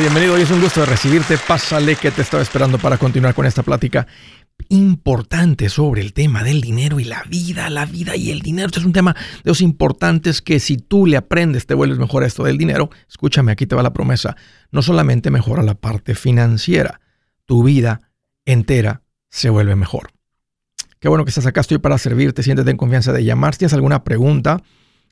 bienvenido. 0.00 0.34
Hoy 0.34 0.42
es 0.42 0.50
un 0.50 0.60
gusto 0.60 0.80
de 0.80 0.86
recibirte. 0.86 1.36
Pásale 1.36 1.96
que 1.96 2.10
te 2.10 2.22
estaba 2.22 2.42
esperando 2.42 2.78
para 2.78 2.96
continuar 2.96 3.34
con 3.34 3.44
esta 3.44 3.62
plática 3.62 4.06
importante 4.68 5.68
sobre 5.68 6.00
el 6.00 6.12
tema 6.12 6.44
del 6.44 6.60
dinero 6.60 7.00
y 7.00 7.04
la 7.04 7.24
vida, 7.24 7.68
la 7.70 7.84
vida 7.84 8.14
y 8.14 8.30
el 8.30 8.40
dinero. 8.40 8.66
Este 8.66 8.80
es 8.80 8.86
un 8.86 8.92
tema 8.92 9.14
de 9.14 9.50
los 9.50 9.60
importantes 9.60 10.42
que 10.42 10.60
si 10.60 10.76
tú 10.76 11.06
le 11.06 11.16
aprendes 11.16 11.66
te 11.66 11.74
vuelves 11.74 11.98
mejor 11.98 12.22
a 12.22 12.26
esto 12.26 12.44
del 12.44 12.56
dinero. 12.56 12.90
Escúchame, 13.08 13.50
aquí 13.50 13.66
te 13.66 13.74
va 13.74 13.82
la 13.82 13.92
promesa. 13.92 14.36
No 14.70 14.82
solamente 14.82 15.30
mejora 15.30 15.62
la 15.62 15.74
parte 15.74 16.14
financiera, 16.14 17.00
tu 17.44 17.64
vida 17.64 18.00
entera 18.44 19.02
se 19.28 19.50
vuelve 19.50 19.74
mejor. 19.74 20.10
Qué 21.00 21.08
bueno 21.08 21.24
que 21.24 21.30
estás 21.30 21.46
acá, 21.46 21.62
estoy 21.62 21.78
para 21.78 21.98
servirte, 21.98 22.42
siéntete 22.42 22.70
en 22.70 22.76
confianza 22.76 23.12
de 23.12 23.24
llamar. 23.24 23.54
Si 23.54 23.60
tienes 23.60 23.74
alguna 23.74 24.04
pregunta, 24.04 24.62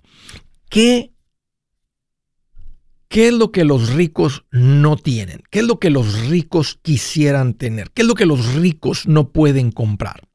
¿Qué, 0.69 1.13
¿Qué 3.07 3.27
es 3.27 3.33
lo 3.33 3.51
que 3.51 3.63
los 3.63 3.93
ricos 3.93 4.45
no 4.51 4.95
tienen? 4.95 5.43
¿Qué 5.51 5.59
es 5.59 5.65
lo 5.65 5.79
que 5.79 5.91
los 5.91 6.27
ricos 6.27 6.79
quisieran 6.81 7.53
tener? 7.53 7.91
¿Qué 7.91 8.01
es 8.01 8.07
lo 8.07 8.15
que 8.15 8.25
los 8.25 8.55
ricos 8.55 9.07
no 9.07 9.29
pueden 9.29 9.71
comprar? 9.71 10.27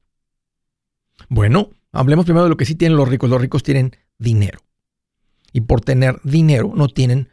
Bueno, 1.29 1.71
hablemos 1.93 2.25
primero 2.25 2.45
de 2.45 2.51
lo 2.51 2.57
que 2.57 2.65
sí 2.65 2.75
tienen 2.75 2.97
los 2.97 3.09
ricos. 3.09 3.29
Los 3.29 3.41
ricos 3.41 3.63
tienen 3.63 3.97
dinero. 4.19 4.61
Y 5.53 5.63
por 5.63 5.81
tener 5.81 6.21
dinero 6.23 6.73
no 6.75 6.89
tienen 6.89 7.31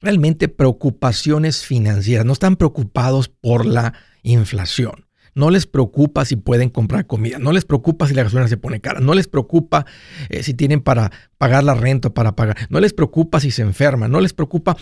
realmente 0.00 0.48
preocupaciones 0.48 1.64
financieras. 1.64 2.24
No 2.24 2.32
están 2.32 2.56
preocupados 2.56 3.28
por 3.28 3.66
la 3.66 3.94
inflación. 4.22 5.03
No 5.34 5.50
les 5.50 5.66
preocupa 5.66 6.24
si 6.24 6.36
pueden 6.36 6.70
comprar 6.70 7.06
comida, 7.06 7.38
no 7.38 7.52
les 7.52 7.64
preocupa 7.64 8.06
si 8.06 8.14
la 8.14 8.22
gasolina 8.22 8.48
se 8.48 8.56
pone 8.56 8.80
cara, 8.80 9.00
no 9.00 9.14
les 9.14 9.26
preocupa 9.26 9.84
eh, 10.28 10.42
si 10.42 10.54
tienen 10.54 10.80
para 10.80 11.10
pagar 11.38 11.64
la 11.64 11.74
renta 11.74 12.10
para 12.10 12.36
pagar, 12.36 12.56
no 12.70 12.78
les 12.80 12.92
preocupa 12.92 13.40
si 13.40 13.50
se 13.50 13.62
enferman, 13.62 14.10
no 14.10 14.20
les 14.20 14.32
preocupa, 14.32 14.76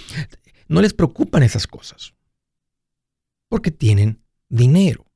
no 0.69 0.83
les 0.83 0.92
preocupan 0.92 1.42
esas 1.42 1.67
cosas. 1.67 2.14
Porque 3.48 3.70
tienen 3.70 4.20
dinero. 4.48 5.06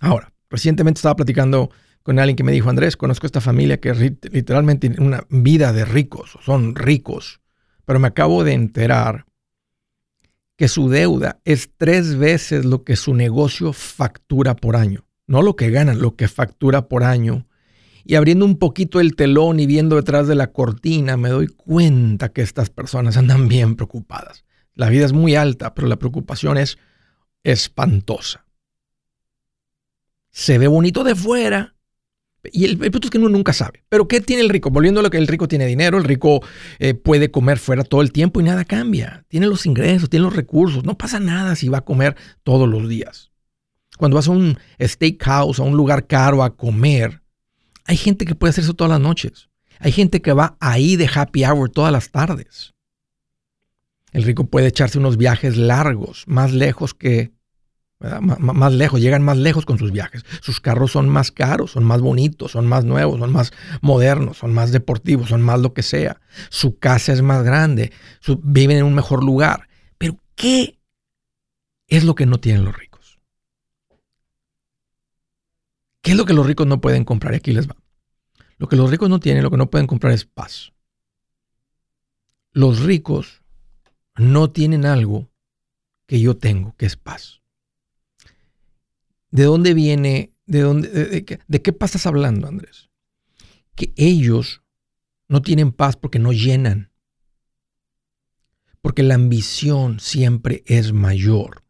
Ahora, 0.00 0.32
recientemente 0.48 0.98
estaba 0.98 1.16
platicando 1.16 1.70
con 2.02 2.18
alguien 2.18 2.36
que 2.36 2.44
me 2.44 2.52
dijo, 2.52 2.70
Andrés, 2.70 2.96
conozco 2.96 3.26
esta 3.26 3.40
familia 3.40 3.78
que 3.78 3.92
literalmente 3.92 4.88
tiene 4.88 5.04
una 5.04 5.26
vida 5.28 5.72
de 5.72 5.84
ricos, 5.84 6.38
son 6.42 6.74
ricos, 6.74 7.40
pero 7.84 7.98
me 7.98 8.08
acabo 8.08 8.42
de 8.42 8.54
enterar 8.54 9.26
que 10.60 10.68
su 10.68 10.90
deuda 10.90 11.40
es 11.46 11.70
tres 11.74 12.16
veces 12.16 12.66
lo 12.66 12.84
que 12.84 12.94
su 12.94 13.14
negocio 13.14 13.72
factura 13.72 14.56
por 14.56 14.76
año. 14.76 15.06
No 15.26 15.40
lo 15.40 15.56
que 15.56 15.70
gana, 15.70 15.94
lo 15.94 16.16
que 16.16 16.28
factura 16.28 16.86
por 16.86 17.02
año. 17.02 17.46
Y 18.04 18.16
abriendo 18.16 18.44
un 18.44 18.58
poquito 18.58 19.00
el 19.00 19.16
telón 19.16 19.58
y 19.58 19.64
viendo 19.64 19.96
detrás 19.96 20.28
de 20.28 20.34
la 20.34 20.52
cortina, 20.52 21.16
me 21.16 21.30
doy 21.30 21.46
cuenta 21.46 22.28
que 22.28 22.42
estas 22.42 22.68
personas 22.68 23.16
andan 23.16 23.48
bien 23.48 23.74
preocupadas. 23.74 24.44
La 24.74 24.90
vida 24.90 25.06
es 25.06 25.14
muy 25.14 25.34
alta, 25.34 25.72
pero 25.74 25.88
la 25.88 25.96
preocupación 25.96 26.58
es 26.58 26.76
espantosa. 27.42 28.44
Se 30.30 30.58
ve 30.58 30.66
bonito 30.66 31.04
de 31.04 31.14
fuera, 31.14 31.74
y 32.44 32.64
el, 32.64 32.78
punto 32.78 33.06
es 33.06 33.10
que 33.10 33.18
uno 33.18 33.28
nunca 33.28 33.52
sabe. 33.52 33.84
Pero 33.88 34.08
¿qué 34.08 34.20
tiene 34.20 34.42
el 34.42 34.48
rico? 34.48 34.70
Volviendo 34.70 35.00
a 35.00 35.02
lo 35.02 35.10
que 35.10 35.18
el 35.18 35.26
rico 35.26 35.48
tiene 35.48 35.66
dinero, 35.66 35.98
el 35.98 36.04
rico 36.04 36.40
eh, 36.78 36.94
puede 36.94 37.30
comer 37.30 37.58
fuera 37.58 37.84
todo 37.84 38.00
el 38.02 38.12
tiempo 38.12 38.40
y 38.40 38.44
nada 38.44 38.64
cambia. 38.64 39.24
Tiene 39.28 39.46
los 39.46 39.66
ingresos, 39.66 40.08
tiene 40.08 40.24
los 40.24 40.34
recursos. 40.34 40.84
No 40.84 40.96
pasa 40.96 41.20
nada 41.20 41.54
si 41.56 41.68
va 41.68 41.78
a 41.78 41.84
comer 41.84 42.16
todos 42.42 42.68
los 42.68 42.88
días. 42.88 43.30
Cuando 43.98 44.16
vas 44.16 44.28
a 44.28 44.32
un 44.32 44.58
steakhouse, 44.80 45.58
a 45.58 45.64
un 45.64 45.76
lugar 45.76 46.06
caro 46.06 46.42
a 46.42 46.56
comer, 46.56 47.22
hay 47.84 47.96
gente 47.96 48.24
que 48.24 48.34
puede 48.34 48.50
hacer 48.50 48.64
eso 48.64 48.74
todas 48.74 48.90
las 48.90 49.00
noches. 49.00 49.48
Hay 49.78 49.92
gente 49.92 50.22
que 50.22 50.32
va 50.32 50.56
ahí 50.60 50.96
de 50.96 51.10
happy 51.12 51.44
hour 51.44 51.70
todas 51.70 51.92
las 51.92 52.10
tardes. 52.10 52.74
El 54.12 54.22
rico 54.24 54.46
puede 54.46 54.68
echarse 54.68 54.98
unos 54.98 55.16
viajes 55.16 55.56
largos, 55.56 56.24
más 56.26 56.52
lejos 56.52 56.94
que 56.94 57.32
más 58.00 58.72
lejos, 58.72 59.00
llegan 59.00 59.22
más 59.22 59.36
lejos 59.36 59.66
con 59.66 59.78
sus 59.78 59.92
viajes. 59.92 60.24
Sus 60.40 60.60
carros 60.60 60.92
son 60.92 61.08
más 61.08 61.30
caros, 61.30 61.72
son 61.72 61.84
más 61.84 62.00
bonitos, 62.00 62.52
son 62.52 62.66
más 62.66 62.84
nuevos, 62.84 63.20
son 63.20 63.30
más 63.30 63.52
modernos, 63.82 64.38
son 64.38 64.54
más 64.54 64.72
deportivos, 64.72 65.28
son 65.28 65.42
más 65.42 65.60
lo 65.60 65.74
que 65.74 65.82
sea. 65.82 66.20
Su 66.48 66.78
casa 66.78 67.12
es 67.12 67.20
más 67.20 67.44
grande, 67.44 67.92
viven 68.42 68.78
en 68.78 68.84
un 68.84 68.94
mejor 68.94 69.22
lugar. 69.22 69.68
Pero 69.98 70.16
¿qué 70.34 70.78
es 71.88 72.04
lo 72.04 72.14
que 72.14 72.24
no 72.24 72.40
tienen 72.40 72.64
los 72.64 72.76
ricos? 72.76 73.18
¿Qué 76.00 76.12
es 76.12 76.16
lo 76.16 76.24
que 76.24 76.32
los 76.32 76.46
ricos 76.46 76.66
no 76.66 76.80
pueden 76.80 77.04
comprar? 77.04 77.34
Y 77.34 77.36
aquí 77.36 77.52
les 77.52 77.68
va. 77.68 77.76
Lo 78.56 78.66
que 78.66 78.76
los 78.76 78.90
ricos 78.90 79.10
no 79.10 79.20
tienen, 79.20 79.42
lo 79.42 79.50
que 79.50 79.58
no 79.58 79.68
pueden 79.68 79.86
comprar 79.86 80.14
es 80.14 80.24
paz. 80.24 80.72
Los 82.52 82.80
ricos 82.80 83.42
no 84.16 84.50
tienen 84.50 84.86
algo 84.86 85.30
que 86.06 86.18
yo 86.18 86.38
tengo, 86.38 86.74
que 86.76 86.86
es 86.86 86.96
paz. 86.96 87.39
¿De 89.30 89.44
dónde 89.44 89.74
viene? 89.74 90.34
¿De, 90.46 90.60
dónde, 90.60 90.88
de, 90.88 91.24
qué, 91.24 91.38
¿De 91.46 91.62
qué 91.62 91.72
paz 91.72 91.90
estás 91.90 92.06
hablando, 92.06 92.48
Andrés? 92.48 92.90
Que 93.74 93.92
ellos 93.96 94.62
no 95.28 95.42
tienen 95.42 95.72
paz 95.72 95.96
porque 95.96 96.18
no 96.18 96.32
llenan. 96.32 96.92
Porque 98.82 99.02
la 99.02 99.14
ambición 99.14 100.00
siempre 100.00 100.62
es 100.66 100.92
mayor. 100.92 101.64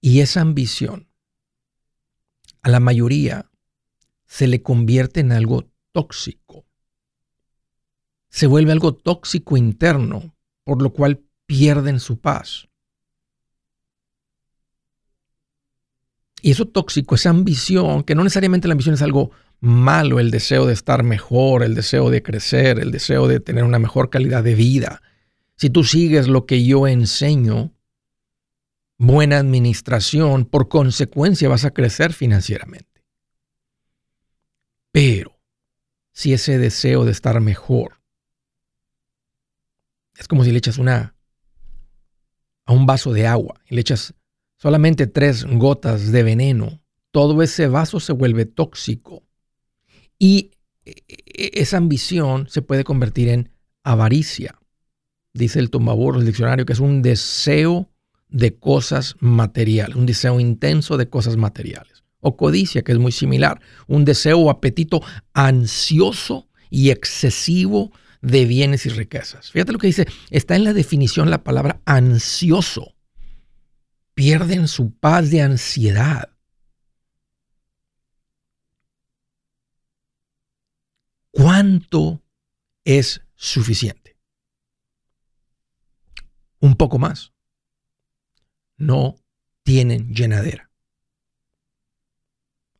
Y 0.00 0.20
esa 0.20 0.40
ambición 0.40 1.08
a 2.62 2.70
la 2.70 2.80
mayoría 2.80 3.50
se 4.26 4.48
le 4.48 4.62
convierte 4.62 5.20
en 5.20 5.32
algo 5.32 5.70
tóxico. 5.92 6.66
Se 8.28 8.46
vuelve 8.46 8.72
algo 8.72 8.94
tóxico 8.94 9.56
interno, 9.56 10.34
por 10.64 10.82
lo 10.82 10.92
cual 10.92 11.24
pierden 11.46 12.00
su 12.00 12.20
paz. 12.20 12.68
Y 16.44 16.50
eso 16.50 16.66
tóxico, 16.66 17.14
esa 17.14 17.30
ambición, 17.30 18.02
que 18.02 18.14
no 18.14 18.22
necesariamente 18.22 18.68
la 18.68 18.72
ambición 18.72 18.94
es 18.94 19.00
algo 19.00 19.30
malo, 19.60 20.20
el 20.20 20.30
deseo 20.30 20.66
de 20.66 20.74
estar 20.74 21.02
mejor, 21.02 21.62
el 21.62 21.74
deseo 21.74 22.10
de 22.10 22.22
crecer, 22.22 22.78
el 22.78 22.90
deseo 22.90 23.26
de 23.28 23.40
tener 23.40 23.64
una 23.64 23.78
mejor 23.78 24.10
calidad 24.10 24.44
de 24.44 24.54
vida. 24.54 25.00
Si 25.56 25.70
tú 25.70 25.84
sigues 25.84 26.28
lo 26.28 26.44
que 26.44 26.62
yo 26.62 26.86
enseño, 26.86 27.72
buena 28.98 29.38
administración, 29.38 30.44
por 30.44 30.68
consecuencia 30.68 31.48
vas 31.48 31.64
a 31.64 31.70
crecer 31.70 32.12
financieramente. 32.12 33.02
Pero 34.92 35.40
si 36.12 36.34
ese 36.34 36.58
deseo 36.58 37.06
de 37.06 37.12
estar 37.12 37.40
mejor 37.40 38.02
es 40.14 40.28
como 40.28 40.44
si 40.44 40.52
le 40.52 40.58
echas 40.58 40.76
una 40.76 41.16
a 42.66 42.74
un 42.74 42.84
vaso 42.84 43.14
de 43.14 43.26
agua 43.26 43.62
y 43.64 43.76
le 43.76 43.80
echas 43.80 44.12
solamente 44.64 45.06
tres 45.06 45.44
gotas 45.44 46.10
de 46.10 46.22
veneno, 46.22 46.80
todo 47.10 47.42
ese 47.42 47.68
vaso 47.68 48.00
se 48.00 48.14
vuelve 48.14 48.46
tóxico. 48.46 49.22
Y 50.18 50.52
e, 50.86 50.94
e, 51.06 51.50
esa 51.60 51.76
ambición 51.76 52.46
se 52.48 52.62
puede 52.62 52.82
convertir 52.82 53.28
en 53.28 53.50
avaricia. 53.82 54.58
Dice 55.34 55.58
el 55.58 55.68
tumbaburro, 55.68 56.18
el 56.18 56.24
diccionario, 56.24 56.64
que 56.64 56.72
es 56.72 56.80
un 56.80 57.02
deseo 57.02 57.90
de 58.30 58.56
cosas 58.56 59.16
materiales, 59.20 59.96
un 59.96 60.06
deseo 60.06 60.40
intenso 60.40 60.96
de 60.96 61.10
cosas 61.10 61.36
materiales. 61.36 62.02
O 62.20 62.38
codicia, 62.38 62.80
que 62.80 62.92
es 62.92 62.98
muy 62.98 63.12
similar, 63.12 63.60
un 63.86 64.06
deseo 64.06 64.38
o 64.38 64.48
apetito 64.48 65.02
ansioso 65.34 66.48
y 66.70 66.88
excesivo 66.88 67.92
de 68.22 68.46
bienes 68.46 68.86
y 68.86 68.88
riquezas. 68.88 69.50
Fíjate 69.50 69.72
lo 69.72 69.78
que 69.78 69.88
dice, 69.88 70.06
está 70.30 70.56
en 70.56 70.64
la 70.64 70.72
definición 70.72 71.28
la 71.28 71.44
palabra 71.44 71.82
ansioso 71.84 72.93
pierden 74.14 74.68
su 74.68 74.92
paz 74.92 75.30
de 75.30 75.42
ansiedad. 75.42 76.30
¿Cuánto 81.30 82.22
es 82.84 83.20
suficiente? 83.34 84.16
Un 86.60 86.76
poco 86.76 86.98
más. 86.98 87.32
No 88.76 89.16
tienen 89.64 90.14
llenadera. 90.14 90.70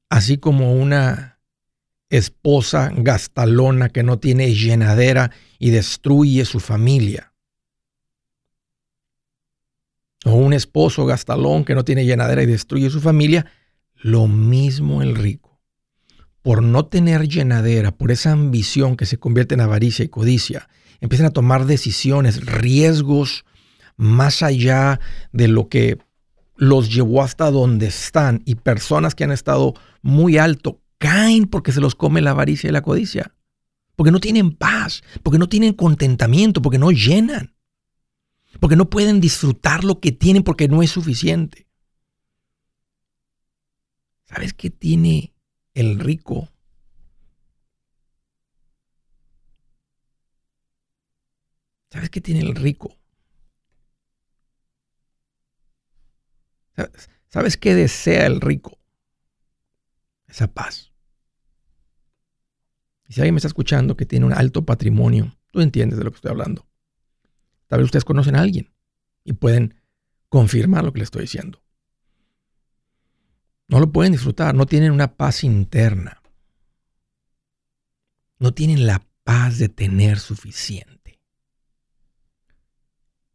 Así 0.08 0.38
como 0.38 0.74
una 0.74 1.40
esposa 2.08 2.90
gastalona 2.94 3.88
que 3.88 4.04
no 4.04 4.20
tiene 4.20 4.54
llenadera 4.54 5.32
y 5.58 5.70
destruye 5.70 6.44
su 6.44 6.60
familia. 6.60 7.33
O 10.24 10.32
un 10.32 10.52
esposo 10.52 11.06
gastalón 11.06 11.64
que 11.64 11.74
no 11.74 11.84
tiene 11.84 12.06
llenadera 12.06 12.42
y 12.42 12.46
destruye 12.46 12.90
su 12.90 13.00
familia. 13.00 13.46
Lo 13.96 14.26
mismo 14.26 15.02
el 15.02 15.14
rico. 15.14 15.60
Por 16.42 16.62
no 16.62 16.86
tener 16.86 17.28
llenadera, 17.28 17.92
por 17.92 18.10
esa 18.10 18.32
ambición 18.32 18.96
que 18.96 19.06
se 19.06 19.18
convierte 19.18 19.54
en 19.54 19.60
avaricia 19.60 20.04
y 20.04 20.08
codicia, 20.08 20.68
empiezan 21.00 21.26
a 21.26 21.30
tomar 21.30 21.66
decisiones, 21.66 22.44
riesgos 22.44 23.44
más 23.96 24.42
allá 24.42 25.00
de 25.32 25.48
lo 25.48 25.68
que 25.68 25.98
los 26.56 26.92
llevó 26.92 27.22
hasta 27.22 27.50
donde 27.50 27.86
están 27.86 28.42
y 28.44 28.56
personas 28.56 29.14
que 29.14 29.24
han 29.24 29.32
estado 29.32 29.74
muy 30.02 30.38
alto 30.38 30.80
caen 30.98 31.46
porque 31.46 31.72
se 31.72 31.80
los 31.80 31.94
come 31.94 32.20
la 32.20 32.30
avaricia 32.30 32.68
y 32.68 32.72
la 32.72 32.82
codicia, 32.82 33.34
porque 33.96 34.10
no 34.10 34.20
tienen 34.20 34.52
paz, 34.52 35.02
porque 35.22 35.38
no 35.38 35.48
tienen 35.48 35.74
contentamiento, 35.74 36.62
porque 36.62 36.78
no 36.78 36.90
llenan, 36.90 37.53
porque 38.60 38.76
no 38.76 38.90
pueden 38.90 39.20
disfrutar 39.20 39.84
lo 39.84 40.00
que 40.00 40.12
tienen 40.12 40.42
porque 40.42 40.68
no 40.68 40.82
es 40.82 40.90
suficiente. 40.90 41.66
¿Sabes 44.24 44.54
qué 44.54 44.70
tiene 44.70 45.34
el 45.74 45.98
rico? 45.98 46.48
¿Sabes 51.90 52.10
qué 52.10 52.20
tiene 52.20 52.40
el 52.40 52.54
rico? 52.56 52.98
¿Sabes 57.28 57.56
qué 57.56 57.74
desea 57.74 58.26
el 58.26 58.40
rico? 58.40 58.78
Esa 60.26 60.52
paz. 60.52 60.92
Y 63.06 63.12
si 63.12 63.20
alguien 63.20 63.34
me 63.34 63.38
está 63.38 63.48
escuchando 63.48 63.96
que 63.96 64.06
tiene 64.06 64.26
un 64.26 64.32
alto 64.32 64.64
patrimonio, 64.64 65.36
tú 65.52 65.60
entiendes 65.60 65.98
de 65.98 66.04
lo 66.04 66.10
que 66.10 66.16
estoy 66.16 66.30
hablando. 66.32 66.66
Tal 67.68 67.80
vez 67.80 67.86
ustedes 67.86 68.04
conocen 68.04 68.36
a 68.36 68.40
alguien 68.40 68.72
y 69.24 69.32
pueden 69.32 69.80
confirmar 70.28 70.84
lo 70.84 70.92
que 70.92 70.98
le 70.98 71.04
estoy 71.04 71.22
diciendo. 71.22 71.62
No 73.68 73.80
lo 73.80 73.90
pueden 73.90 74.12
disfrutar, 74.12 74.54
no 74.54 74.66
tienen 74.66 74.92
una 74.92 75.16
paz 75.16 75.44
interna. 75.44 76.22
No 78.38 78.52
tienen 78.52 78.86
la 78.86 79.06
paz 79.22 79.58
de 79.58 79.68
tener 79.68 80.18
suficiente. 80.18 81.20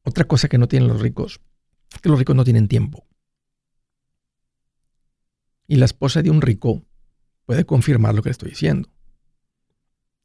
Otra 0.03 0.25
cosa 0.25 0.47
que 0.47 0.57
no 0.57 0.67
tienen 0.67 0.87
los 0.89 1.01
ricos 1.01 1.41
es 1.93 2.01
que 2.01 2.09
los 2.09 2.19
ricos 2.19 2.35
no 2.35 2.43
tienen 2.43 2.67
tiempo. 2.67 3.07
Y 5.67 5.75
la 5.75 5.85
esposa 5.85 6.21
de 6.21 6.29
un 6.29 6.41
rico 6.41 6.83
puede 7.45 7.65
confirmar 7.65 8.13
lo 8.13 8.21
que 8.21 8.29
le 8.29 8.31
estoy 8.31 8.49
diciendo. 8.49 8.89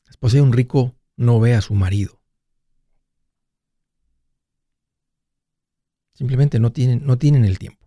La 0.04 0.10
esposa 0.10 0.36
de 0.36 0.42
un 0.42 0.52
rico 0.52 0.94
no 1.16 1.40
ve 1.40 1.54
a 1.54 1.60
su 1.60 1.74
marido. 1.74 2.23
Simplemente 6.14 6.58
no 6.58 6.72
tienen, 6.72 7.04
no 7.04 7.18
tienen 7.18 7.44
el 7.44 7.58
tiempo. 7.58 7.86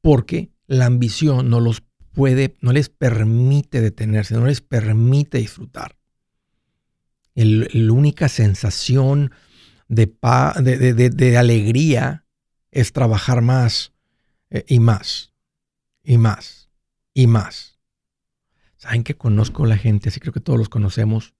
Porque 0.00 0.50
la 0.66 0.86
ambición 0.86 1.50
no 1.50 1.60
los 1.60 1.82
puede, 2.12 2.56
no 2.60 2.72
les 2.72 2.88
permite 2.88 3.80
detenerse, 3.80 4.34
no 4.34 4.46
les 4.46 4.60
permite 4.60 5.38
disfrutar. 5.38 5.96
la 7.34 7.92
única 7.92 8.28
sensación 8.28 9.32
de, 9.88 10.06
de, 11.14 11.36
alegría 11.36 12.24
es 12.70 12.92
trabajar 12.92 13.42
más 13.42 13.92
eh, 14.50 14.64
y 14.66 14.80
más 14.80 15.32
y 16.02 16.18
más 16.18 16.70
y 17.14 17.26
más. 17.26 17.78
¿Saben 18.76 19.04
que 19.04 19.16
conozco 19.16 19.64
a 19.64 19.68
la 19.68 19.76
gente? 19.76 20.08
Así 20.08 20.20
creo 20.20 20.32
que 20.32 20.40
todos 20.40 20.58
los 20.58 20.68
conocemos. 20.68 21.34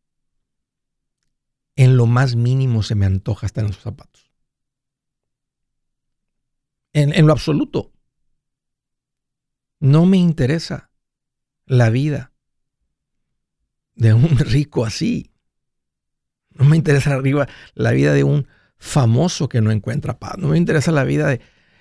En 1.74 1.96
lo 1.96 2.06
más 2.06 2.36
mínimo 2.36 2.82
se 2.82 2.94
me 2.94 3.06
antoja 3.06 3.46
estar 3.46 3.64
en 3.64 3.72
sus 3.72 3.82
zapatos. 3.82 4.31
En, 6.92 7.26
lo 7.26 7.32
absoluto. 7.32 7.92
No 9.80 10.06
me 10.06 10.16
interesa 10.16 10.90
la 11.64 11.90
vida 11.90 12.32
de 13.94 14.14
un 14.14 14.38
rico 14.38 14.84
así. 14.84 15.32
No 16.50 16.66
me 16.66 16.76
interesa 16.76 17.14
arriba 17.14 17.48
la 17.74 17.92
vida 17.92 18.12
de 18.12 18.24
un 18.24 18.46
famoso 18.76 19.48
que 19.48 19.60
no 19.60 19.70
encuentra 19.70 20.18
paz. 20.18 20.36
No 20.38 20.48
me 20.48 20.58
interesa 20.58 20.92
la 20.92 21.04
vida 21.04 21.28
de... 21.28 21.40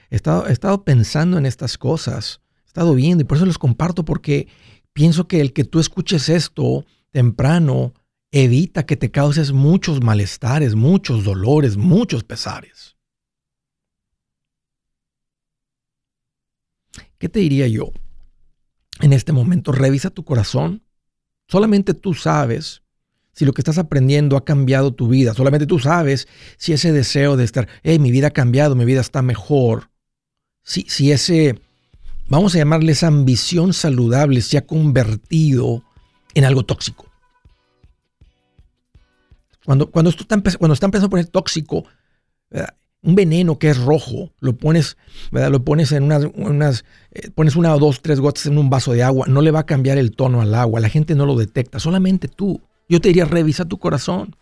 He 0.09 0.15
estado, 0.15 0.47
he 0.47 0.51
estado 0.51 0.83
pensando 0.83 1.37
en 1.37 1.45
estas 1.45 1.77
cosas 1.77 2.41
estado 2.71 2.95
viendo 2.95 3.21
y 3.21 3.25
por 3.25 3.37
eso 3.37 3.45
les 3.45 3.57
comparto 3.57 4.05
porque 4.05 4.47
pienso 4.93 5.27
que 5.27 5.41
el 5.41 5.51
que 5.51 5.65
tú 5.65 5.79
escuches 5.79 6.29
esto 6.29 6.85
temprano 7.11 7.93
evita 8.31 8.85
que 8.85 8.95
te 8.95 9.11
causes 9.11 9.51
muchos 9.51 10.01
malestares, 10.01 10.73
muchos 10.73 11.25
dolores, 11.25 11.75
muchos 11.75 12.23
pesares. 12.23 12.95
¿Qué 17.21 17.29
te 17.29 17.39
diría 17.39 17.67
yo? 17.67 17.91
En 18.99 19.13
este 19.13 19.31
momento, 19.31 19.71
revisa 19.71 20.09
tu 20.09 20.25
corazón. 20.25 20.81
Solamente 21.47 21.93
tú 21.93 22.15
sabes 22.15 22.81
si 23.31 23.45
lo 23.45 23.53
que 23.53 23.61
estás 23.61 23.77
aprendiendo 23.77 24.37
ha 24.37 24.43
cambiado 24.43 24.91
tu 24.95 25.07
vida. 25.07 25.35
Solamente 25.35 25.67
tú 25.67 25.77
sabes 25.77 26.27
si 26.57 26.73
ese 26.73 26.91
deseo 26.91 27.37
de 27.37 27.43
estar, 27.43 27.67
hey, 27.83 27.99
mi 27.99 28.09
vida 28.09 28.27
ha 28.27 28.31
cambiado, 28.31 28.75
mi 28.75 28.85
vida 28.85 29.01
está 29.01 29.21
mejor. 29.21 29.91
Si, 30.63 30.81
si 30.89 31.11
ese 31.11 31.61
vamos 32.27 32.55
a 32.55 32.57
llamarle 32.57 32.93
esa 32.93 33.05
ambición 33.05 33.73
saludable, 33.73 34.41
se 34.41 34.57
ha 34.57 34.65
convertido 34.65 35.83
en 36.33 36.43
algo 36.43 36.63
tóxico. 36.63 37.05
Cuando, 39.63 39.91
cuando, 39.91 40.09
esto 40.09 40.23
está, 40.23 40.41
cuando 40.57 40.73
está 40.73 40.87
empezando 40.87 41.05
a 41.05 41.11
poner 41.11 41.27
tóxico, 41.27 41.85
un 43.03 43.15
veneno 43.15 43.57
que 43.57 43.69
es 43.69 43.77
rojo, 43.77 44.31
lo 44.39 44.55
pones, 44.55 44.97
lo 45.31 45.63
pones 45.63 45.91
en 45.91 46.03
unas, 46.03 46.25
unas 46.35 46.85
eh, 47.11 47.29
pones 47.31 47.55
una 47.55 47.73
o 47.73 47.79
dos, 47.79 48.01
tres 48.01 48.19
gotas 48.19 48.45
en 48.45 48.57
un 48.57 48.69
vaso 48.69 48.93
de 48.93 49.03
agua, 49.03 49.25
no 49.27 49.41
le 49.41 49.51
va 49.51 49.61
a 49.61 49.65
cambiar 49.65 49.97
el 49.97 50.15
tono 50.15 50.41
al 50.41 50.53
agua, 50.53 50.79
la 50.79 50.89
gente 50.89 51.15
no 51.15 51.25
lo 51.25 51.35
detecta, 51.35 51.79
solamente 51.79 52.27
tú. 52.27 52.61
Yo 52.87 53.01
te 53.01 53.09
diría, 53.09 53.25
revisa 53.25 53.65
tu 53.65 53.79
corazón 53.79 54.35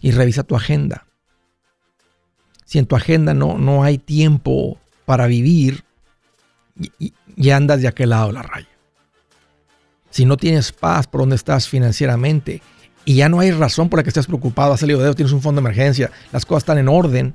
y 0.00 0.10
revisa 0.10 0.42
tu 0.42 0.56
agenda. 0.56 1.06
Si 2.64 2.78
en 2.78 2.86
tu 2.86 2.96
agenda 2.96 3.34
no, 3.34 3.56
no 3.58 3.84
hay 3.84 3.98
tiempo 3.98 4.78
para 5.04 5.26
vivir, 5.26 5.84
y, 7.36 7.50
andas 7.50 7.80
de 7.80 7.88
aquel 7.88 8.10
lado 8.10 8.28
de 8.28 8.32
la 8.34 8.42
raya. 8.42 8.68
Si 10.10 10.24
no 10.24 10.36
tienes 10.36 10.72
paz 10.72 11.06
por 11.06 11.20
donde 11.20 11.36
estás 11.36 11.68
financieramente 11.68 12.62
y 13.04 13.16
ya 13.16 13.28
no 13.28 13.40
hay 13.40 13.50
razón 13.50 13.88
por 13.88 13.98
la 13.98 14.02
que 14.02 14.10
estés 14.10 14.26
preocupado, 14.26 14.72
has 14.72 14.80
salido 14.80 15.00
de 15.00 15.06
eso, 15.06 15.14
tienes 15.14 15.32
un 15.32 15.42
fondo 15.42 15.60
de 15.60 15.66
emergencia, 15.66 16.10
las 16.32 16.44
cosas 16.44 16.62
están 16.62 16.78
en 16.78 16.88
orden, 16.88 17.34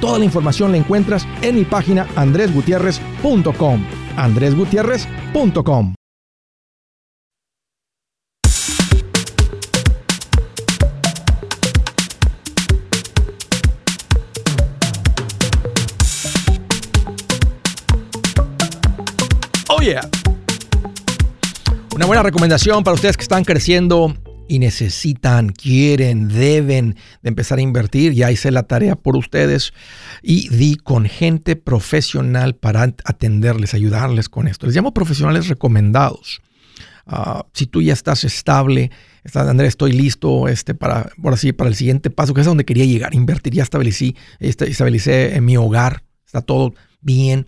Toda 0.00 0.18
la 0.18 0.24
información 0.24 0.72
la 0.72 0.78
encuentras 0.78 1.26
en 1.42 1.56
mi 1.56 1.64
página 1.64 2.06
andresgutierrez.com. 2.16 3.84
andresgutierrez.com. 4.16 5.94
Oh 19.68 19.80
yeah. 19.82 20.00
Una 21.94 22.06
buena 22.06 22.22
recomendación 22.22 22.82
para 22.82 22.94
ustedes 22.94 23.16
que 23.16 23.22
están 23.22 23.44
creciendo 23.44 24.14
y 24.50 24.58
necesitan, 24.58 25.50
quieren, 25.50 26.26
deben 26.26 26.96
de 27.22 27.28
empezar 27.28 27.58
a 27.58 27.62
invertir, 27.62 28.14
ya 28.14 28.32
hice 28.32 28.50
la 28.50 28.64
tarea 28.64 28.96
por 28.96 29.16
ustedes 29.16 29.72
y 30.22 30.48
di 30.48 30.74
con 30.74 31.04
gente 31.04 31.54
profesional 31.54 32.56
para 32.56 32.82
atenderles, 32.82 33.74
ayudarles 33.74 34.28
con 34.28 34.48
esto. 34.48 34.66
Les 34.66 34.74
llamo 34.74 34.92
profesionales 34.92 35.46
recomendados. 35.46 36.42
Ah, 37.06 37.46
si 37.52 37.66
tú 37.66 37.80
ya 37.80 37.92
estás 37.92 38.24
estable, 38.24 38.90
estás, 39.22 39.48
Andrés, 39.48 39.68
estoy 39.68 39.92
listo 39.92 40.48
este, 40.48 40.74
para, 40.74 41.12
por 41.22 41.32
así, 41.32 41.52
para 41.52 41.70
el 41.70 41.76
siguiente 41.76 42.10
paso, 42.10 42.34
que 42.34 42.40
es 42.40 42.46
a 42.48 42.50
donde 42.50 42.64
quería 42.64 42.86
llegar, 42.86 43.14
invertir, 43.14 43.54
ya 43.54 43.62
establecí, 43.62 44.16
estabilicé 44.40 45.36
en 45.36 45.44
mi 45.44 45.56
hogar, 45.56 46.02
está 46.26 46.42
todo 46.42 46.74
bien 47.00 47.46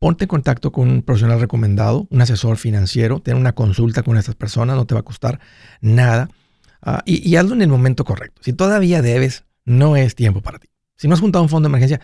ponte 0.00 0.24
en 0.24 0.28
contacto 0.28 0.72
con 0.72 0.88
un 0.88 1.02
profesional 1.02 1.40
recomendado, 1.40 2.08
un 2.10 2.22
asesor 2.22 2.56
financiero, 2.56 3.20
ten 3.20 3.36
una 3.36 3.52
consulta 3.52 4.02
con 4.02 4.16
estas 4.16 4.34
personas, 4.34 4.74
no 4.74 4.86
te 4.86 4.94
va 4.94 5.00
a 5.00 5.04
costar 5.04 5.38
nada. 5.82 6.30
Ah, 6.80 7.02
y, 7.04 7.36
hazlo 7.36 7.54
en 7.54 7.62
el 7.62 7.68
momento 7.68 8.04
correcto. 8.04 8.40
Si 8.42 8.54
todavía 8.54 9.02
debes, 9.02 9.44
no 9.66 9.96
es 9.96 10.14
tiempo 10.14 10.40
para 10.40 10.58
ti. 10.58 10.68
Si 10.96 11.06
no 11.06 11.14
has 11.14 11.20
juntado 11.20 11.42
un 11.42 11.50
fondo 11.50 11.68
de 11.68 11.72
emergencia, 11.72 12.00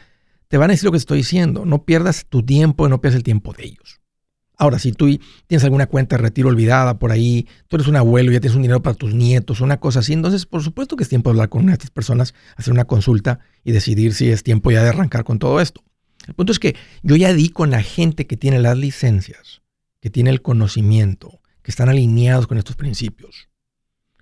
te 0.49 0.59
van 0.59 0.71
a 0.71 0.75
decir 0.75 0.85
lo 0.85 0.93
que 0.93 0.99
estoy 0.99 1.19
diciendo. 1.19 1.65
No 1.65 1.85
pierdas 1.85 2.27
tu 2.29 2.45
tiempo 2.45 2.87
y 2.87 2.91
no 2.91 3.01
pierdas 3.01 3.17
el 3.17 3.23
tiempo 3.23 3.55
de 3.55 3.65
ellos. 3.65 4.01
Ahora, 4.59 4.79
si 4.79 4.93
tú 4.93 5.19
tienes 5.47 5.65
alguna 5.65 5.87
cuenta 5.87 6.17
de 6.17 6.23
retiro 6.23 6.51
olvidada 6.51 6.99
por 6.99 7.13
ahí, 7.13 7.49
tú 7.69 7.77
eres 7.77 7.89
un 7.89 7.97
abuelo, 7.97 8.31
y 8.31 8.35
ya 8.35 8.41
tienes 8.41 8.57
un 8.57 8.63
dinero 8.63 8.83
para 8.83 8.95
tus 8.95 9.15
nietos, 9.15 9.63
una 9.63 9.79
cosa 9.81 10.01
así, 10.01 10.13
entonces 10.13 10.47
por 10.47 10.63
supuesto 10.63 10.97
que 10.97 11.03
es 11.03 11.11
tiempo 11.11 11.29
de 11.31 11.33
hablar 11.33 11.49
con 11.51 11.63
una 11.63 11.73
de 11.73 11.75
estas 11.75 11.91
personas, 11.91 12.35
hacer 12.57 12.73
una 12.73 12.87
consulta 12.87 13.41
y 13.65 13.73
decidir 13.73 14.15
si 14.15 14.31
es 14.31 14.43
tiempo 14.43 14.71
ya 14.71 14.83
de 14.83 14.91
arrancar 14.91 15.25
con 15.25 15.39
todo 15.39 15.61
esto. 15.61 15.83
El 16.27 16.35
punto 16.35 16.53
es 16.53 16.59
que 16.59 16.77
yo 17.03 17.17
ya 17.17 17.33
di 17.33 17.49
con 17.49 17.71
la 17.71 17.83
gente 17.83 18.27
que 18.27 18.37
tiene 18.37 18.59
las 18.59 18.77
licencias, 18.77 19.63
que 20.01 20.11
tiene 20.11 20.31
el 20.31 20.43
conocimiento, 20.43 21.41
que 21.63 21.71
están 21.71 21.89
alineados 21.89 22.47
con 22.47 22.59
estos 22.59 22.77
principios. 22.77 23.49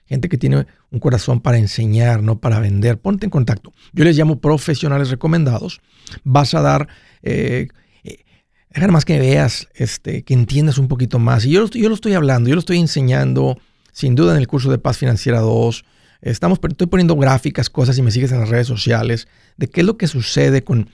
Gente 0.07 0.29
que 0.29 0.37
tiene 0.37 0.67
un 0.91 0.99
corazón 0.99 1.41
para 1.41 1.57
enseñar, 1.57 2.23
no 2.23 2.39
para 2.39 2.61
vender. 2.61 2.99
Ponte 2.99 3.27
en 3.27 3.31
contacto. 3.31 3.73
Yo 3.93 4.05
les 4.05 4.17
llamo 4.17 4.39
profesionales 4.39 5.11
recomendados. 5.11 5.81
Vas 6.25 6.55
a 6.55 6.61
dar, 6.61 6.89
eh, 7.23 7.69
eh 8.03 8.87
más 8.89 9.07
que 9.07 9.19
veas, 9.19 9.69
este, 9.75 10.23
que 10.25 10.35
entiendas 10.35 10.77
un 10.77 10.89
poquito 10.89 11.19
más. 11.19 11.47
Y 11.47 11.51
yo, 11.51 11.69
yo 11.71 11.89
lo 11.89 11.95
estoy 11.95 12.13
hablando, 12.13 12.51
yo 12.51 12.55
lo 12.55 12.61
estoy 12.61 12.79
enseñando, 12.79 13.59
sin 13.93 14.15
duda, 14.15 14.33
en 14.33 14.39
el 14.39 14.47
curso 14.47 14.71
de 14.71 14.79
Paz 14.79 14.99
Financiera 14.99 15.41
2. 15.41 15.85
Estamos, 16.21 16.59
estoy 16.63 16.87
poniendo 16.87 17.17
gráficas, 17.17 17.71
cosas, 17.71 17.97
y 17.97 18.03
me 18.03 18.11
sigues 18.11 18.31
en 18.33 18.41
las 18.41 18.51
redes 18.51 18.67
sociales, 18.67 19.27
de 19.57 19.69
qué 19.69 19.81
es 19.81 19.87
lo 19.87 19.97
que 19.97 20.07
sucede 20.07 20.65
con 20.65 20.91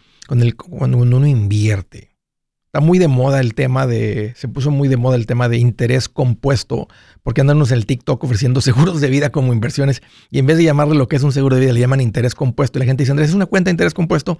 cuando 0.68 0.98
uno 0.98 1.26
invierte. 1.26 2.10
Está 2.66 2.78
muy 2.80 3.00
de 3.00 3.08
moda 3.08 3.40
el 3.40 3.54
tema 3.54 3.88
de, 3.88 4.32
se 4.36 4.46
puso 4.46 4.70
muy 4.70 4.86
de 4.86 4.96
moda 4.96 5.16
el 5.16 5.26
tema 5.26 5.48
de 5.48 5.58
interés 5.58 6.08
compuesto, 6.08 6.86
porque 7.24 7.40
andan 7.40 7.60
en 7.60 7.72
el 7.72 7.84
TikTok 7.84 8.22
ofreciendo 8.22 8.60
seguros 8.60 9.00
de 9.00 9.10
vida 9.10 9.30
como 9.30 9.52
inversiones 9.52 10.02
y 10.30 10.38
en 10.38 10.46
vez 10.46 10.56
de 10.56 10.64
llamarle 10.64 10.94
lo 10.94 11.08
que 11.08 11.16
es 11.16 11.24
un 11.24 11.32
seguro 11.32 11.56
de 11.56 11.62
vida, 11.62 11.72
le 11.72 11.80
llaman 11.80 12.00
interés 12.00 12.36
compuesto. 12.36 12.78
Y 12.78 12.80
la 12.80 12.86
gente 12.86 13.02
dice, 13.02 13.10
Andrés, 13.10 13.30
¿es 13.30 13.34
una 13.34 13.46
cuenta 13.46 13.70
de 13.70 13.72
interés 13.72 13.92
compuesto? 13.92 14.38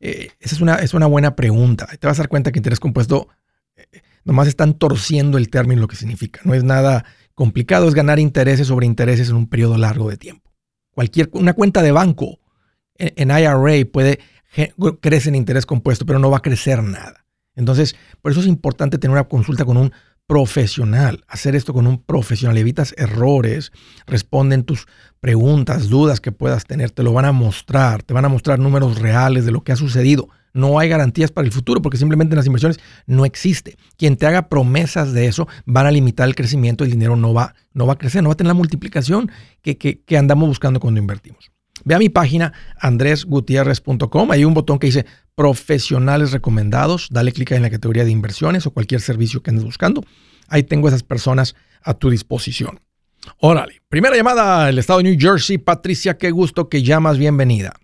Eh, 0.00 0.30
esa 0.40 0.54
es 0.54 0.62
una, 0.62 0.76
es 0.76 0.94
una 0.94 1.06
buena 1.06 1.36
pregunta. 1.36 1.86
Te 2.00 2.06
vas 2.06 2.18
a 2.18 2.22
dar 2.22 2.30
cuenta 2.30 2.52
que 2.52 2.58
interés 2.58 2.80
compuesto 2.80 3.28
eh, 3.76 4.00
nomás 4.24 4.48
están 4.48 4.72
torciendo 4.72 5.36
el 5.36 5.50
término, 5.50 5.82
lo 5.82 5.88
que 5.88 5.96
significa. 5.96 6.40
No 6.44 6.54
es 6.54 6.64
nada 6.64 7.04
complicado, 7.34 7.86
es 7.86 7.94
ganar 7.94 8.18
intereses 8.18 8.68
sobre 8.68 8.86
intereses 8.86 9.28
en 9.28 9.36
un 9.36 9.46
periodo 9.46 9.76
largo 9.76 10.08
de 10.08 10.16
tiempo. 10.16 10.54
Cualquier, 10.92 11.28
una 11.32 11.52
cuenta 11.52 11.82
de 11.82 11.92
banco 11.92 12.40
en 12.98 13.30
IRA 13.30 13.84
puede 13.92 14.18
crece 15.00 15.28
en 15.28 15.34
interés 15.34 15.66
compuesto, 15.66 16.06
pero 16.06 16.18
no 16.18 16.30
va 16.30 16.38
a 16.38 16.42
crecer 16.42 16.82
nada. 16.82 17.24
Entonces, 17.54 17.96
por 18.22 18.32
eso 18.32 18.40
es 18.40 18.46
importante 18.46 18.98
tener 18.98 19.12
una 19.12 19.28
consulta 19.28 19.64
con 19.64 19.76
un 19.76 19.92
profesional, 20.28 21.24
hacer 21.26 21.56
esto 21.56 21.72
con 21.72 21.86
un 21.86 22.02
profesional, 22.02 22.58
evitas 22.58 22.94
errores, 22.98 23.72
responden 24.06 24.62
tus 24.62 24.86
preguntas, 25.20 25.88
dudas 25.88 26.20
que 26.20 26.32
puedas 26.32 26.66
tener, 26.66 26.90
te 26.90 27.02
lo 27.02 27.14
van 27.14 27.24
a 27.24 27.32
mostrar, 27.32 28.02
te 28.02 28.12
van 28.12 28.26
a 28.26 28.28
mostrar 28.28 28.58
números 28.58 28.98
reales 28.98 29.46
de 29.46 29.52
lo 29.52 29.64
que 29.64 29.72
ha 29.72 29.76
sucedido. 29.76 30.28
No 30.52 30.78
hay 30.78 30.88
garantías 30.90 31.32
para 31.32 31.46
el 31.46 31.52
futuro 31.52 31.80
porque 31.80 31.96
simplemente 31.96 32.34
en 32.34 32.36
las 32.36 32.46
inversiones 32.46 32.78
no 33.06 33.24
existe. 33.24 33.78
Quien 33.96 34.16
te 34.16 34.26
haga 34.26 34.48
promesas 34.48 35.14
de 35.14 35.26
eso 35.26 35.48
van 35.64 35.86
a 35.86 35.90
limitar 35.90 36.28
el 36.28 36.34
crecimiento, 36.34 36.84
el 36.84 36.90
dinero 36.90 37.16
no 37.16 37.32
va, 37.32 37.54
no 37.72 37.86
va 37.86 37.94
a 37.94 37.98
crecer, 37.98 38.22
no 38.22 38.28
va 38.28 38.34
a 38.34 38.36
tener 38.36 38.48
la 38.48 38.54
multiplicación 38.54 39.30
que, 39.62 39.78
que 39.78 40.18
andamos 40.18 40.46
buscando 40.46 40.78
cuando 40.78 41.00
invertimos. 41.00 41.50
Ve 41.84 41.94
a 41.94 41.98
mi 41.98 42.08
página 42.08 42.52
andresgutierrez.com. 42.80 44.30
Hay 44.30 44.44
un 44.44 44.54
botón 44.54 44.78
que 44.78 44.88
dice 44.88 45.06
profesionales 45.34 46.32
recomendados. 46.32 47.08
Dale 47.10 47.32
clic 47.32 47.52
en 47.52 47.62
la 47.62 47.70
categoría 47.70 48.04
de 48.04 48.10
inversiones 48.10 48.66
o 48.66 48.72
cualquier 48.72 49.00
servicio 49.00 49.42
que 49.42 49.50
andes 49.50 49.64
buscando. 49.64 50.04
Ahí 50.48 50.62
tengo 50.62 50.88
esas 50.88 51.02
personas 51.02 51.54
a 51.82 51.94
tu 51.94 52.10
disposición. 52.10 52.80
Órale. 53.38 53.82
Primera 53.88 54.16
llamada 54.16 54.68
el 54.68 54.78
estado 54.78 54.98
de 54.98 55.04
New 55.04 55.16
Jersey. 55.18 55.58
Patricia, 55.58 56.18
qué 56.18 56.30
gusto 56.30 56.68
que 56.68 56.82
llamas. 56.82 57.18
Bienvenida. 57.18 57.74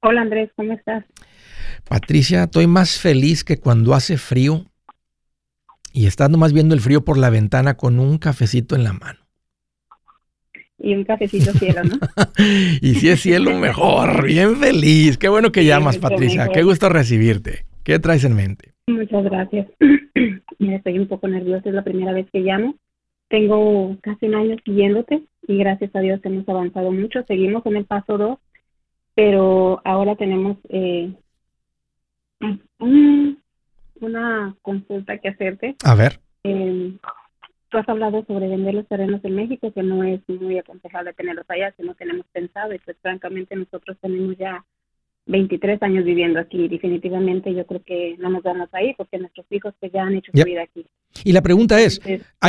Hola 0.00 0.22
Andrés, 0.22 0.50
¿cómo 0.56 0.72
estás? 0.72 1.04
Patricia, 1.88 2.44
estoy 2.44 2.66
más 2.66 2.98
feliz 2.98 3.44
que 3.44 3.58
cuando 3.58 3.94
hace 3.94 4.18
frío 4.18 4.66
y 5.92 6.06
estando 6.06 6.38
más 6.38 6.52
viendo 6.52 6.74
el 6.74 6.80
frío 6.80 7.04
por 7.04 7.18
la 7.18 7.30
ventana 7.30 7.76
con 7.76 8.00
un 8.00 8.18
cafecito 8.18 8.74
en 8.74 8.82
la 8.82 8.94
mano 8.94 9.21
y 10.82 10.94
un 10.94 11.04
cafecito 11.04 11.52
cielo, 11.52 11.82
¿no? 11.84 11.96
y 12.80 12.94
si 12.94 13.08
es 13.08 13.20
cielo, 13.20 13.56
mejor. 13.56 14.26
Bien 14.26 14.56
feliz. 14.56 15.16
Qué 15.16 15.28
bueno 15.28 15.52
que 15.52 15.64
llamas, 15.64 15.98
Patricia. 15.98 16.48
Qué 16.52 16.62
gusto 16.62 16.88
recibirte. 16.88 17.64
¿Qué 17.84 17.98
traes 17.98 18.24
en 18.24 18.34
mente? 18.34 18.72
Muchas 18.88 19.24
gracias. 19.24 19.68
estoy 20.58 20.98
un 20.98 21.08
poco 21.08 21.28
nerviosa. 21.28 21.68
Es 21.68 21.74
la 21.74 21.84
primera 21.84 22.12
vez 22.12 22.26
que 22.32 22.40
llamo. 22.40 22.74
Tengo 23.28 23.96
casi 24.02 24.26
un 24.26 24.34
año 24.34 24.56
siguiéndote 24.64 25.22
y 25.46 25.56
gracias 25.56 25.94
a 25.94 26.00
Dios 26.00 26.20
hemos 26.24 26.48
avanzado 26.48 26.90
mucho. 26.92 27.24
Seguimos 27.26 27.64
en 27.66 27.76
el 27.76 27.84
paso 27.84 28.18
2, 28.18 28.38
pero 29.14 29.80
ahora 29.84 30.16
tenemos 30.16 30.58
eh, 30.68 31.12
una 34.00 34.56
consulta 34.62 35.18
que 35.18 35.28
hacerte. 35.28 35.76
A 35.84 35.94
ver. 35.94 36.20
Eh, 36.44 36.92
Tú 37.72 37.78
has 37.78 37.88
hablado 37.88 38.22
sobre 38.26 38.48
vender 38.48 38.74
los 38.74 38.86
terrenos 38.86 39.24
en 39.24 39.34
México, 39.34 39.72
que 39.72 39.82
no 39.82 40.04
es 40.04 40.20
muy 40.28 40.58
aconsejable 40.58 41.14
tenerlos 41.14 41.46
allá, 41.48 41.72
si 41.74 41.82
no 41.82 41.94
tenemos 41.94 42.26
pensado, 42.30 42.74
y 42.74 42.78
pues 42.78 42.98
francamente 43.00 43.56
nosotros 43.56 43.96
tenemos 44.02 44.36
ya 44.36 44.62
23 45.24 45.82
años 45.82 46.04
viviendo 46.04 46.38
aquí. 46.38 46.68
Definitivamente 46.68 47.54
yo 47.54 47.64
creo 47.64 47.82
que 47.82 48.16
no 48.18 48.28
nos 48.28 48.42
vamos 48.42 48.68
ahí 48.72 48.92
porque 48.98 49.18
nuestros 49.18 49.46
hijos 49.48 49.72
que 49.80 49.88
pues, 49.88 49.92
ya 49.94 50.02
han 50.02 50.16
hecho 50.16 50.30
su 50.34 50.44
vida 50.44 50.62
aquí. 50.62 50.84
Y 51.24 51.32
la 51.32 51.40
pregunta 51.40 51.80
es, 51.80 51.98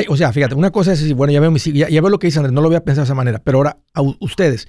o 0.09 0.17
sea, 0.17 0.33
fíjate, 0.33 0.55
una 0.55 0.71
cosa 0.71 0.91
es 0.91 1.13
bueno, 1.13 1.31
ya 1.31 1.39
veo, 1.39 1.55
ya, 1.55 1.87
ya 1.87 2.01
veo 2.01 2.09
lo 2.09 2.19
que 2.19 2.27
dice 2.27 2.39
Andrés, 2.39 2.53
no 2.53 2.59
lo 2.59 2.67
había 2.67 2.83
pensado 2.83 3.03
de 3.03 3.07
esa 3.07 3.15
manera, 3.15 3.39
pero 3.41 3.59
ahora, 3.59 3.77
¿ustedes 4.19 4.67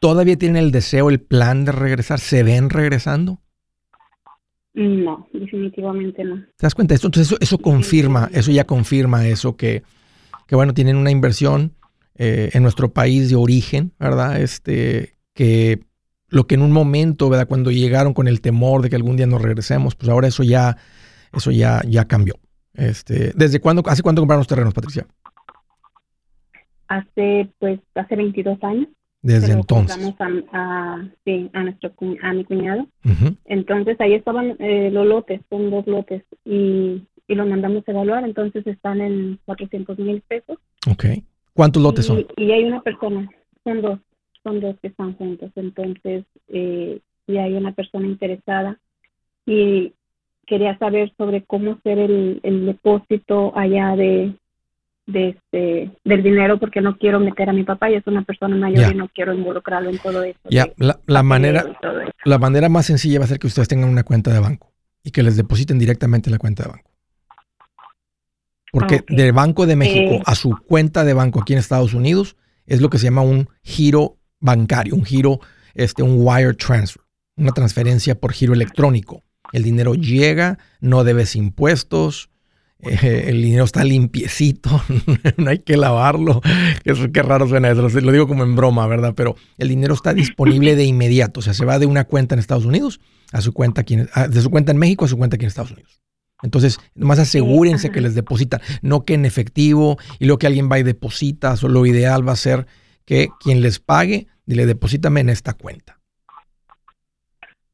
todavía 0.00 0.36
tienen 0.36 0.62
el 0.62 0.70
deseo, 0.70 1.10
el 1.10 1.20
plan 1.20 1.64
de 1.64 1.72
regresar? 1.72 2.20
¿Se 2.20 2.44
ven 2.44 2.70
regresando? 2.70 3.40
No, 4.78 5.26
definitivamente 5.32 6.22
no. 6.22 6.36
¿Te 6.36 6.62
das 6.62 6.74
cuenta? 6.74 6.94
Esto, 6.94 7.08
entonces 7.08 7.32
eso, 7.32 7.36
eso 7.40 7.58
confirma, 7.58 8.30
eso 8.32 8.52
ya 8.52 8.64
confirma 8.64 9.26
eso 9.26 9.56
que, 9.56 9.82
que 10.46 10.54
bueno, 10.54 10.72
tienen 10.72 10.96
una 10.96 11.10
inversión 11.10 11.72
eh, 12.14 12.50
en 12.52 12.62
nuestro 12.62 12.92
país 12.92 13.28
de 13.28 13.34
origen, 13.34 13.92
¿verdad? 13.98 14.40
Este, 14.40 15.14
que 15.34 15.80
lo 16.28 16.46
que 16.46 16.54
en 16.54 16.62
un 16.62 16.70
momento, 16.70 17.28
¿verdad? 17.28 17.48
Cuando 17.48 17.72
llegaron 17.72 18.14
con 18.14 18.28
el 18.28 18.40
temor 18.40 18.82
de 18.82 18.90
que 18.90 18.96
algún 18.96 19.16
día 19.16 19.26
nos 19.26 19.42
regresemos, 19.42 19.96
pues 19.96 20.08
ahora 20.10 20.28
eso 20.28 20.44
ya, 20.44 20.76
eso 21.32 21.50
ya, 21.50 21.82
ya 21.84 22.06
cambió. 22.06 22.34
Este, 22.74 23.32
¿Desde 23.34 23.58
cuándo, 23.58 23.82
hace 23.86 24.02
cuánto 24.02 24.22
compraron 24.22 24.40
los 24.40 24.46
terrenos, 24.46 24.74
Patricia? 24.74 25.06
hace, 26.88 27.48
pues, 27.58 27.80
hace 27.94 28.16
22 28.16 28.62
años. 28.62 28.88
Desde 29.28 29.52
entonces. 29.52 30.14
A, 30.18 30.26
a, 30.52 31.08
sí, 31.22 31.50
a, 31.52 31.62
nuestro, 31.62 31.92
a 32.22 32.32
mi 32.32 32.44
cuñado. 32.44 32.86
Entonces 33.44 34.00
ahí 34.00 34.14
estaban 34.14 34.56
eh, 34.58 34.90
los 34.90 35.06
lotes, 35.06 35.42
son 35.50 35.70
dos 35.70 35.86
lotes, 35.86 36.22
y, 36.46 37.02
y 37.26 37.34
los 37.34 37.46
mandamos 37.46 37.86
a 37.86 37.90
evaluar, 37.90 38.24
entonces 38.24 38.66
están 38.66 39.02
en 39.02 39.38
400 39.44 39.98
mil 39.98 40.22
pesos. 40.22 40.56
Ok. 40.90 41.04
¿Cuántos 41.52 41.82
lotes 41.82 42.06
son? 42.06 42.24
Y 42.38 42.52
hay 42.52 42.64
una 42.64 42.80
persona, 42.80 43.28
son 43.64 43.82
dos, 43.82 43.98
son 44.42 44.60
dos 44.60 44.76
que 44.80 44.88
están 44.88 45.14
juntos, 45.16 45.50
entonces, 45.56 46.24
eh, 46.48 47.00
y 47.26 47.36
hay 47.36 47.52
una 47.52 47.72
persona 47.72 48.06
interesada 48.06 48.78
y 49.44 49.92
quería 50.46 50.78
saber 50.78 51.12
sobre 51.18 51.42
cómo 51.42 51.72
hacer 51.72 51.98
el, 51.98 52.40
el 52.42 52.64
depósito 52.64 53.52
allá 53.54 53.94
de, 53.94 54.32
de 55.08 55.30
este, 55.30 55.90
del 56.04 56.22
dinero 56.22 56.60
porque 56.60 56.80
no 56.80 56.96
quiero 56.98 57.18
meter 57.18 57.48
a 57.48 57.52
mi 57.52 57.64
papá 57.64 57.90
y 57.90 57.94
es 57.94 58.06
una 58.06 58.22
persona 58.22 58.54
mayor 58.56 58.92
y 58.92 58.96
no 58.96 59.08
quiero 59.08 59.32
involucrarlo 59.32 59.90
en 59.90 59.98
todo 59.98 60.22
eso. 60.22 60.38
Ya, 60.50 60.68
la, 60.76 61.22
manera, 61.22 61.64
la 62.24 62.38
manera 62.38 62.68
más 62.68 62.86
sencilla 62.86 63.18
va 63.18 63.24
a 63.24 63.28
ser 63.28 63.38
que 63.38 63.46
ustedes 63.46 63.68
tengan 63.68 63.88
una 63.88 64.04
cuenta 64.04 64.32
de 64.32 64.38
banco 64.38 64.72
y 65.02 65.10
que 65.10 65.22
les 65.22 65.36
depositen 65.36 65.78
directamente 65.78 66.28
en 66.28 66.32
la 66.32 66.38
cuenta 66.38 66.64
de 66.64 66.70
banco. 66.70 66.90
Porque 68.70 68.96
ah, 68.96 69.04
del 69.08 69.32
Banco 69.32 69.66
de 69.66 69.76
México 69.76 70.16
eh. 70.16 70.22
a 70.26 70.34
su 70.34 70.54
cuenta 70.66 71.04
de 71.04 71.14
banco 71.14 71.40
aquí 71.40 71.54
en 71.54 71.58
Estados 71.58 71.94
Unidos 71.94 72.36
es 72.66 72.82
lo 72.82 72.90
que 72.90 72.98
se 72.98 73.04
llama 73.04 73.22
un 73.22 73.48
giro 73.62 74.18
bancario, 74.40 74.94
un 74.94 75.06
giro, 75.06 75.40
este, 75.74 76.02
un 76.02 76.16
wire 76.18 76.52
transfer, 76.52 77.02
una 77.36 77.52
transferencia 77.52 78.14
por 78.20 78.32
giro 78.32 78.52
electrónico. 78.52 79.24
El 79.54 79.62
dinero 79.62 79.94
llega, 79.94 80.58
no 80.80 81.02
debes 81.02 81.34
impuestos, 81.34 82.28
eh, 82.80 83.24
el 83.26 83.42
dinero 83.42 83.64
está 83.64 83.82
limpiecito, 83.82 84.70
no 85.36 85.50
hay 85.50 85.58
que 85.58 85.76
lavarlo. 85.76 86.40
Qué, 86.84 87.22
raro 87.22 87.48
suena 87.48 87.70
eso, 87.70 87.82
lo 87.88 88.12
digo 88.12 88.28
como 88.28 88.44
en 88.44 88.54
broma, 88.54 88.86
¿verdad? 88.86 89.14
Pero 89.16 89.34
el 89.56 89.68
dinero 89.68 89.94
está 89.94 90.14
disponible 90.14 90.76
de 90.76 90.84
inmediato, 90.84 91.40
o 91.40 91.42
sea, 91.42 91.54
se 91.54 91.64
va 91.64 91.78
de 91.78 91.86
una 91.86 92.04
cuenta 92.04 92.34
en 92.34 92.38
Estados 92.38 92.64
Unidos 92.64 93.00
a 93.32 93.40
su 93.40 93.52
cuenta 93.52 93.80
aquí, 93.80 93.96
de 93.96 94.40
su 94.40 94.50
cuenta 94.50 94.72
en 94.72 94.78
México 94.78 95.04
a 95.04 95.08
su 95.08 95.18
cuenta 95.18 95.36
aquí 95.36 95.44
en 95.44 95.48
Estados 95.48 95.72
Unidos. 95.72 96.00
Entonces, 96.42 96.78
nomás 96.94 97.18
asegúrense 97.18 97.90
que 97.90 98.00
les 98.00 98.14
depositan, 98.14 98.60
no 98.80 99.04
que 99.04 99.14
en 99.14 99.24
efectivo 99.24 99.98
y 100.20 100.26
luego 100.26 100.38
que 100.38 100.46
alguien 100.46 100.70
va 100.70 100.78
y 100.78 100.84
deposita, 100.84 101.54
o 101.60 101.68
lo 101.68 101.84
ideal 101.84 102.26
va 102.26 102.32
a 102.32 102.36
ser 102.36 102.66
que 103.04 103.28
quien 103.40 103.60
les 103.60 103.80
pague, 103.80 104.28
dile 104.46 104.66
deposítame 104.66 105.20
en 105.20 105.30
esta 105.30 105.54
cuenta. 105.54 105.98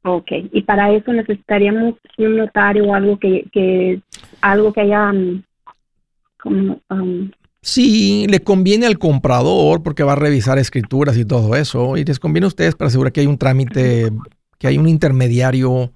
Ok, 0.06 0.32
y 0.52 0.62
para 0.62 0.92
eso 0.92 1.12
necesitaríamos 1.12 1.94
un 2.18 2.36
notario 2.36 2.84
o 2.84 2.94
algo 2.94 3.18
que, 3.18 3.46
que 3.52 4.00
algo 4.40 4.72
que 4.72 4.82
haya 4.82 5.10
um, 5.10 5.42
como, 6.38 6.80
um, 6.90 7.30
Sí, 7.64 8.26
le 8.28 8.40
conviene 8.40 8.84
al 8.84 8.98
comprador 8.98 9.82
porque 9.82 10.02
va 10.02 10.12
a 10.12 10.16
revisar 10.16 10.58
escrituras 10.58 11.16
y 11.16 11.24
todo 11.24 11.56
eso. 11.56 11.96
Y 11.96 12.04
les 12.04 12.20
conviene 12.20 12.44
a 12.44 12.48
ustedes 12.48 12.74
para 12.74 12.88
asegurar 12.88 13.10
que 13.10 13.22
hay 13.22 13.26
un 13.26 13.38
trámite, 13.38 14.10
que 14.58 14.66
hay 14.66 14.76
un 14.76 14.86
intermediario 14.86 15.90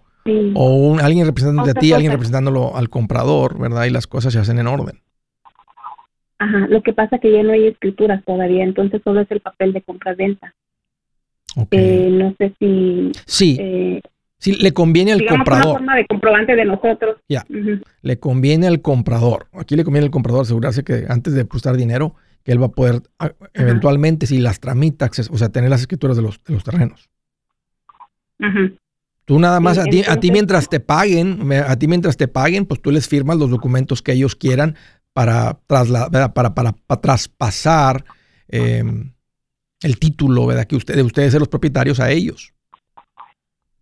o 0.54 0.74
un, 0.74 0.98
alguien 0.98 1.26
representando 1.26 1.70
a 1.70 1.74
ti, 1.74 1.92
alguien 1.92 2.12
representándolo 2.12 2.74
al 2.74 2.88
comprador, 2.88 3.58
¿verdad? 3.58 3.84
Y 3.84 3.90
las 3.90 4.06
cosas 4.06 4.32
se 4.32 4.38
hacen 4.38 4.58
en 4.58 4.66
orden. 4.66 5.00
Ajá, 6.38 6.66
lo 6.68 6.82
que 6.82 6.94
pasa 6.94 7.16
es 7.16 7.22
que 7.22 7.32
ya 7.32 7.42
no 7.42 7.52
hay 7.52 7.66
escrituras 7.66 8.24
todavía, 8.24 8.64
entonces 8.64 9.02
solo 9.04 9.20
es 9.20 9.30
el 9.30 9.40
papel 9.40 9.74
de 9.74 9.82
compra-venta. 9.82 10.54
Eh, 11.70 12.08
no 12.12 12.34
sé 12.38 12.54
si... 12.58 13.12
Sí. 13.26 13.58
Eh, 13.60 14.00
le 14.46 14.72
conviene 14.72 15.12
al 15.12 15.26
comprador. 15.26 15.66
Una 15.66 15.78
forma 15.78 15.96
de 15.96 16.06
comprobante 16.06 16.56
de 16.56 16.64
nosotros. 16.64 17.16
Ya. 17.28 17.44
Le 18.02 18.18
conviene 18.18 18.66
al 18.66 18.80
comprador. 18.80 19.46
Aquí 19.52 19.76
le 19.76 19.84
conviene 19.84 20.06
al 20.06 20.10
comprador 20.10 20.42
asegurarse 20.42 20.84
que 20.84 21.06
antes 21.08 21.32
de 21.32 21.40
depositar 21.40 21.76
dinero, 21.76 22.14
que 22.44 22.52
él 22.52 22.62
va 22.62 22.66
a 22.66 22.70
poder 22.70 23.02
eventualmente, 23.52 24.26
si 24.26 24.38
las 24.38 24.60
tramita, 24.60 25.10
o 25.30 25.38
sea, 25.38 25.48
tener 25.48 25.70
las 25.70 25.80
escrituras 25.80 26.16
de 26.16 26.22
los, 26.22 26.42
de 26.44 26.54
los 26.54 26.64
terrenos. 26.64 27.08
Tú 29.24 29.38
nada 29.38 29.60
más, 29.60 29.76
a, 29.76 29.84
ti, 29.84 30.02
a 30.08 30.18
ti 30.18 30.30
mientras 30.30 30.68
te 30.68 30.80
paguen, 30.80 31.52
a 31.52 31.76
ti 31.76 31.88
mientras 31.88 32.16
te 32.16 32.28
paguen, 32.28 32.64
pues 32.64 32.80
tú 32.80 32.90
les 32.90 33.08
firmas 33.08 33.36
los 33.36 33.50
documentos 33.50 34.00
que 34.00 34.12
ellos 34.12 34.36
quieran 34.36 34.76
para, 35.12 35.58
trasladar, 35.66 36.32
para, 36.32 36.54
para, 36.54 36.72
para, 36.72 37.00
traspasar 37.00 38.04
em, 38.46 39.12
el 39.82 39.98
título, 39.98 40.46
¿verdad? 40.46 40.66
Que 40.66 40.76
ustedes, 40.76 41.04
ustedes 41.04 41.32
ser 41.32 41.40
los 41.40 41.48
propietarios 41.48 41.98
a 41.98 42.10
ellos. 42.10 42.54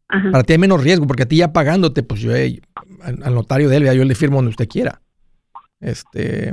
Para 0.08 0.44
ti 0.44 0.52
hay 0.52 0.58
menos 0.58 0.82
riesgo, 0.82 1.06
porque 1.06 1.24
a 1.24 1.28
ti 1.28 1.36
ya 1.36 1.52
pagándote, 1.52 2.02
pues 2.02 2.20
yo 2.20 2.32
al, 2.32 3.34
notario 3.34 3.68
de 3.68 3.76
él, 3.76 3.92
yo 3.92 4.04
le 4.04 4.14
firmo 4.14 4.36
donde 4.36 4.50
usted 4.50 4.68
quiera. 4.68 5.02
Este, 5.80 6.52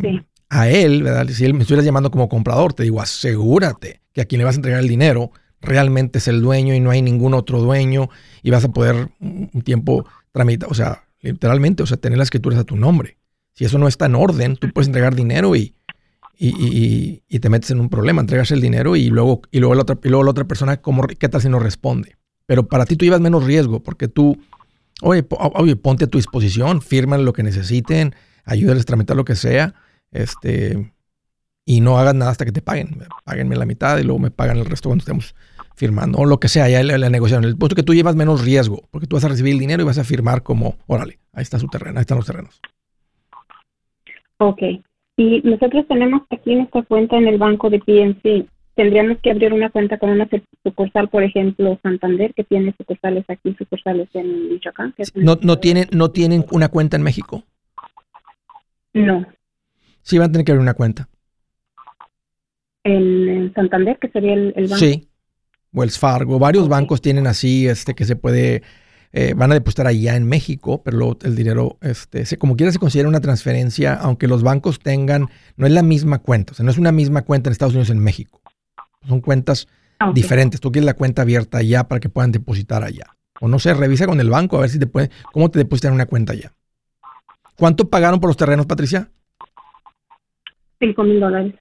A 0.49 0.69
él, 0.69 1.03
¿verdad? 1.03 1.27
Si 1.29 1.45
él 1.45 1.53
me 1.53 1.61
estuviera 1.61 1.83
llamando 1.83 2.11
como 2.11 2.29
comprador, 2.29 2.73
te 2.73 2.83
digo, 2.83 3.01
asegúrate 3.01 4.01
que 4.11 4.21
a 4.21 4.25
quien 4.25 4.39
le 4.39 4.45
vas 4.45 4.55
a 4.55 4.57
entregar 4.57 4.79
el 4.79 4.87
dinero 4.87 5.31
realmente 5.61 6.17
es 6.17 6.27
el 6.27 6.41
dueño 6.41 6.73
y 6.73 6.79
no 6.79 6.91
hay 6.91 7.01
ningún 7.01 7.33
otro 7.33 7.61
dueño 7.61 8.09
y 8.41 8.51
vas 8.51 8.65
a 8.65 8.71
poder 8.71 9.09
un 9.19 9.61
tiempo 9.63 10.05
tramitar, 10.31 10.69
o 10.69 10.73
sea, 10.73 11.05
literalmente, 11.21 11.83
o 11.83 11.85
sea, 11.85 11.97
tener 11.97 12.17
las 12.17 12.27
escrituras 12.27 12.59
a 12.59 12.63
tu 12.65 12.75
nombre. 12.75 13.17
Si 13.53 13.65
eso 13.65 13.77
no 13.77 13.87
está 13.87 14.07
en 14.07 14.15
orden, 14.15 14.57
tú 14.57 14.69
puedes 14.71 14.87
entregar 14.87 15.15
dinero 15.15 15.55
y, 15.55 15.75
y, 16.37 17.39
te 17.39 17.49
metes 17.49 17.71
en 17.71 17.79
un 17.79 17.89
problema, 17.89 18.21
entregas 18.21 18.51
el 18.51 18.61
dinero 18.61 18.95
y 18.95 19.09
luego, 19.09 19.41
y 19.51 19.59
luego, 19.59 19.75
la, 19.75 19.83
otra, 19.83 19.97
y 20.03 20.09
luego 20.09 20.23
la 20.23 20.31
otra 20.31 20.45
persona, 20.45 20.77
¿cómo, 20.77 21.03
¿qué 21.07 21.29
tal 21.29 21.41
si 21.41 21.49
no 21.49 21.59
responde? 21.59 22.17
Pero 22.45 22.67
para 22.67 22.85
ti 22.85 22.95
tú 22.95 23.05
llevas 23.05 23.21
menos 23.21 23.43
riesgo 23.43 23.81
porque 23.81 24.07
tú, 24.07 24.37
oye, 25.01 25.25
oye 25.55 25.75
ponte 25.75 26.05
a 26.05 26.07
tu 26.07 26.17
disposición, 26.17 26.81
firman 26.81 27.25
lo 27.25 27.33
que 27.33 27.43
necesiten, 27.43 28.15
ayúdales 28.45 28.83
a 28.83 28.85
tramitar 28.85 29.15
lo 29.15 29.25
que 29.25 29.35
sea, 29.35 29.73
este, 30.11 30.93
y 31.65 31.81
no 31.81 31.97
hagas 31.97 32.15
nada 32.15 32.31
hasta 32.31 32.45
que 32.45 32.51
te 32.51 32.61
paguen. 32.61 32.97
Páguenme 33.23 33.55
la 33.55 33.65
mitad 33.65 33.97
y 33.97 34.03
luego 34.03 34.19
me 34.19 34.31
pagan 34.31 34.57
el 34.57 34.65
resto 34.65 34.89
cuando 34.89 35.01
estemos 35.01 35.35
firmando, 35.75 36.19
o 36.19 36.25
lo 36.25 36.39
que 36.39 36.49
sea, 36.49 36.69
ya 36.69 36.83
la, 36.83 36.97
la 36.97 37.09
negociación. 37.09 37.45
El 37.45 37.57
puesto 37.57 37.75
que 37.75 37.83
tú 37.83 37.93
llevas 37.93 38.15
menos 38.15 38.43
riesgo, 38.43 38.83
porque 38.91 39.07
tú 39.07 39.15
vas 39.15 39.25
a 39.25 39.29
recibir 39.29 39.53
el 39.53 39.59
dinero 39.59 39.81
y 39.81 39.85
vas 39.85 39.97
a 39.97 40.03
firmar 40.03 40.43
como, 40.43 40.75
órale, 40.87 41.19
ahí 41.31 41.41
está 41.41 41.57
su 41.59 41.67
terreno, 41.67 41.97
ahí 41.97 42.01
están 42.01 42.17
los 42.17 42.27
terrenos. 42.27 42.59
Ok. 44.37 44.61
Y 45.15 45.41
nosotros 45.43 45.87
tenemos 45.87 46.23
aquí 46.31 46.55
nuestra 46.55 46.83
cuenta 46.83 47.17
en 47.17 47.27
el 47.27 47.37
banco 47.37 47.69
de 47.69 47.79
PNC 47.79 48.47
tendríamos 48.75 49.17
que 49.21 49.31
abrir 49.31 49.53
una 49.53 49.69
cuenta 49.69 49.97
con 49.97 50.09
una 50.09 50.27
sucursal, 50.63 51.09
por 51.09 51.23
ejemplo, 51.23 51.79
Santander, 51.83 52.33
que 52.33 52.43
tiene 52.43 52.73
sucursales 52.77 53.23
aquí, 53.27 53.55
sucursales 53.57 54.09
en 54.13 54.49
Michoacán. 54.49 54.93
no, 55.15 55.37
no, 55.41 55.59
tienen, 55.59 55.87
¿No 55.91 56.11
tienen 56.11 56.45
una 56.51 56.69
cuenta 56.69 56.97
en 56.97 57.03
México? 57.03 57.43
No. 58.93 59.25
Sí, 60.01 60.17
van 60.17 60.29
a 60.29 60.31
tener 60.31 60.45
que 60.45 60.51
abrir 60.51 60.61
una 60.61 60.73
cuenta. 60.73 61.07
En, 62.83 63.53
Santander, 63.53 63.97
que 63.99 64.09
sería 64.09 64.33
el, 64.33 64.53
banco. 64.53 64.75
Sí. 64.75 65.07
Wells 65.71 65.97
Fargo. 65.97 66.37
Varios 66.39 66.67
bancos 66.67 67.01
tienen 67.01 67.27
así, 67.27 67.67
este, 67.67 67.93
que 67.93 68.05
se 68.05 68.15
puede... 68.15 68.63
Eh, 69.15 69.35
van 69.35 69.51
a 69.51 69.53
depositar 69.53 69.85
allá 69.85 70.15
en 70.15 70.25
México, 70.25 70.81
pero 70.83 70.97
luego 70.97 71.19
el 71.21 71.35
dinero, 71.35 71.77
este, 71.81 72.25
se, 72.25 72.39
como 72.39 72.55
quiera 72.55 72.71
se 72.71 72.79
considera 72.79 73.07
una 73.07 73.21
transferencia, 73.21 73.93
aunque 73.93 74.27
los 74.27 74.41
bancos 74.41 74.79
tengan, 74.79 75.27
no 75.55 75.67
es 75.67 75.71
la 75.71 75.83
misma 75.83 76.17
cuenta, 76.17 76.53
o 76.53 76.55
sea, 76.55 76.65
no 76.65 76.71
es 76.71 76.79
una 76.79 76.91
misma 76.91 77.21
cuenta 77.21 77.47
en 77.47 77.51
Estados 77.51 77.75
Unidos 77.75 77.91
en 77.91 77.99
México. 77.99 78.42
Son 79.07 79.21
cuentas 79.21 79.67
ah, 79.99 80.11
diferentes. 80.13 80.59
Tú 80.59 80.71
quieres 80.71 80.85
la 80.85 80.93
cuenta 80.93 81.21
abierta 81.21 81.59
allá 81.59 81.87
para 81.87 81.99
que 81.99 82.09
puedan 82.09 82.31
depositar 82.31 82.83
allá. 82.83 83.15
O 83.41 83.47
no 83.47 83.59
sé, 83.59 83.73
revisa 83.73 84.05
con 84.05 84.19
el 84.19 84.29
banco 84.29 84.57
a 84.57 84.61
ver 84.61 84.69
si 84.69 84.79
te 84.79 84.87
puede, 84.87 85.09
cómo 85.31 85.49
te 85.49 85.59
depositan 85.59 85.93
una 85.93 86.05
cuenta 86.05 86.33
allá. 86.33 86.53
¿Cuánto 87.57 87.89
pagaron 87.89 88.19
por 88.19 88.29
los 88.29 88.37
terrenos, 88.37 88.65
Patricia? 88.65 89.09
5 90.79 91.03
mil 91.03 91.19
dólares. 91.19 91.55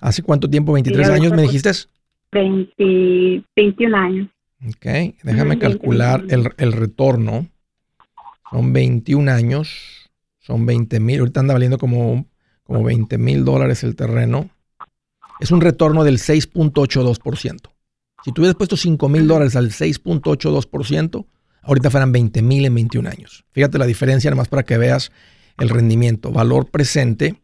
¿Hace 0.00 0.22
cuánto 0.22 0.48
tiempo? 0.48 0.76
¿23 0.76 1.10
años 1.10 1.32
me 1.32 1.42
dijiste? 1.42 1.70
20, 2.32 3.44
21 3.56 3.96
años. 3.96 4.28
Ok, 4.66 5.14
déjame 5.22 5.58
calcular 5.58 6.24
el, 6.28 6.50
el, 6.58 6.72
retorno. 6.72 7.48
Son 8.50 8.72
21 8.72 9.30
años, 9.30 10.10
son 10.38 10.66
20 10.66 11.00
mil. 11.00 11.20
Ahorita 11.20 11.40
anda 11.40 11.54
valiendo 11.54 11.78
como, 11.78 12.26
como 12.64 12.84
20 12.84 13.16
mil 13.18 13.44
dólares 13.44 13.82
el 13.84 13.96
terreno 13.96 14.50
es 15.40 15.50
un 15.50 15.60
retorno 15.60 16.04
del 16.04 16.18
6.82%. 16.18 17.58
Si 18.24 18.32
tú 18.32 18.42
hubieras 18.42 18.56
puesto 18.56 18.76
5 18.76 19.08
mil 19.08 19.26
dólares 19.26 19.56
al 19.56 19.70
6.82%, 19.70 21.26
ahorita 21.62 21.90
fueran 21.90 22.12
20 22.12 22.42
mil 22.42 22.64
en 22.66 22.74
21 22.74 23.08
años. 23.08 23.44
Fíjate 23.52 23.78
la 23.78 23.86
diferencia, 23.86 24.30
nada 24.30 24.42
más 24.42 24.48
para 24.48 24.62
que 24.62 24.76
veas 24.76 25.10
el 25.58 25.70
rendimiento. 25.70 26.30
Valor 26.30 26.66
presente, 26.70 27.40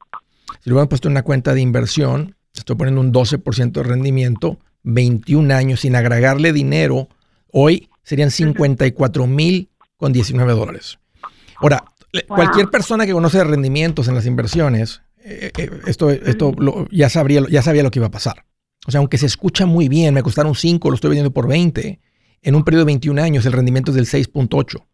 si 0.61 0.71
lo 0.71 0.77
hubieran 0.77 0.89
puesto 0.89 1.09
en 1.09 1.13
una 1.13 1.23
cuenta 1.23 1.55
de 1.55 1.61
inversión, 1.63 2.37
estoy 2.55 2.77
poniendo 2.77 3.01
un 3.01 3.13
12% 3.13 3.73
de 3.73 3.83
rendimiento, 3.83 4.59
21 4.83 5.55
años 5.55 5.81
sin 5.81 5.97
agregarle 5.97 6.53
dinero, 6.53 7.09
hoy 7.51 7.89
serían 8.03 8.31
54 8.31 9.27
mil 9.27 9.71
con 9.97 10.13
19 10.13 10.53
dólares. 10.53 10.99
Ahora, 11.57 11.85
cualquier 12.29 12.69
persona 12.69 13.07
que 13.07 13.13
conoce 13.13 13.43
rendimientos 13.43 14.09
en 14.09 14.15
las 14.15 14.27
inversiones 14.27 15.03
eh, 15.29 15.51
eh, 15.59 15.71
esto, 15.87 16.11
esto 16.11 16.55
ya, 16.93 17.09
sabría, 17.09 17.43
ya 17.51 17.61
sabía 17.61 17.83
lo 17.83 17.91
que 17.91 17.99
iba 17.99 18.07
a 18.07 18.13
pasar. 18.13 18.45
O 18.87 18.93
sea, 18.93 19.01
aunque 19.01 19.19
se 19.19 19.27
escucha 19.27 19.67
muy 19.67 19.89
bien, 19.89 20.15
me 20.15 20.23
costaron 20.23 20.55
5, 20.55 20.89
lo 20.89 20.95
estoy 20.95 21.11
vendiendo 21.11 21.33
por 21.33 21.49
20, 21.49 22.01
en 22.43 22.55
un 22.55 22.63
periodo 22.63 22.83
de 22.83 22.87
21 22.87 23.21
años 23.21 23.45
el 23.45 23.53
rendimiento 23.53 23.91
es 23.91 23.97
del 23.97 24.07
6.8. 24.07 24.85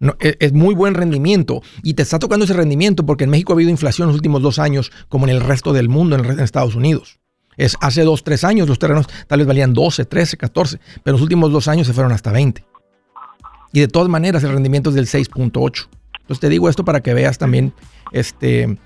No, 0.00 0.16
es, 0.18 0.36
es, 0.40 0.52
muy 0.52 0.74
buen 0.74 0.94
rendimiento 0.94 1.62
y 1.82 1.94
te 1.94 2.02
está 2.02 2.18
tocando 2.18 2.44
ese 2.44 2.54
rendimiento 2.54 3.06
porque 3.06 3.24
en 3.24 3.30
México 3.30 3.52
ha 3.52 3.54
habido 3.54 3.70
inflación 3.70 4.06
en 4.06 4.08
los 4.08 4.16
últimos 4.16 4.42
dos 4.42 4.58
años 4.58 4.90
como 5.08 5.26
en 5.26 5.30
el 5.30 5.40
resto 5.40 5.72
del 5.72 5.88
mundo, 5.88 6.16
en, 6.16 6.24
en 6.24 6.40
Estados 6.40 6.74
Unidos. 6.74 7.20
Es 7.56 7.76
hace 7.80 8.02
dos, 8.02 8.24
tres 8.24 8.42
años 8.42 8.68
los 8.68 8.80
terrenos 8.80 9.06
tal 9.28 9.38
vez 9.38 9.46
valían 9.46 9.74
12, 9.74 10.04
13, 10.04 10.36
14, 10.36 10.80
pero 11.04 11.14
los 11.16 11.22
últimos 11.22 11.52
dos 11.52 11.68
años 11.68 11.86
se 11.86 11.92
fueron 11.92 12.12
hasta 12.12 12.32
20. 12.32 12.64
Y 13.72 13.80
de 13.80 13.88
todas 13.88 14.08
maneras 14.08 14.42
el 14.42 14.52
rendimiento 14.52 14.90
es 14.90 14.96
del 14.96 15.06
6.8. 15.06 15.88
Entonces 16.20 16.40
te 16.40 16.48
digo 16.48 16.68
esto 16.68 16.84
para 16.84 17.00
que 17.00 17.14
veas 17.14 17.38
también 17.38 17.72
este, 18.12 18.78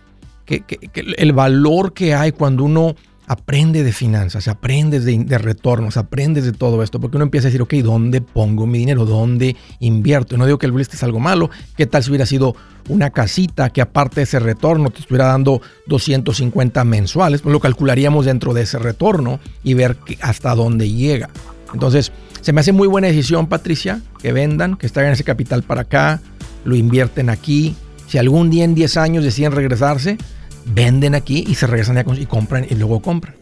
que, 0.44 0.64
el 0.94 1.32
valor 1.32 1.92
que 1.92 2.14
hay 2.14 2.32
cuando 2.32 2.64
uno 2.64 2.94
aprende 3.26 3.82
de 3.82 3.92
finanzas, 3.92 4.48
aprende 4.48 5.00
de, 5.00 5.24
de, 5.24 5.38
retornos, 5.38 5.96
aprendes 5.96 6.44
de 6.44 6.52
todo 6.52 6.82
esto, 6.82 7.00
porque 7.00 7.16
uno 7.16 7.24
empieza 7.24 7.46
a 7.46 7.50
decir, 7.50 7.62
ok, 7.62 7.74
¿dónde 7.74 8.20
pongo 8.20 8.66
mi 8.66 8.78
dinero? 8.78 9.06
¿Dónde 9.06 9.56
invierto? 9.80 10.36
No 10.36 10.44
digo 10.44 10.58
que 10.58 10.66
el 10.66 10.74
real 10.74 10.88
es 10.92 11.02
algo 11.02 11.20
malo, 11.20 11.48
¿qué 11.76 11.86
tal 11.86 12.02
si 12.02 12.10
hubiera 12.10 12.26
sido 12.26 12.54
una 12.88 13.10
casita 13.10 13.70
que 13.70 13.80
aparte 13.80 14.16
de 14.16 14.24
ese 14.24 14.38
retorno 14.38 14.90
te 14.90 15.00
estuviera 15.00 15.26
dando 15.26 15.62
250 15.86 16.84
mensuales? 16.84 17.40
Pues 17.42 17.52
lo 17.52 17.60
calcularíamos 17.60 18.26
dentro 18.26 18.52
de 18.54 18.62
ese 18.62 18.78
retorno 18.78 19.40
y 19.62 19.74
ver 19.74 19.96
hasta 20.20 20.54
dónde 20.54 20.90
llega. 20.90 21.30
Entonces, 21.72 22.12
se 22.42 22.52
me 22.52 22.60
hace 22.60 22.72
muy 22.72 22.88
buena 22.88 23.06
decisión, 23.06 23.46
Patricia, 23.46 24.02
que 24.20 24.32
vendan, 24.32 24.76
que 24.76 24.88
traigan 24.88 25.14
ese 25.14 25.24
capital 25.24 25.62
para 25.62 25.82
acá, 25.82 26.20
lo 26.64 26.74
invierten 26.74 27.30
aquí. 27.30 27.76
Si 28.12 28.18
algún 28.18 28.50
día 28.50 28.64
en 28.64 28.74
10 28.74 28.98
años 28.98 29.24
deciden 29.24 29.52
regresarse, 29.52 30.18
venden 30.66 31.14
aquí 31.14 31.46
y 31.48 31.54
se 31.54 31.66
regresan 31.66 32.04
y 32.18 32.26
compran 32.26 32.66
y 32.68 32.74
luego 32.74 33.00
compran. 33.00 33.41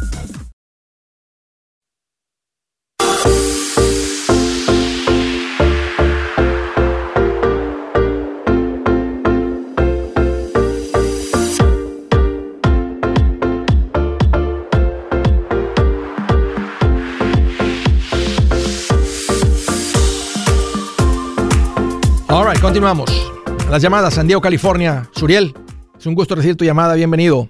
Continuamos. 22.81 23.31
Las 23.69 23.83
llamadas, 23.83 24.15
San 24.15 24.25
Diego, 24.25 24.41
California. 24.41 25.07
Suriel, 25.11 25.53
es 25.99 26.07
un 26.07 26.15
gusto 26.15 26.33
recibir 26.33 26.57
tu 26.57 26.65
llamada, 26.65 26.95
bienvenido. 26.95 27.47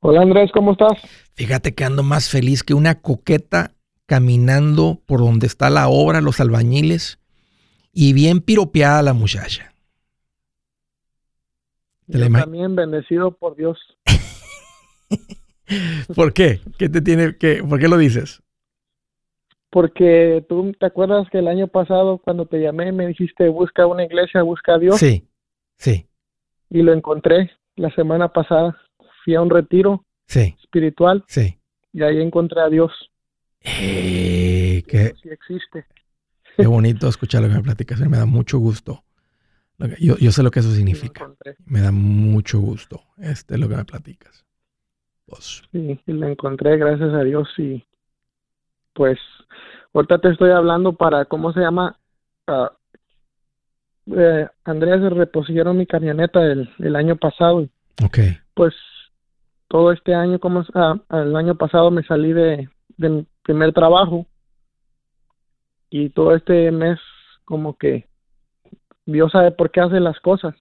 Hola 0.00 0.20
Andrés, 0.20 0.50
¿cómo 0.52 0.72
estás? 0.72 0.98
Fíjate 1.32 1.74
que 1.74 1.86
ando 1.86 2.02
más 2.02 2.28
feliz 2.28 2.62
que 2.62 2.74
una 2.74 3.00
coqueta 3.00 3.70
caminando 4.04 5.00
por 5.06 5.20
donde 5.20 5.46
está 5.46 5.70
la 5.70 5.88
obra, 5.88 6.20
los 6.20 6.40
albañiles, 6.40 7.20
y 7.90 8.12
bien 8.12 8.40
piropeada 8.40 9.00
la 9.00 9.14
muchacha. 9.14 9.72
también 12.06 12.76
bendecido 12.76 13.30
por 13.30 13.56
Dios. 13.56 13.78
¿Por 16.14 16.34
qué? 16.34 16.60
¿Qué 16.76 16.90
te 16.90 17.00
tiene 17.00 17.38
que, 17.38 17.64
¿Por 17.66 17.80
qué 17.80 17.88
lo 17.88 17.96
dices? 17.96 18.42
Porque 19.70 20.44
tú 20.48 20.72
te 20.78 20.86
acuerdas 20.86 21.28
que 21.30 21.38
el 21.38 21.48
año 21.48 21.68
pasado 21.68 22.18
cuando 22.18 22.46
te 22.46 22.60
llamé 22.60 22.92
me 22.92 23.06
dijiste 23.06 23.48
busca 23.48 23.86
una 23.86 24.04
iglesia, 24.04 24.42
busca 24.42 24.74
a 24.74 24.78
Dios. 24.78 24.96
Sí, 24.98 25.28
sí. 25.78 26.06
Y 26.68 26.82
lo 26.82 26.92
encontré 26.92 27.50
la 27.76 27.90
semana 27.94 28.32
pasada. 28.32 28.76
Fui 29.24 29.34
a 29.34 29.42
un 29.42 29.50
retiro 29.50 30.04
sí. 30.26 30.56
espiritual. 30.62 31.24
Sí. 31.28 31.58
Y 31.92 32.02
ahí 32.02 32.20
encontré 32.20 32.60
a 32.60 32.68
Dios. 32.68 32.92
Eh, 33.60 34.82
qué, 34.86 35.14
sí 35.22 35.28
existe. 35.28 35.86
Qué 36.56 36.66
bonito 36.66 37.08
escuchar 37.08 37.42
lo 37.42 37.48
que 37.48 37.54
me 37.54 37.62
platicas. 37.62 38.00
Me 38.00 38.18
da 38.18 38.26
mucho 38.26 38.58
gusto. 38.58 39.04
Yo, 39.98 40.18
yo 40.18 40.30
sé 40.30 40.42
lo 40.42 40.50
que 40.50 40.60
eso 40.60 40.72
significa. 40.72 41.32
Me 41.64 41.80
da 41.80 41.90
mucho 41.90 42.58
gusto 42.58 43.00
este 43.18 43.56
lo 43.56 43.68
que 43.68 43.76
me 43.76 43.84
platicas. 43.84 44.44
Pues. 45.24 45.62
Sí, 45.72 45.98
y 46.06 46.12
lo 46.12 46.28
encontré 46.28 46.76
gracias 46.76 47.14
a 47.14 47.22
Dios 47.22 47.48
y 47.56 47.82
pues 48.92 49.18
ahorita 49.94 50.18
te 50.18 50.30
estoy 50.30 50.50
hablando 50.50 50.92
para, 50.92 51.24
¿cómo 51.24 51.52
se 51.52 51.60
llama? 51.60 51.96
Uh, 52.46 52.68
eh, 54.16 54.48
Andrés 54.64 55.00
repusieron 55.12 55.76
mi 55.76 55.86
camioneta 55.86 56.44
el, 56.44 56.68
el 56.78 56.96
año 56.96 57.16
pasado. 57.16 57.68
Ok. 58.04 58.18
Pues 58.54 58.74
todo 59.68 59.92
este 59.92 60.14
año, 60.14 60.38
como 60.38 60.60
uh, 60.60 61.16
el 61.16 61.36
año 61.36 61.54
pasado 61.54 61.90
me 61.90 62.02
salí 62.02 62.32
de, 62.32 62.68
de 62.96 63.08
mi 63.08 63.26
primer 63.42 63.72
trabajo 63.72 64.26
y 65.90 66.10
todo 66.10 66.34
este 66.34 66.70
mes 66.70 66.98
como 67.44 67.76
que 67.76 68.06
Dios 69.06 69.32
sabe 69.32 69.50
por 69.50 69.70
qué 69.70 69.80
hace 69.80 70.00
las 70.00 70.18
cosas. 70.20 70.54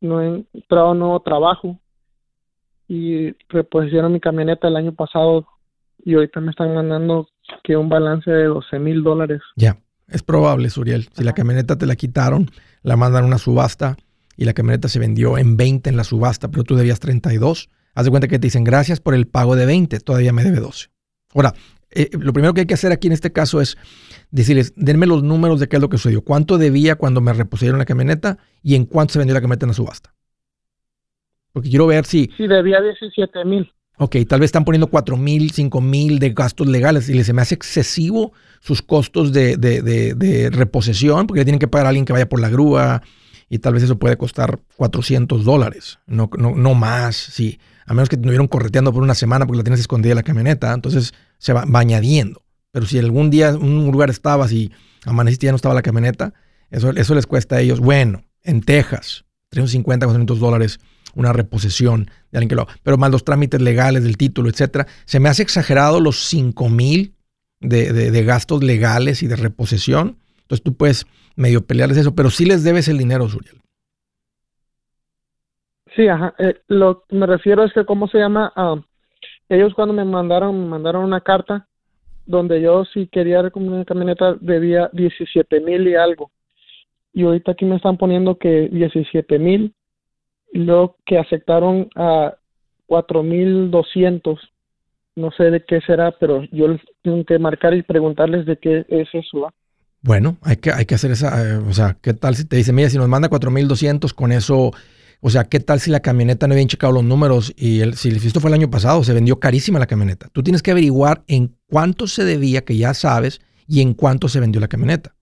No 0.00 0.22
he 0.22 0.46
entrado 0.54 0.94
nuevo 0.94 1.20
trabajo 1.20 1.78
y 2.88 3.32
repusieron 3.48 4.12
mi 4.12 4.20
camioneta 4.20 4.68
el 4.68 4.76
año 4.76 4.92
pasado 4.92 5.46
y 6.04 6.14
ahorita 6.14 6.40
me 6.40 6.50
están 6.50 6.74
mandando 6.74 7.28
que 7.64 7.76
un 7.76 7.88
balance 7.88 8.30
de 8.30 8.44
12 8.44 8.78
mil 8.78 9.02
dólares. 9.02 9.40
Ya, 9.56 9.78
es 10.08 10.22
probable, 10.22 10.70
Suriel. 10.70 11.08
Si 11.12 11.24
la 11.24 11.32
camioneta 11.32 11.76
te 11.76 11.86
la 11.86 11.96
quitaron, 11.96 12.50
la 12.82 12.96
mandan 12.96 13.24
a 13.24 13.26
una 13.26 13.38
subasta 13.38 13.96
y 14.36 14.44
la 14.44 14.52
camioneta 14.52 14.88
se 14.88 14.98
vendió 14.98 15.38
en 15.38 15.56
20 15.56 15.90
en 15.90 15.96
la 15.96 16.04
subasta, 16.04 16.50
pero 16.50 16.64
tú 16.64 16.76
debías 16.76 17.00
32. 17.00 17.68
Haz 17.94 18.04
de 18.04 18.10
cuenta 18.10 18.28
que 18.28 18.38
te 18.38 18.46
dicen 18.46 18.64
gracias 18.64 19.00
por 19.00 19.14
el 19.14 19.26
pago 19.26 19.56
de 19.56 19.66
20, 19.66 20.00
todavía 20.00 20.32
me 20.32 20.44
debe 20.44 20.60
12. 20.60 20.88
Ahora, 21.34 21.54
eh, 21.90 22.08
lo 22.12 22.32
primero 22.32 22.54
que 22.54 22.60
hay 22.60 22.66
que 22.66 22.74
hacer 22.74 22.92
aquí 22.92 23.08
en 23.08 23.12
este 23.12 23.32
caso 23.32 23.60
es 23.60 23.76
decirles, 24.30 24.72
denme 24.76 25.06
los 25.06 25.22
números 25.22 25.58
de 25.60 25.68
qué 25.68 25.76
es 25.76 25.82
lo 25.82 25.88
que 25.88 25.98
sucedió. 25.98 26.22
¿Cuánto 26.22 26.56
debía 26.56 26.96
cuando 26.96 27.20
me 27.20 27.32
repusieron 27.32 27.78
la 27.78 27.84
camioneta 27.84 28.38
y 28.62 28.76
en 28.76 28.86
cuánto 28.86 29.12
se 29.12 29.18
vendió 29.18 29.34
la 29.34 29.40
camioneta 29.40 29.66
en 29.66 29.70
la 29.70 29.74
subasta? 29.74 30.14
Porque 31.52 31.68
quiero 31.68 31.86
ver 31.86 32.04
si... 32.06 32.30
Sí, 32.36 32.46
debía 32.46 32.80
17 32.80 33.44
mil. 33.44 33.72
Ok, 34.02 34.16
tal 34.26 34.40
vez 34.40 34.48
están 34.48 34.64
poniendo 34.64 34.86
4 34.86 35.18
mil, 35.18 35.50
5 35.50 35.78
mil 35.82 36.18
de 36.20 36.30
gastos 36.30 36.66
legales 36.66 37.10
y 37.10 37.12
les 37.12 37.26
se 37.26 37.34
me 37.34 37.42
hace 37.42 37.54
excesivo 37.54 38.32
sus 38.60 38.80
costos 38.80 39.30
de, 39.30 39.58
de, 39.58 39.82
de, 39.82 40.48
reposesión 40.48 41.26
porque 41.26 41.40
le 41.40 41.44
tienen 41.44 41.58
que 41.58 41.68
pagar 41.68 41.84
a 41.84 41.88
alguien 41.90 42.06
que 42.06 42.14
vaya 42.14 42.26
por 42.26 42.40
la 42.40 42.48
grúa 42.48 43.02
y 43.50 43.58
tal 43.58 43.74
vez 43.74 43.82
eso 43.82 43.98
puede 43.98 44.16
costar 44.16 44.58
400 44.76 45.44
dólares, 45.44 45.98
no, 46.06 46.30
no, 46.38 46.54
no 46.54 46.72
más, 46.72 47.14
sí. 47.14 47.60
A 47.84 47.92
menos 47.92 48.08
que 48.08 48.16
te 48.16 48.22
estuvieron 48.22 48.48
correteando 48.48 48.90
por 48.90 49.02
una 49.02 49.14
semana 49.14 49.44
porque 49.44 49.58
la 49.58 49.64
tienes 49.64 49.80
escondida 49.80 50.12
en 50.12 50.16
la 50.16 50.22
camioneta, 50.22 50.72
entonces 50.72 51.12
se 51.36 51.52
va, 51.52 51.66
añadiendo. 51.74 52.42
Pero 52.72 52.86
si 52.86 52.98
algún 52.98 53.28
día 53.28 53.54
un 53.54 53.90
lugar 53.92 54.08
estabas 54.08 54.50
y 54.50 54.72
amaneciste 55.04 55.44
y 55.44 55.48
ya 55.48 55.52
no 55.52 55.56
estaba 55.56 55.74
la 55.74 55.82
camioneta, 55.82 56.32
eso, 56.70 56.88
eso 56.88 57.14
les 57.14 57.26
cuesta 57.26 57.56
a 57.56 57.60
ellos. 57.60 57.80
Bueno, 57.80 58.24
en 58.44 58.62
Texas, 58.62 59.26
350, 59.50 60.06
400 60.06 60.40
dólares 60.40 60.80
una 61.14 61.32
reposesión 61.32 62.10
de 62.30 62.38
alguien 62.38 62.48
que 62.48 62.54
lo 62.54 62.66
pero 62.82 62.96
más 62.98 63.10
los 63.10 63.24
trámites 63.24 63.60
legales 63.60 64.04
del 64.04 64.16
título, 64.16 64.48
etcétera. 64.48 64.86
Se 65.04 65.20
me 65.20 65.28
hace 65.28 65.42
exagerado 65.42 66.00
los 66.00 66.24
5 66.24 66.68
mil 66.68 67.14
de, 67.60 67.92
de, 67.92 68.24
gastos 68.24 68.62
legales 68.62 69.22
y 69.22 69.26
de 69.26 69.36
reposesión. 69.36 70.16
Entonces 70.42 70.62
tú 70.62 70.74
puedes 70.74 71.06
medio 71.36 71.64
pelearles 71.64 71.98
eso, 71.98 72.14
pero 72.14 72.30
sí 72.30 72.44
les 72.44 72.64
debes 72.64 72.88
el 72.88 72.98
dinero, 72.98 73.28
Suriel. 73.28 73.60
Sí, 75.94 76.08
ajá. 76.08 76.34
Eh, 76.38 76.60
lo 76.68 77.04
que 77.08 77.16
me 77.16 77.26
refiero 77.26 77.64
es 77.64 77.72
que, 77.72 77.84
¿cómo 77.84 78.08
se 78.08 78.18
llama? 78.18 78.52
Ah, 78.56 78.76
ellos 79.48 79.74
cuando 79.74 79.92
me 79.92 80.04
mandaron, 80.04 80.58
me 80.58 80.66
mandaron 80.66 81.04
una 81.04 81.20
carta 81.20 81.66
donde 82.26 82.60
yo 82.60 82.84
si 82.84 83.08
quería 83.08 83.50
una 83.54 83.84
camioneta 83.84 84.36
debía 84.40 84.88
17 84.92 85.60
mil 85.60 85.88
y 85.88 85.96
algo. 85.96 86.30
Y 87.12 87.24
ahorita 87.24 87.52
aquí 87.52 87.64
me 87.64 87.76
están 87.76 87.96
poniendo 87.96 88.38
que 88.38 88.68
17 88.68 89.38
mil 89.40 89.74
lo 90.52 90.96
que 91.06 91.18
aceptaron 91.18 91.88
a 91.94 92.34
4.200 92.88 94.38
no 95.16 95.30
sé 95.32 95.44
de 95.44 95.64
qué 95.64 95.80
será, 95.86 96.14
pero 96.18 96.44
yo 96.50 96.66
tengo 97.02 97.24
que 97.24 97.38
marcar 97.38 97.74
y 97.74 97.82
preguntarles 97.82 98.46
de 98.46 98.56
qué 98.56 98.84
es 98.88 99.08
eso. 99.12 99.52
Bueno, 100.02 100.38
hay 100.42 100.56
que, 100.56 100.72
hay 100.72 100.86
que 100.86 100.94
hacer 100.94 101.10
esa, 101.10 101.44
eh, 101.44 101.56
o 101.56 101.72
sea, 101.72 101.98
¿qué 102.00 102.14
tal 102.14 102.34
si 102.34 102.44
te 102.44 102.56
dice, 102.56 102.72
mira, 102.72 102.88
si 102.88 102.96
nos 102.96 103.08
manda 103.08 103.28
4.200 103.28 104.14
con 104.14 104.32
eso, 104.32 104.70
o 105.20 105.30
sea, 105.30 105.44
¿qué 105.44 105.60
tal 105.60 105.80
si 105.80 105.90
la 105.90 106.00
camioneta 106.00 106.46
no 106.46 106.54
habían 106.54 106.68
checado 106.68 106.92
los 106.92 107.04
números 107.04 107.52
y 107.56 107.80
el, 107.80 107.94
si 107.94 108.08
esto 108.08 108.40
fue 108.40 108.48
el 108.48 108.54
año 108.54 108.70
pasado, 108.70 109.04
se 109.04 109.12
vendió 109.12 109.38
carísima 109.38 109.78
la 109.78 109.86
camioneta? 109.86 110.28
Tú 110.32 110.42
tienes 110.42 110.62
que 110.62 110.70
averiguar 110.70 111.22
en 111.26 111.54
cuánto 111.68 112.06
se 112.06 112.24
debía, 112.24 112.64
que 112.64 112.76
ya 112.76 112.94
sabes, 112.94 113.40
y 113.66 113.82
en 113.82 113.92
cuánto 113.92 114.28
se 114.28 114.40
vendió 114.40 114.60
la 114.60 114.68
camioneta. 114.68 115.14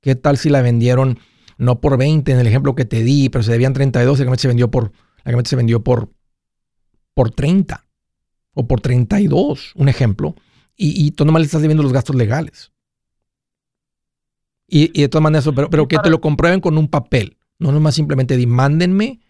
¿Qué 0.00 0.14
tal 0.14 0.38
si 0.38 0.48
la 0.48 0.62
vendieron 0.62 1.18
no 1.62 1.80
por 1.80 1.96
20 1.96 2.30
en 2.32 2.38
el 2.38 2.46
ejemplo 2.46 2.74
que 2.74 2.84
te 2.84 3.02
di, 3.02 3.28
pero 3.28 3.44
se 3.44 3.52
debían 3.52 3.72
32 3.72 4.18
y 4.18 4.20
la 4.20 4.24
camioneta 4.24 4.42
se 4.42 4.48
vendió 4.48 4.70
por, 4.70 4.92
la 5.18 5.24
camioneta 5.24 5.50
se 5.50 5.56
vendió 5.56 5.82
por, 5.82 6.12
por 7.14 7.30
30 7.30 7.86
o 8.54 8.66
por 8.66 8.80
32, 8.80 9.72
un 9.76 9.88
ejemplo, 9.88 10.34
y, 10.76 11.06
y 11.06 11.12
tú 11.12 11.24
nomás 11.24 11.40
le 11.40 11.46
estás 11.46 11.62
debiendo 11.62 11.82
los 11.82 11.92
gastos 11.92 12.16
legales. 12.16 12.72
Y, 14.74 14.88
de 15.02 15.08
todas 15.08 15.22
maneras, 15.22 15.46
pero, 15.54 15.68
pero 15.68 15.86
que 15.86 15.98
te 15.98 16.08
lo 16.08 16.22
comprueben 16.22 16.60
con 16.60 16.78
un 16.78 16.88
papel. 16.88 17.36
No 17.58 17.72
nomás 17.72 17.94
simplemente 17.94 18.38
di, 18.38 18.46
mándenme, 18.46 19.20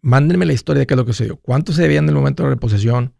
mándenme 0.00 0.46
la 0.46 0.54
historia 0.54 0.80
de 0.80 0.86
qué 0.86 0.94
es 0.94 0.98
lo 0.98 1.04
que 1.04 1.12
sucedió. 1.12 1.36
¿Cuánto 1.36 1.74
se 1.74 1.82
debían 1.82 2.04
en 2.04 2.08
el 2.08 2.14
momento 2.14 2.42
de 2.42 2.48
la 2.48 2.54
reposición? 2.54 3.14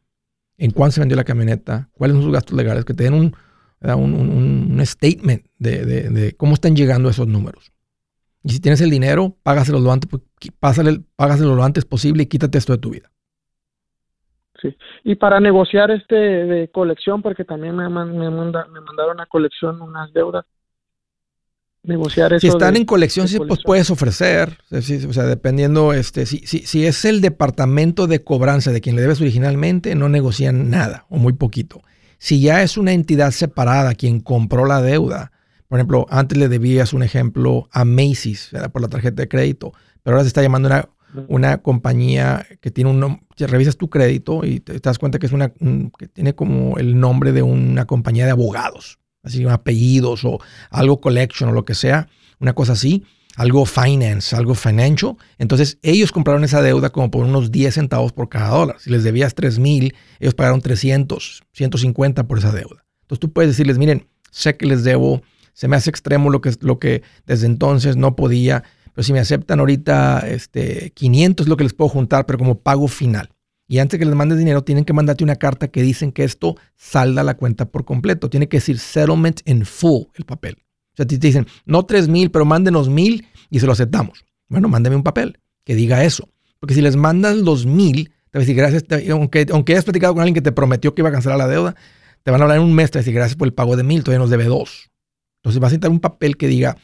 ¿En 0.57 0.71
cuánto 0.71 0.95
se 0.95 1.01
vendió 1.01 1.17
la 1.17 1.25
camioneta? 1.25 1.91
¿Cuáles 1.93 2.15
son 2.15 2.25
sus 2.25 2.33
gastos 2.33 2.57
legales? 2.57 2.87
Que 2.87 2.95
te 2.95 3.05
den 3.05 3.13
un, 3.13 3.37
un, 3.83 4.81
statement 4.87 5.45
de, 5.59 5.85
de, 5.85 6.37
cómo 6.37 6.55
están 6.55 6.75
llegando 6.75 7.11
esos 7.11 7.29
números. 7.29 7.71
Y 8.49 8.53
si 8.53 8.61
tienes 8.61 8.81
el 8.81 8.89
dinero, 8.89 9.37
págaselo 9.43 9.79
lo 9.79 9.93
antes, 9.93 10.11
pásale, 10.59 11.03
págaselo 11.17 11.55
lo 11.55 11.63
antes 11.63 11.85
posible 11.85 12.23
y 12.23 12.27
quítate 12.27 12.57
esto 12.57 12.73
de 12.73 12.79
tu 12.79 12.89
vida. 12.89 13.11
Sí. 14.63 14.75
Y 15.05 15.17
para 15.17 15.39
negociar 15.39 15.91
este 15.91 16.15
de 16.15 16.71
colección, 16.71 17.21
porque 17.21 17.45
también 17.45 17.77
me, 17.77 17.87
me, 17.91 18.07
me 18.07 18.31
mandaron 18.31 19.21
a 19.21 19.27
colección 19.27 19.83
unas 19.83 20.11
deudas, 20.15 20.47
negociar 21.83 22.33
eso. 22.33 22.41
Si 22.41 22.49
están 22.49 22.77
en 22.77 22.87
colección, 22.87 23.29
sí, 23.29 23.39
pues 23.39 23.61
puedes 23.63 23.91
ofrecer, 23.91 24.57
o 24.71 24.81
sea, 24.81 25.25
dependiendo, 25.25 25.93
este, 25.93 26.25
si, 26.25 26.39
si, 26.47 26.61
si, 26.61 26.87
es 26.87 27.05
el 27.05 27.21
departamento 27.21 28.07
de 28.07 28.25
cobranza 28.25 28.73
de 28.73 28.81
quien 28.81 28.97
le 28.97 29.03
debes 29.03 29.21
originalmente, 29.21 29.95
no 29.95 30.09
negocian 30.09 30.71
nada 30.71 31.05
o 31.11 31.19
muy 31.19 31.35
poquito. 31.35 31.83
Si 32.17 32.41
ya 32.41 32.63
es 32.63 32.79
una 32.79 32.95
entidad 32.95 33.31
separada 33.31 33.95
quien 33.95 34.21
compró 34.21 34.65
la 34.65 34.81
deuda, 34.81 35.33
por 35.69 35.79
ejemplo, 35.79 36.07
antes 36.11 36.39
le 36.39 36.49
debías 36.49 36.93
un 36.93 37.03
ejemplo 37.03 37.69
a 37.73 37.85
Macy's 37.85 38.51
por 38.73 38.83
la 38.83 38.89
tarjeta 38.89 39.23
de 39.23 39.29
crédito, 39.29 39.73
pero 40.03 40.17
ahora 40.17 40.25
se 40.25 40.29
está 40.29 40.43
llamando 40.43 40.69
una, 40.69 40.89
una 41.29 41.59
compañía 41.59 42.47
que 42.61 42.71
tiene 42.71 42.91
un 42.91 43.21
revisas 43.37 43.77
tu 43.77 43.89
crédito 43.89 44.45
y 44.45 44.61
te, 44.61 44.79
das 44.81 44.99
cuenta 44.99 45.19
que 45.19 45.27
es 45.27 45.33
una 45.33 45.51
que 45.51 46.09
tiene 46.09 46.35
como 46.35 46.77
el 46.79 46.99
nombre 46.99 47.33
de 47.33 47.43
una 47.43 47.85
compañía 47.85 48.25
de 48.25 48.33
abogados 48.33 48.99
así 49.23 49.45
apellidos 49.47 50.25
o 50.25 50.39
algo 50.71 51.01
collection 51.01 51.51
o 51.51 51.53
lo 51.53 51.65
que 51.65 51.75
sea, 51.75 52.09
una 52.41 52.55
cosa 52.55 52.73
así, 52.73 53.05
algo 53.37 53.67
finance, 53.67 54.35
algo 54.35 54.55
financial. 54.55 55.17
Entonces 55.39 55.79
ellos 55.83 56.13
compraron 56.13 56.45
esa 56.45 56.63
deuda 56.63 56.91
como 56.91 57.11
por 57.11 57.25
unos 57.25 57.53
10 57.53 57.75
centavos 57.75 58.13
por 58.13 58.29
cada 58.29 58.51
dólar. 58.51 58.77
Si 58.81 58.91
les 58.91 59.05
debías 59.05 59.35
3 59.35 59.59
mil, 59.59 59.95
ellos 60.19 60.35
pagaron 60.35 60.61
300, 60.61 61.43
150 61.53 62.27
por 62.27 62.39
esa 62.39 62.53
deuda. 62.53 62.85
Entonces 63.03 63.21
tú 63.21 63.33
puedes 63.33 63.51
decirles, 63.51 63.79
miren, 63.79 64.09
sé 64.31 64.57
que 64.57 64.67
les 64.67 64.85
debo, 64.85 65.23
se 65.59 65.67
me 65.67 65.75
hace 65.75 65.91
extremo 65.91 66.31
lo 66.31 66.41
que, 66.41 66.55
lo 66.61 66.79
que 66.79 67.03
desde 67.27 67.47
entonces 67.47 67.97
no 67.97 68.15
podía, 68.15 68.63
pero 68.95 69.03
si 69.03 69.13
me 69.13 69.19
aceptan 69.19 69.59
ahorita 69.59 70.21
este, 70.21 70.91
500 70.91 71.47
es 71.47 71.49
lo 71.49 71.57
que 71.57 71.65
les 71.65 71.75
puedo 71.75 71.89
juntar, 71.89 72.27
pero 72.27 72.39
como 72.39 72.61
pago 72.61 72.87
final. 72.87 73.31
Y 73.67 73.81
antes 73.81 73.99
que 73.99 74.07
les 74.07 74.15
mandes 74.15 74.39
dinero, 74.39 74.63
tienen 74.63 74.85
que 74.85 74.93
mandarte 74.93 75.25
una 75.25 75.35
carta 75.35 75.67
que 75.67 75.83
dicen 75.83 76.13
que 76.13 76.23
esto 76.23 76.55
salda 76.77 77.25
la 77.25 77.37
cuenta 77.37 77.65
por 77.65 77.85
completo. 77.85 78.31
Tiene 78.31 78.49
que 78.49 78.59
decir 78.59 78.79
settlement 78.79 79.41
in 79.47 79.67
full 79.67 80.05
el 80.15 80.27
papel. 80.27 80.59
O 80.93 80.97
sea, 80.97 81.07
te 81.09 81.19
dicen, 81.19 81.49
no 81.67 81.85
tres 81.85 82.07
mil, 82.07 82.31
pero 82.31 82.45
mándenos 82.45 82.89
mil 82.89 83.27
y 83.51 83.59
se 83.59 83.67
lo 83.67 83.73
aceptamos. 83.73 84.25
Bueno, 84.49 84.69
mándeme 84.69 84.95
un 84.95 85.03
papel 85.03 85.41
que 85.65 85.75
diga 85.75 86.05
eso. 86.05 86.29
Porque 86.61 86.75
si 86.75 86.83
les 86.83 86.95
mandas 86.95 87.37
los 87.37 87.67
mil, 87.67 88.11
te 88.31 88.39
van 88.39 88.43
a 88.43 88.47
decir 88.47 88.55
gracias, 88.55 88.85
aunque, 89.11 89.47
aunque 89.51 89.73
hayas 89.73 89.85
platicado 89.85 90.15
con 90.15 90.21
alguien 90.21 90.35
que 90.35 90.41
te 90.41 90.53
prometió 90.53 90.95
que 90.95 91.03
iba 91.03 91.09
a 91.09 91.13
cancelar 91.13 91.37
la 91.37 91.49
deuda, 91.49 91.75
te 92.23 92.31
van 92.31 92.43
a 92.43 92.45
hablar 92.45 92.59
en 92.59 92.63
un 92.63 92.75
mes, 92.75 92.93
te 92.93 92.99
van 92.99 93.01
a 93.01 93.03
decir 93.03 93.15
gracias 93.15 93.37
por 93.37 93.49
el 93.49 93.55
pago 93.55 93.77
de 93.77 93.83
mil, 93.83 94.05
todavía 94.05 94.21
nos 94.21 94.31
debe 94.31 94.45
dos. 94.45 94.93
Entonces 95.39 95.61
vas 95.61 95.69
a 95.69 95.73
necesitar 95.73 95.91
un 95.91 96.01
papel 96.01 96.37
que 96.37 96.49
diga, 96.49 96.77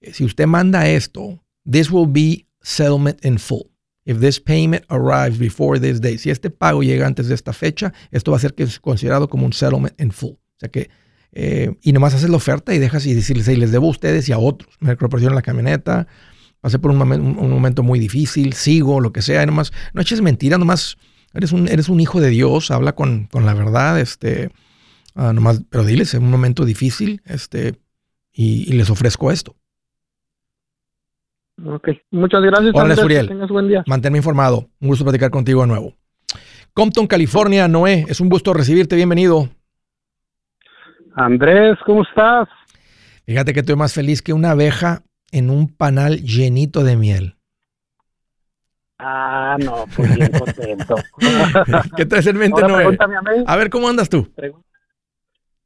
eh, 0.00 0.12
si 0.12 0.24
usted 0.24 0.46
manda 0.46 0.88
esto, 0.88 1.42
this 1.70 1.90
will 1.90 2.08
be 2.08 2.46
settlement 2.62 3.24
in 3.24 3.38
full. 3.38 3.66
If 4.04 4.20
this 4.20 4.40
payment 4.40 4.84
arrives 4.88 5.38
before 5.38 5.80
this 5.80 6.00
day, 6.00 6.18
si 6.18 6.30
este 6.30 6.50
pago 6.50 6.82
llega 6.82 7.06
antes 7.06 7.26
de 7.28 7.34
esta 7.34 7.52
fecha, 7.52 7.92
esto 8.12 8.30
va 8.30 8.36
a 8.36 8.40
ser 8.40 8.54
considerado 8.80 9.28
como 9.28 9.44
un 9.46 9.52
settlement 9.52 10.00
in 10.00 10.12
full. 10.12 10.34
O 10.34 10.58
sea 10.60 10.68
que, 10.68 10.90
eh, 11.32 11.74
y 11.82 11.92
nomás 11.92 12.14
haces 12.14 12.30
la 12.30 12.36
oferta 12.36 12.72
y 12.72 12.78
dejas 12.78 13.04
y 13.06 13.14
decirles, 13.14 13.48
les 13.48 13.72
debo 13.72 13.88
a 13.88 13.90
ustedes 13.90 14.28
y 14.28 14.32
a 14.32 14.38
otros. 14.38 14.76
Me 14.80 14.96
proporcionan 14.96 15.34
la 15.34 15.42
camioneta, 15.42 16.06
pasé 16.60 16.78
por 16.78 16.92
un, 16.92 16.98
momento 16.98 17.82
muy 17.82 17.98
difícil, 17.98 18.52
sigo, 18.52 19.00
lo 19.00 19.12
que 19.12 19.22
sea, 19.22 19.42
y 19.42 19.46
nomás, 19.46 19.72
no 19.92 20.00
eches 20.00 20.22
mentira, 20.22 20.56
nomás 20.56 20.96
eres 21.34 21.52
un, 21.52 21.68
eres 21.68 21.88
un 21.88 22.00
hijo 22.00 22.20
de 22.20 22.30
Dios, 22.30 22.70
habla 22.70 22.94
con, 22.94 23.26
con 23.26 23.44
la 23.44 23.54
verdad, 23.54 24.00
este, 24.00 24.50
uh, 25.16 25.32
nomás, 25.32 25.62
pero 25.70 25.84
diles, 25.84 26.14
es 26.14 26.20
un 26.20 26.30
momento 26.30 26.64
difícil, 26.64 27.22
este, 27.24 27.76
y 28.32 28.72
les 28.72 28.90
ofrezco 28.90 29.30
esto. 29.32 29.56
Ok, 31.64 31.88
muchas 32.10 32.42
gracias. 32.42 32.72
Hola, 32.74 32.94
Andrés, 32.94 33.28
tengas 33.28 33.48
buen 33.48 33.68
día. 33.68 33.82
Manténme 33.86 34.18
informado. 34.18 34.68
Un 34.80 34.88
gusto 34.88 35.04
platicar 35.04 35.30
contigo 35.30 35.62
de 35.62 35.68
nuevo. 35.68 35.94
Compton, 36.74 37.06
California, 37.06 37.66
Noé, 37.66 38.04
es 38.08 38.20
un 38.20 38.28
gusto 38.28 38.52
recibirte. 38.52 38.94
Bienvenido. 38.96 39.48
Andrés, 41.14 41.78
¿cómo 41.86 42.02
estás? 42.02 42.48
Fíjate 43.24 43.54
que 43.54 43.60
estoy 43.60 43.76
más 43.76 43.94
feliz 43.94 44.20
que 44.20 44.34
una 44.34 44.50
abeja 44.50 45.02
en 45.32 45.48
un 45.48 45.74
panal 45.74 46.20
llenito 46.22 46.84
de 46.84 46.96
miel. 46.96 47.36
Ah, 48.98 49.56
no, 49.58 49.86
pues 49.94 50.14
bien 50.14 50.30
contento. 50.32 50.94
¿Qué 51.96 52.04
traes 52.04 52.26
en 52.26 52.36
mente, 52.36 52.60
Noé? 52.62 52.96
A 53.46 53.56
ver, 53.56 53.70
¿cómo 53.70 53.88
andas 53.88 54.10
tú? 54.10 54.30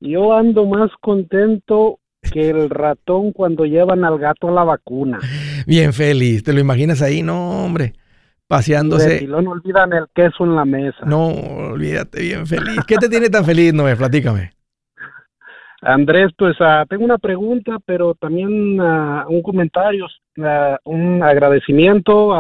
Yo 0.00 0.32
ando 0.34 0.64
más 0.64 0.90
contento 1.00 1.98
que 2.32 2.50
el 2.50 2.70
ratón 2.70 3.32
cuando 3.32 3.64
llevan 3.64 4.04
al 4.04 4.18
gato 4.18 4.48
a 4.48 4.52
la 4.52 4.64
vacuna. 4.64 5.18
Bien 5.66 5.92
feliz, 5.92 6.42
¿te 6.42 6.52
lo 6.52 6.60
imaginas 6.60 7.02
ahí? 7.02 7.22
No, 7.22 7.64
hombre, 7.64 7.92
paseándose. 8.46 9.24
Y 9.24 9.26
no 9.26 9.38
olvidan 9.38 9.92
el 9.92 10.06
queso 10.14 10.44
en 10.44 10.56
la 10.56 10.64
mesa. 10.64 11.04
No, 11.04 11.28
olvídate, 11.28 12.20
bien 12.20 12.46
feliz. 12.46 12.80
¿Qué 12.86 12.96
te 12.96 13.08
tiene 13.08 13.28
tan 13.28 13.44
feliz, 13.44 13.74
Noé? 13.74 13.94
Platícame. 13.94 14.52
Andrés, 15.82 16.30
pues 16.36 16.56
ah, 16.60 16.84
tengo 16.88 17.04
una 17.04 17.18
pregunta, 17.18 17.78
pero 17.84 18.14
también 18.14 18.78
uh, 18.80 19.24
un 19.28 19.42
comentario, 19.42 20.06
uh, 20.36 20.76
un 20.84 21.22
agradecimiento. 21.22 22.34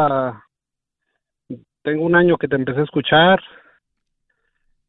tengo 1.82 2.04
un 2.04 2.16
año 2.16 2.36
que 2.36 2.48
te 2.48 2.56
empecé 2.56 2.80
a 2.80 2.84
escuchar 2.84 3.40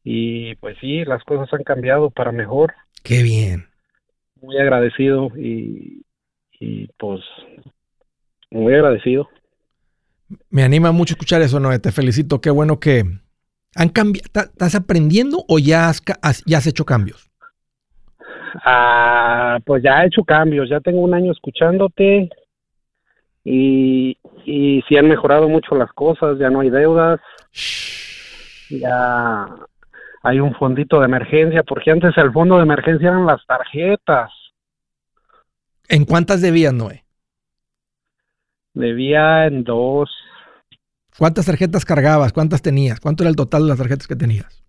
y 0.03 0.55
pues 0.55 0.77
sí, 0.79 1.05
las 1.05 1.23
cosas 1.23 1.53
han 1.53 1.63
cambiado 1.63 2.09
para 2.09 2.31
mejor. 2.31 2.73
Qué 3.03 3.23
bien 3.23 3.71
muy 4.41 4.57
agradecido 4.57 5.31
y, 5.37 6.03
pues 6.97 7.21
muy 8.51 8.73
agradecido. 8.73 9.29
Me 10.49 10.63
anima 10.63 10.91
mucho 10.91 11.13
escuchar 11.13 11.41
eso, 11.41 11.59
Noé. 11.59 11.79
Te 11.79 11.91
felicito. 11.91 12.41
Qué 12.41 12.49
bueno 12.49 12.79
que 12.79 13.03
han 13.75 13.89
cambiado. 13.89 14.25
¿Estás 14.25 14.75
aprendiendo 14.75 15.43
o 15.47 15.59
ya 15.59 15.89
has, 15.89 16.01
ya 16.45 16.57
has 16.57 16.67
hecho 16.67 16.85
cambios? 16.85 17.29
Ah, 18.65 19.59
pues 19.65 19.83
ya 19.83 20.03
he 20.03 20.07
hecho 20.07 20.23
cambios. 20.23 20.69
Ya 20.69 20.79
tengo 20.79 21.01
un 21.01 21.13
año 21.13 21.31
escuchándote 21.31 22.29
y, 23.43 24.17
y 24.45 24.81
sí 24.87 24.97
han 24.97 25.07
mejorado 25.07 25.49
mucho 25.49 25.75
las 25.75 25.91
cosas. 25.93 26.37
Ya 26.37 26.49
no 26.49 26.61
hay 26.61 26.69
deudas. 26.69 27.19
Ya 28.69 29.47
hay 30.23 30.39
un 30.39 30.53
fondito 30.53 30.99
de 30.99 31.05
emergencia, 31.05 31.63
porque 31.63 31.91
antes 31.91 32.17
el 32.17 32.31
fondo 32.31 32.57
de 32.57 32.63
emergencia 32.63 33.09
eran 33.09 33.25
las 33.25 33.45
tarjetas. 33.45 34.31
¿En 35.87 36.05
cuántas 36.05 36.41
debías, 36.41 36.73
Noé? 36.73 37.03
Debía 38.73 39.47
en 39.47 39.63
dos. 39.63 40.09
¿Cuántas 41.17 41.45
tarjetas 41.45 41.83
cargabas? 41.85 42.31
¿Cuántas 42.31 42.61
tenías? 42.61 42.99
¿Cuánto 42.99 43.23
era 43.23 43.29
el 43.29 43.35
total 43.35 43.63
de 43.63 43.69
las 43.69 43.77
tarjetas 43.77 44.07
que 44.07 44.15
tenías? 44.15 44.63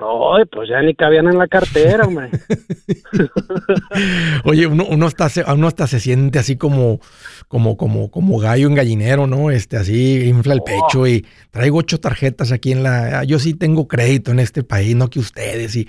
Ay, 0.00 0.44
pues 0.44 0.68
ya 0.68 0.80
ni 0.80 0.94
cabían 0.94 1.26
en 1.26 1.38
la 1.38 1.48
cartera, 1.48 2.04
hombre. 2.04 2.30
Oye, 4.44 4.68
uno, 4.68 4.84
uno, 4.88 5.08
está, 5.08 5.28
uno 5.52 5.66
hasta 5.66 5.88
se 5.88 5.98
siente 5.98 6.38
así 6.38 6.56
como, 6.56 7.00
como, 7.48 7.76
como, 7.76 8.08
como 8.08 8.38
gallo 8.38 8.68
en 8.68 8.76
gallinero, 8.76 9.26
¿no? 9.26 9.50
Este, 9.50 9.76
así, 9.76 10.28
infla 10.28 10.54
el 10.54 10.62
pecho 10.62 11.08
y 11.08 11.26
traigo 11.50 11.78
ocho 11.78 11.98
tarjetas 11.98 12.52
aquí 12.52 12.70
en 12.70 12.84
la. 12.84 13.24
Yo 13.24 13.40
sí 13.40 13.54
tengo 13.54 13.88
crédito 13.88 14.30
en 14.30 14.38
este 14.38 14.62
país, 14.62 14.94
no 14.94 15.10
que 15.10 15.18
ustedes. 15.18 15.74
Y 15.74 15.88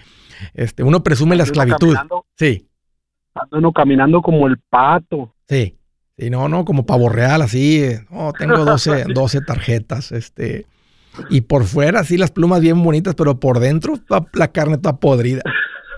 este, 0.55 0.81
uno 0.81 1.03
presume 1.03 1.35
la 1.35 1.43
esclavitud. 1.43 1.95
Sí. 2.35 2.67
Ando 3.35 3.57
uno 3.59 3.71
caminando 3.71 4.23
como 4.23 4.47
el 4.47 4.57
pato. 4.57 5.35
Sí. 5.47 5.75
Sí, 6.17 6.29
no, 6.31 6.49
no, 6.49 6.65
como 6.65 6.85
pavo 6.85 7.09
real, 7.09 7.43
así. 7.43 7.83
No, 8.09 8.33
tengo 8.33 8.65
12, 8.65 9.05
12 9.13 9.41
tarjetas. 9.47 10.11
Este. 10.11 10.65
Y 11.29 11.41
por 11.41 11.65
fuera, 11.65 12.03
sí, 12.03 12.17
las 12.17 12.31
plumas 12.31 12.61
bien 12.61 12.81
bonitas, 12.83 13.15
pero 13.15 13.39
por 13.39 13.59
dentro 13.59 13.95
la 14.33 14.51
carne 14.51 14.75
está 14.75 14.97
podrida. 14.97 15.41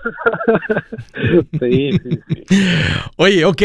sí, 1.60 1.92
sí, 1.92 2.20
sí. 2.28 2.44
Oye, 3.16 3.44
ok, 3.44 3.62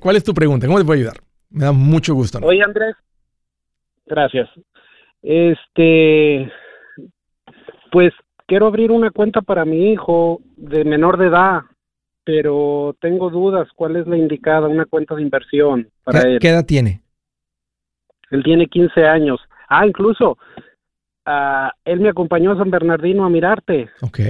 cuál, 0.00 0.16
es 0.16 0.24
tu 0.24 0.34
pregunta? 0.34 0.66
¿Cómo 0.66 0.78
te 0.78 0.84
puedo 0.84 0.98
ayudar? 0.98 1.16
Me 1.50 1.64
da 1.64 1.72
mucho 1.72 2.14
gusto. 2.14 2.38
Oye, 2.42 2.62
Andrés, 2.62 2.96
gracias. 4.06 4.48
Este, 5.22 6.50
pues 7.90 8.12
quiero 8.46 8.66
abrir 8.66 8.90
una 8.90 9.10
cuenta 9.10 9.40
para 9.42 9.64
mi 9.64 9.92
hijo 9.92 10.40
de 10.56 10.84
menor 10.84 11.18
de 11.18 11.26
edad, 11.28 11.60
pero 12.24 12.96
tengo 13.00 13.30
dudas 13.30 13.68
cuál 13.74 13.96
es 13.96 14.06
la 14.06 14.16
indicada, 14.16 14.68
una 14.68 14.86
cuenta 14.86 15.14
de 15.14 15.22
inversión 15.22 15.88
para 16.04 16.22
él. 16.22 16.38
¿Qué 16.40 16.48
edad 16.48 16.66
tiene? 16.66 17.02
Él 18.30 18.42
tiene 18.42 18.66
15 18.66 19.04
años. 19.06 19.40
Ah, 19.68 19.86
incluso, 19.86 20.38
uh, 21.26 21.70
él 21.84 22.00
me 22.00 22.08
acompañó 22.08 22.52
a 22.52 22.56
San 22.56 22.70
Bernardino 22.70 23.24
a 23.24 23.30
mirarte. 23.30 23.88
Ok. 24.00 24.20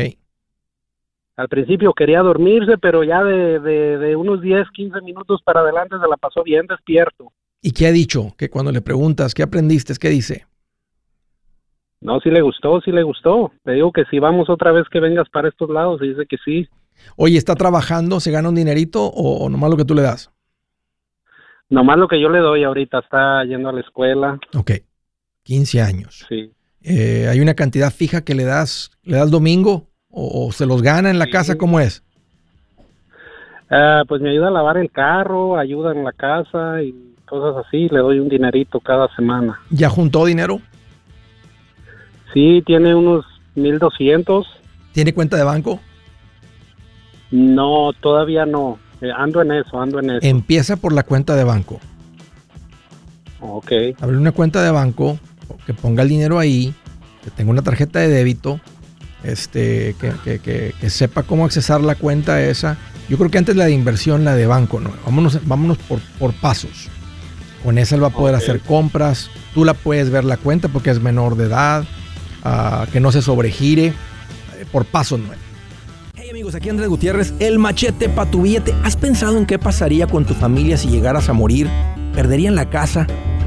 Al 1.37 1.49
principio 1.49 1.95
quería 1.95 2.21
dormirse, 2.21 2.77
pero 2.79 3.03
ya 3.05 3.23
de, 3.25 3.59
de, 3.59 4.17
unos 4.17 4.43
10, 4.43 4.69
15 4.71 5.01
minutos 5.01 5.41
para 5.43 5.61
adelante 5.61 5.97
se 6.01 6.09
la 6.09 6.17
pasó 6.17 6.43
bien 6.43 6.67
despierto. 6.67 7.33
¿Y 7.63 7.73
qué 7.73 7.87
ha 7.87 7.93
dicho? 7.93 8.35
Que 8.37 8.51
cuando 8.51 8.71
le 8.71 8.83
preguntas, 8.83 9.35
¿qué 9.35 9.43
aprendiste? 9.43 9.95
¿Qué 9.99 10.09
dice? 10.09 10.47
No, 12.01 12.21
sí 12.21 12.31
le 12.31 12.43
gustó, 12.43 12.81
sí 12.81 12.91
le 12.91 13.03
gustó. 13.03 13.53
Le 13.65 13.75
digo 13.75 13.93
que 13.93 14.05
si 14.11 14.19
vamos 14.19 14.51
otra 14.51 14.73
vez 14.73 14.89
que 14.91 15.01
vengas 15.01 15.29
para 15.31 15.49
estos 15.49 15.71
lados, 15.71 16.03
y 16.03 16.09
dice 16.09 16.27
que 16.27 16.37
sí. 16.45 16.69
Oye, 17.17 17.39
¿está 17.39 17.55
trabajando? 17.55 18.21
¿Se 18.21 18.31
gana 18.31 18.49
un 18.49 18.55
dinerito 18.55 19.05
o, 19.05 19.49
nomás 19.49 19.71
lo 19.71 19.77
que 19.77 19.85
tú 19.85 19.95
le 19.95 20.03
das? 20.03 20.31
Nomás 21.71 21.99
lo 21.99 22.09
que 22.09 22.21
yo 22.21 22.29
le 22.29 22.41
doy 22.41 22.65
ahorita, 22.65 22.99
está 22.99 23.45
yendo 23.45 23.69
a 23.69 23.73
la 23.73 23.81
escuela. 23.81 24.39
Ok, 24.55 24.73
15 25.45 25.81
años. 25.81 26.27
Sí. 26.29 26.53
Eh, 26.85 27.29
¿Hay 27.31 27.41
una 27.41 27.55
cantidad 27.55 27.93
fija 27.93 28.23
que 28.23 28.35
le 28.35 28.45
das, 28.45 28.91
le 29.03 29.17
das 29.17 29.31
domingo 29.31 29.87
o, 30.11 30.53
se 30.53 30.67
los 30.67 30.83
gana 30.83 31.11
en 31.11 31.19
la 31.19 31.29
casa? 31.29 31.57
¿Cómo 31.57 31.81
es? 31.81 32.03
Ah, 33.71 34.03
pues 34.07 34.21
me 34.21 34.31
ayuda 34.31 34.49
a 34.49 34.51
lavar 34.51 34.77
el 34.77 34.91
carro, 34.91 35.59
ayuda 35.59 35.93
en 35.93 36.05
la 36.05 36.13
casa 36.13 36.83
y 36.83 36.95
cosas 37.27 37.65
así. 37.67 37.89
Le 37.89 38.01
doy 38.01 38.19
un 38.19 38.29
dinerito 38.29 38.81
cada 38.81 39.09
semana. 39.15 39.59
¿Ya 39.71 39.89
juntó 39.89 40.27
dinero? 40.27 40.61
Sí, 42.35 42.63
tiene 42.67 42.95
unos 42.95 43.25
1200. 43.55 44.47
¿Tiene 44.93 45.15
cuenta 45.15 45.37
de 45.37 45.45
banco? 45.45 45.81
No, 47.31 47.93
todavía 48.01 48.45
no. 48.45 48.79
Eh, 49.01 49.11
ando 49.17 49.41
en 49.41 49.53
eso, 49.53 49.81
ando 49.81 49.99
en 50.01 50.11
eso. 50.11 50.19
Empieza 50.23 50.77
por 50.77 50.93
la 50.93 51.03
cuenta 51.03 51.35
de 51.35 51.45
banco. 51.45 51.81
Ok. 53.41 53.73
Abre 54.01 54.17
una 54.17 54.33
cuenta 54.33 54.63
de 54.63 54.71
banco, 54.71 55.19
que 55.67 55.75
ponga 55.75 56.03
el 56.03 56.09
dinero 56.09 56.39
ahí, 56.39 56.75
que 57.25 57.31
tenga 57.31 57.51
una 57.51 57.63
tarjeta 57.63 58.01
de 58.01 58.09
débito, 58.09 58.61
este, 59.25 59.95
que, 60.01 60.91
sepa 60.91 61.23
cómo 61.23 61.45
accesar 61.45 61.81
la 61.81 61.95
cuenta 61.95 62.43
esa. 62.43 62.77
Yo 63.09 63.19
creo 63.19 63.31
que 63.31 63.39
antes 63.39 63.57
la 63.57 63.67
de 63.67 63.73
inversión, 63.73 64.25
la 64.25 64.35
de 64.35 64.47
banco, 64.47 64.81
¿no? 64.81 64.91
Vámonos, 65.05 65.47
vámonos 65.47 65.79
por, 65.79 66.01
por 66.19 66.33
pasos. 66.35 66.89
Con 67.63 67.79
esa 67.79 67.95
él 67.95 68.03
va 68.03 68.09
a 68.09 68.11
poder 68.11 68.35
hacer 68.35 68.61
compras. 68.61 69.31
Tú 69.55 69.65
la 69.65 69.75
puedes 69.75 70.11
ver 70.11 70.25
la 70.25 70.37
cuenta 70.37 70.69
porque 70.69 70.91
es 70.91 71.01
menor 71.01 71.37
de 71.37 71.45
edad, 71.45 71.85
ah, 72.43 72.87
que 72.93 73.01
no 73.01 73.13
se 73.13 73.23
sobregire, 73.23 73.87
eh, 73.87 73.95
por 74.71 74.85
pasos, 74.85 75.21
¿no? 75.21 75.27
Hey 76.15 76.31
amigos, 76.31 76.55
aquí 76.55 76.69
Andrés 76.69 76.89
Gutiérrez, 76.89 77.35
el 77.39 77.59
machete 77.59 78.09
para 78.09 78.31
tu 78.31 78.43
billete. 78.43 78.75
¿Has 78.83 78.97
pensado 78.97 79.39
en 79.39 79.47
qué 79.47 79.59
pasaría 79.59 80.07
con 80.07 80.25
tu 80.25 80.35
familia 80.35 80.77
si 80.77 80.89
llegaras 80.89 81.29
a 81.29 81.33
morir? 81.33 81.69
¿Perderían 82.15 82.55
la 82.55 82.69
casa? 82.69 83.07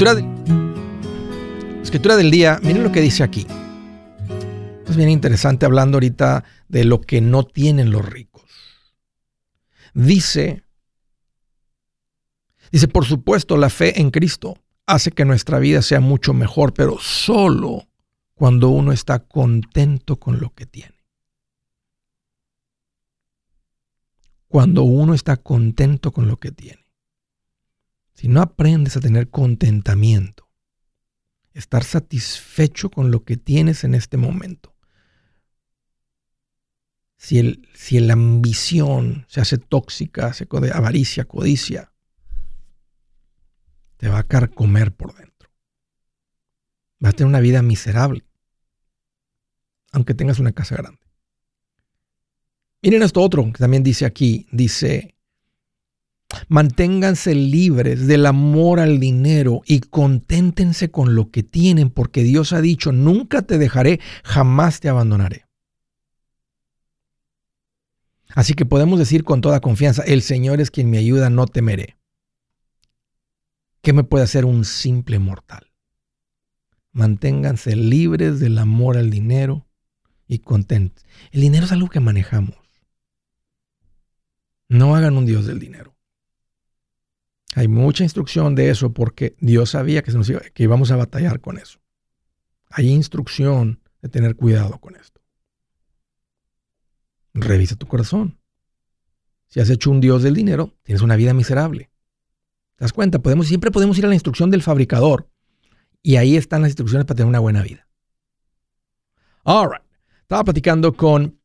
escritura, 0.00 1.82
escritura 1.82 2.16
del 2.16 2.30
día, 2.30 2.58
miren 2.62 2.82
lo 2.82 2.90
que 2.90 3.02
dice 3.02 3.22
aquí. 3.22 3.46
es 4.88 4.96
bien 4.96 5.10
interesante 5.10 5.66
hablando 5.66 5.96
ahorita 5.96 6.42
de 6.68 6.84
lo 6.84 7.02
que 7.02 7.20
no 7.20 7.44
tienen 7.44 7.90
los 7.90 8.06
ricos. 8.06 8.44
Dice, 9.92 10.64
dice, 12.72 12.88
por 12.88 13.04
supuesto, 13.04 13.58
la 13.58 13.68
fe 13.68 14.00
en 14.00 14.10
Cristo 14.10 14.56
hace 14.86 15.10
que 15.10 15.26
nuestra 15.26 15.58
vida 15.58 15.82
sea 15.82 16.00
mucho 16.00 16.32
mejor, 16.32 16.72
pero 16.72 16.98
solo 16.98 17.86
cuando 18.32 18.70
uno 18.70 18.92
está 18.92 19.18
contento 19.18 20.16
con 20.16 20.40
lo 20.40 20.54
que 20.54 20.64
tiene. 20.64 20.96
Cuando 24.48 24.82
uno 24.82 25.12
está 25.12 25.36
contento 25.36 26.10
con 26.10 26.26
lo 26.26 26.38
que 26.38 26.52
tiene. 26.52 26.79
Si 28.20 28.28
no 28.28 28.42
aprendes 28.42 28.98
a 28.98 29.00
tener 29.00 29.30
contentamiento, 29.30 30.50
estar 31.54 31.82
satisfecho 31.82 32.90
con 32.90 33.10
lo 33.10 33.24
que 33.24 33.38
tienes 33.38 33.82
en 33.82 33.94
este 33.94 34.18
momento, 34.18 34.76
si, 37.16 37.38
el, 37.38 37.66
si 37.72 37.98
la 37.98 38.12
ambición 38.12 39.24
se 39.26 39.40
hace 39.40 39.56
tóxica, 39.56 40.34
se 40.34 40.44
de 40.44 40.70
avaricia, 40.70 41.24
codicia, 41.24 41.94
te 43.96 44.08
va 44.08 44.18
a 44.18 44.28
carcomer 44.28 44.94
por 44.94 45.14
dentro. 45.14 45.50
Vas 46.98 47.14
a 47.14 47.16
tener 47.16 47.28
una 47.28 47.40
vida 47.40 47.62
miserable, 47.62 48.26
aunque 49.92 50.12
tengas 50.12 50.38
una 50.38 50.52
casa 50.52 50.76
grande. 50.76 51.00
Miren 52.82 53.02
esto 53.02 53.22
otro 53.22 53.50
que 53.50 53.58
también 53.60 53.82
dice 53.82 54.04
aquí, 54.04 54.46
dice, 54.52 55.16
Manténganse 56.48 57.34
libres 57.34 58.06
del 58.06 58.26
amor 58.26 58.80
al 58.80 59.00
dinero 59.00 59.62
y 59.66 59.80
conténtense 59.80 60.90
con 60.90 61.14
lo 61.14 61.30
que 61.30 61.42
tienen, 61.42 61.90
porque 61.90 62.22
Dios 62.22 62.52
ha 62.52 62.60
dicho, 62.60 62.92
nunca 62.92 63.42
te 63.42 63.58
dejaré, 63.58 64.00
jamás 64.24 64.80
te 64.80 64.88
abandonaré. 64.88 65.46
Así 68.34 68.54
que 68.54 68.64
podemos 68.64 68.98
decir 68.98 69.24
con 69.24 69.40
toda 69.40 69.60
confianza, 69.60 70.02
el 70.02 70.22
Señor 70.22 70.60
es 70.60 70.70
quien 70.70 70.88
me 70.88 70.98
ayuda, 70.98 71.30
no 71.30 71.46
temeré. 71.46 71.96
¿Qué 73.82 73.92
me 73.92 74.04
puede 74.04 74.24
hacer 74.24 74.44
un 74.44 74.64
simple 74.64 75.18
mortal? 75.18 75.72
Manténganse 76.92 77.76
libres 77.76 78.40
del 78.40 78.58
amor 78.58 78.96
al 78.96 79.10
dinero 79.10 79.66
y 80.26 80.40
contentos. 80.40 81.04
El 81.32 81.40
dinero 81.40 81.64
es 81.64 81.72
algo 81.72 81.88
que 81.88 82.00
manejamos. 82.00 82.56
No 84.68 84.94
hagan 84.94 85.16
un 85.16 85.26
Dios 85.26 85.46
del 85.46 85.58
dinero. 85.58 85.96
Hay 87.54 87.68
mucha 87.68 88.04
instrucción 88.04 88.54
de 88.54 88.70
eso 88.70 88.92
porque 88.92 89.36
Dios 89.40 89.70
sabía 89.70 90.02
que, 90.02 90.62
íbamos 90.62 90.90
a 90.90 90.96
batallar 90.96 91.40
con 91.40 91.58
eso. 91.58 91.80
Hay 92.70 92.88
instrucción 92.88 93.80
de 94.02 94.08
tener 94.08 94.36
cuidado 94.36 94.78
con 94.78 94.94
esto. 94.94 95.20
Revisa 97.34 97.76
tu 97.76 97.86
corazón. 97.86 98.38
Si 99.48 99.58
has 99.58 99.70
hecho 99.70 99.90
un 99.90 100.00
Dios 100.00 100.22
del 100.22 100.34
dinero, 100.34 100.76
tienes 100.82 101.02
una 101.02 101.16
vida 101.16 101.34
miserable. 101.34 101.90
¿Te 102.76 102.84
das 102.84 102.92
cuenta? 102.92 103.18
Podemos, 103.18 103.48
siempre 103.48 103.72
podemos 103.72 103.98
ir 103.98 104.04
a 104.04 104.08
la 104.08 104.14
instrucción 104.14 104.50
del 104.50 104.62
fabricador 104.62 105.28
Y 106.02 106.16
ahí 106.16 106.36
están 106.36 106.62
las 106.62 106.70
instrucciones 106.70 107.04
para 107.04 107.16
tener 107.16 107.28
una 107.28 107.40
buena 107.40 107.62
vida. 107.62 107.88
All 109.42 109.68
right. 109.70 109.82
Estaba 110.22 110.44
platicando 110.44 110.96
con. 110.96 111.39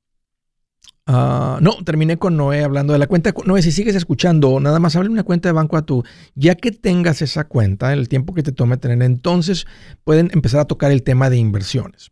Ah, 1.05 1.59
no, 1.61 1.83
terminé 1.83 2.17
con 2.17 2.37
Noé 2.37 2.63
hablando 2.63 2.93
de 2.93 2.99
la 2.99 3.07
cuenta. 3.07 3.33
Noé, 3.45 3.61
si 3.61 3.71
sigues 3.71 3.95
escuchando, 3.95 4.59
nada 4.59 4.79
más 4.79 4.95
abre 4.95 5.09
una 5.09 5.23
cuenta 5.23 5.49
de 5.49 5.53
banco 5.53 5.77
a 5.77 5.85
tu. 5.85 6.03
Ya 6.35 6.55
que 6.55 6.71
tengas 6.71 7.21
esa 7.21 7.45
cuenta, 7.47 7.93
el 7.93 8.09
tiempo 8.09 8.33
que 8.33 8.43
te 8.43 8.51
tome 8.51 8.77
tener, 8.77 9.01
entonces 9.01 9.65
pueden 10.03 10.29
empezar 10.33 10.61
a 10.61 10.65
tocar 10.65 10.91
el 10.91 11.03
tema 11.03 11.29
de 11.29 11.37
inversiones. 11.37 12.11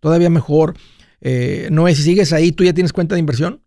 Todavía 0.00 0.30
mejor. 0.30 0.74
Eh, 1.20 1.68
Noé, 1.72 1.94
si 1.94 2.02
sigues 2.02 2.32
ahí, 2.32 2.52
¿tú 2.52 2.64
ya 2.64 2.72
tienes 2.72 2.92
cuenta 2.92 3.14
de 3.14 3.20
inversión? 3.20 3.62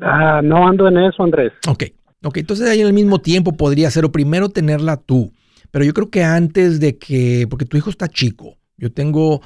Ah, 0.00 0.40
no 0.42 0.66
ando 0.66 0.88
en 0.88 0.98
eso, 0.98 1.22
Andrés. 1.22 1.52
Ok, 1.68 1.84
ok, 2.22 2.36
entonces 2.38 2.68
ahí 2.68 2.80
en 2.80 2.86
el 2.86 2.92
mismo 2.92 3.20
tiempo 3.20 3.56
podría 3.56 3.90
ser 3.90 4.04
o 4.04 4.12
primero 4.12 4.48
tenerla 4.48 4.96
tú, 4.96 5.32
pero 5.70 5.84
yo 5.84 5.92
creo 5.92 6.10
que 6.10 6.24
antes 6.24 6.80
de 6.80 6.96
que, 6.96 7.46
porque 7.50 7.66
tu 7.66 7.76
hijo 7.76 7.90
está 7.90 8.08
chico, 8.08 8.56
yo 8.78 8.92
tengo, 8.92 9.42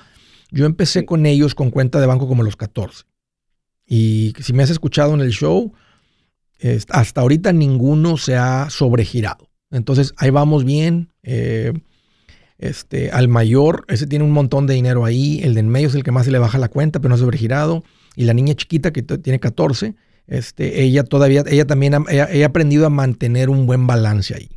yo 0.51 0.67
empecé 0.67 1.05
con 1.05 1.27
ellos 1.27 1.55
con 1.55 1.71
cuenta 1.71 2.01
de 2.01 2.07
banco 2.07 2.29
como 2.29 2.43
a 2.43 2.45
los 2.45 2.57
14. 2.57 3.05
Y 3.87 4.33
si 4.41 4.53
me 4.53 4.63
has 4.63 4.71
escuchado 4.71 5.15
en 5.15 5.21
el 5.21 5.31
show, 5.31 5.73
hasta 6.91 7.21
ahorita 7.21 7.53
ninguno 7.53 8.17
se 8.17 8.37
ha 8.37 8.69
sobregirado. 8.71 9.49
Entonces 9.71 10.13
ahí 10.17 10.31
vamos 10.31 10.65
bien. 10.65 11.11
eh, 11.23 11.73
este, 12.57 13.11
al 13.11 13.29
mayor, 13.29 13.85
ese 13.89 14.07
tiene 14.07 14.25
un 14.25 14.31
montón 14.31 14.67
de 14.67 14.75
dinero 14.75 15.05
ahí. 15.05 15.41
El 15.43 15.55
de 15.55 15.61
en 15.61 15.69
medio 15.69 15.89
es 15.89 15.95
el 15.95 16.05
que 16.05 16.13
más 16.13 16.25
se 16.25 16.31
le 16.31 16.39
baja 16.39 16.57
la 16.59 16.69
cuenta, 16.69 17.01
pero 17.01 17.11
no 17.11 17.15
ha 17.17 17.19
sobregirado. 17.19 17.83
Y 18.17 18.25
la 18.25 18.33
niña 18.33 18.55
chiquita 18.55 18.93
que 18.93 19.03
tiene 19.03 19.41
14, 19.41 19.95
este, 20.29 20.83
ella 20.83 21.03
todavía, 21.05 21.43
ella 21.49 21.67
también 21.67 21.95
ha, 21.95 22.05
ella- 22.09 22.29
ella 22.31 22.47
ha 22.47 22.49
aprendido 22.49 22.87
a 22.87 22.91
mantener 22.91 23.51
un 23.51 23.67
buen 23.67 23.87
balance 23.87 24.35
ahí. 24.35 24.51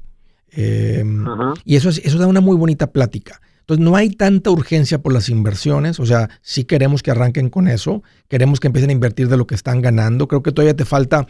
Eh, 0.52 1.04
Ajá. 1.26 1.54
y 1.66 1.76
eso, 1.76 1.90
es- 1.90 1.98
eso 2.06 2.18
da 2.20 2.28
una 2.28 2.40
muy 2.40 2.56
bonita 2.56 2.92
plática. 2.92 3.42
Entonces, 3.68 3.84
no 3.84 3.98
hay 3.98 4.12
tanta 4.12 4.50
urgencia 4.50 5.02
por 5.02 5.12
las 5.12 5.28
inversiones. 5.28 6.00
O 6.00 6.06
sea, 6.06 6.30
sí 6.42 6.64
queremos 6.64 7.04
que 7.04 7.12
arranquen 7.12 7.50
con 7.50 7.68
eso. 7.68 8.02
Queremos 8.30 8.62
que 8.62 8.68
empiecen 8.68 8.92
a 8.92 8.94
invertir 8.94 9.28
de 9.28 9.36
lo 9.36 9.46
que 9.46 9.56
están 9.56 9.82
ganando. 9.82 10.30
Creo 10.30 10.42
que 10.42 10.54
todavía 10.54 10.74
te 10.74 10.86
falta 10.86 11.28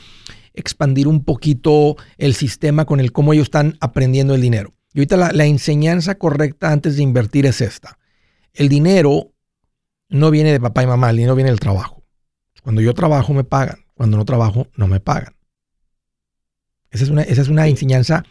expandir 0.53 1.07
un 1.07 1.23
poquito 1.23 1.95
el 2.19 2.35
sistema 2.35 2.85
con 2.85 2.99
el 2.99 3.11
cómo 3.11 3.33
ellos 3.33 3.45
están 3.45 3.75
aprendiendo 3.81 4.35
el 4.35 4.41
dinero. 4.41 4.75
Y 4.93 4.99
ahorita 4.99 5.17
la, 5.17 5.31
la 5.31 5.45
enseñanza 5.45 6.19
correcta 6.19 6.71
antes 6.71 6.95
de 6.95 7.01
invertir 7.01 7.47
es 7.47 7.59
esta. 7.59 7.97
El 8.53 8.69
dinero 8.69 9.31
no 10.07 10.29
viene 10.29 10.51
de 10.51 10.59
papá 10.59 10.83
y 10.83 10.87
mamá, 10.87 11.09
el 11.09 11.17
dinero 11.17 11.33
viene 11.33 11.49
del 11.49 11.59
trabajo. 11.59 12.03
Cuando 12.61 12.81
yo 12.81 12.93
trabajo 12.93 13.33
me 13.33 13.45
pagan, 13.45 13.79
cuando 13.95 14.15
no 14.15 14.25
trabajo 14.25 14.67
no 14.75 14.87
me 14.87 14.99
pagan. 14.99 15.35
Esa 16.91 17.03
es 17.03 17.09
una, 17.09 17.23
esa 17.23 17.41
es 17.41 17.47
una 17.47 17.67
enseñanza 17.67 18.25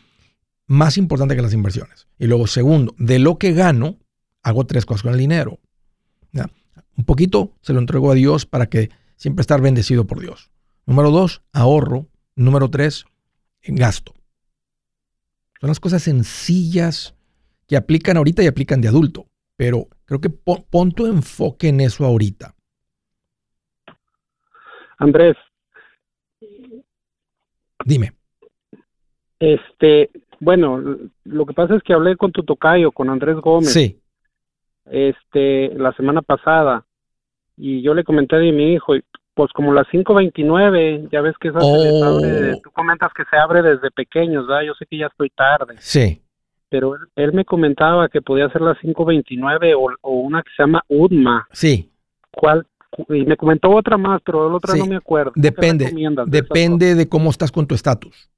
más 0.67 0.99
importante 0.99 1.37
que 1.37 1.43
las 1.43 1.53
inversiones. 1.53 2.09
Y 2.19 2.27
luego, 2.27 2.47
segundo, 2.47 2.95
de 2.99 3.19
lo 3.19 3.39
que 3.39 3.53
gano, 3.53 3.99
hago 4.43 4.67
tres 4.67 4.87
cosas 4.87 5.03
con 5.03 5.13
el 5.13 5.19
dinero. 5.19 5.59
¿Ya? 6.33 6.51
Un 6.97 7.05
poquito 7.05 7.53
se 7.61 7.73
lo 7.73 7.79
entrego 7.81 8.11
a 8.11 8.15
Dios 8.15 8.47
para 8.47 8.67
que 8.67 8.91
siempre 9.17 9.41
estar 9.41 9.61
bendecido 9.61 10.07
por 10.07 10.21
Dios. 10.21 10.51
Número 10.87 11.11
dos, 11.11 11.43
ahorro. 11.53 12.07
Número 12.35 12.69
tres, 12.69 13.07
gasto. 13.63 14.13
Son 15.61 15.69
las 15.69 15.81
cosas 15.81 16.03
sencillas 16.03 17.15
que 17.67 17.77
aplican 17.77 18.17
ahorita 18.17 18.43
y 18.43 18.47
aplican 18.47 18.81
de 18.81 18.89
adulto. 18.89 19.27
Pero 19.57 19.89
creo 20.05 20.21
que 20.21 20.29
pon, 20.29 20.67
pon 20.69 20.93
tu 20.93 21.07
enfoque 21.07 21.69
en 21.69 21.81
eso 21.81 22.05
ahorita. 22.05 22.55
Andrés, 24.99 25.37
Dime. 27.85 28.13
este, 29.39 30.11
bueno, 30.41 30.83
lo 31.25 31.47
que 31.47 31.55
pasa 31.55 31.75
es 31.77 31.83
que 31.83 31.93
hablé 31.95 32.17
con 32.17 32.33
tu 32.33 32.43
tocayo, 32.43 32.93
con 32.93 33.11
Andrés 33.11 33.37
Gómez, 33.37 33.73
Sí. 33.73 34.01
este, 34.87 35.75
la 35.77 35.93
semana 35.93 36.23
pasada, 36.23 36.85
y 37.57 37.83
yo 37.83 37.95
le 37.95 38.05
comenté 38.05 38.37
de 38.37 38.53
mi 38.53 38.73
hijo, 38.75 38.97
y 38.97 39.03
pues 39.35 39.53
como 39.53 39.73
las 39.75 39.87
5.29, 39.89 41.09
ya 41.13 41.21
ves 41.21 41.35
que 41.39 41.49
esa 41.49 41.61
se 41.61 41.67
les 41.67 41.93
Oh. 42.03 42.05
abre, 42.05 42.61
tú 42.63 42.71
comentas 42.71 43.13
que 43.15 43.25
se 43.31 43.37
abre 43.37 43.63
desde 43.63 43.91
pequeños, 43.91 44.47
¿verdad? 44.47 44.63
Yo 44.63 44.75
sé 44.75 44.87
que 44.87 44.97
ya 44.99 45.07
estoy 45.07 45.29
tarde, 45.31 45.75
Sí. 45.79 46.23
pero 46.71 46.95
él, 46.95 47.01
él 47.17 47.33
me 47.35 47.45
comentaba 47.45 48.09
que 48.09 48.23
podía 48.23 48.49
ser 48.51 48.63
las 48.63 48.79
5.29 48.79 49.75
o, 49.75 49.89
o 50.01 50.13
una 50.21 50.43
que 50.43 50.51
se 50.57 50.63
llama 50.63 50.83
UDMA, 50.89 51.47
Sí. 51.53 51.91
¿cuál? 52.31 52.67
Y 53.11 53.27
me 53.27 53.37
comentó 53.37 53.71
otra 53.71 53.99
más, 53.99 54.23
pero 54.25 54.49
la 54.49 54.57
otra 54.57 54.73
Sí, 54.73 54.79
no 54.81 54.87
me 54.87 54.97
acuerdo. 54.97 55.33
¿Qué 55.35 55.41
Depende. 55.43 55.85
de 55.93 56.25
Depende 56.27 56.95
de 56.95 57.09
cómo 57.09 57.29
estás 57.29 57.53
con 57.53 57.67
tu 57.67 57.75
estatus. 57.75 58.31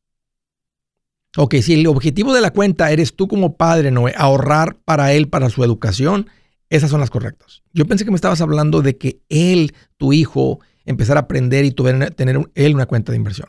Ok, 1.37 1.57
si 1.57 1.75
el 1.75 1.87
objetivo 1.87 2.33
de 2.35 2.41
la 2.41 2.51
cuenta 2.53 2.91
eres 2.91 3.15
tú 3.15 3.29
como 3.29 3.57
padre, 3.57 3.91
Noé, 3.91 4.15
ahorrar 4.17 4.77
para 4.85 5.13
él, 5.13 5.29
para 5.29 5.51
su 5.51 5.63
educación, 5.63 6.29
esas 6.71 6.91
son 6.91 7.01
las 7.01 7.11
correctas. 7.11 7.63
Yo 7.73 7.87
pensé 7.87 8.05
que 8.05 8.11
me 8.11 8.17
estabas 8.17 8.41
hablando 8.41 8.83
de 8.83 8.97
que 8.97 9.21
él, 9.29 9.73
tu 9.99 10.13
hijo, 10.13 10.61
empezar 10.85 11.17
a 11.17 11.21
aprender 11.21 11.65
y 11.65 11.71
tuviera- 11.71 12.11
tener 12.11 12.39
un- 12.39 12.51
él 12.55 12.75
una 12.75 12.87
cuenta 12.87 13.13
de 13.13 13.17
inversión. 13.19 13.49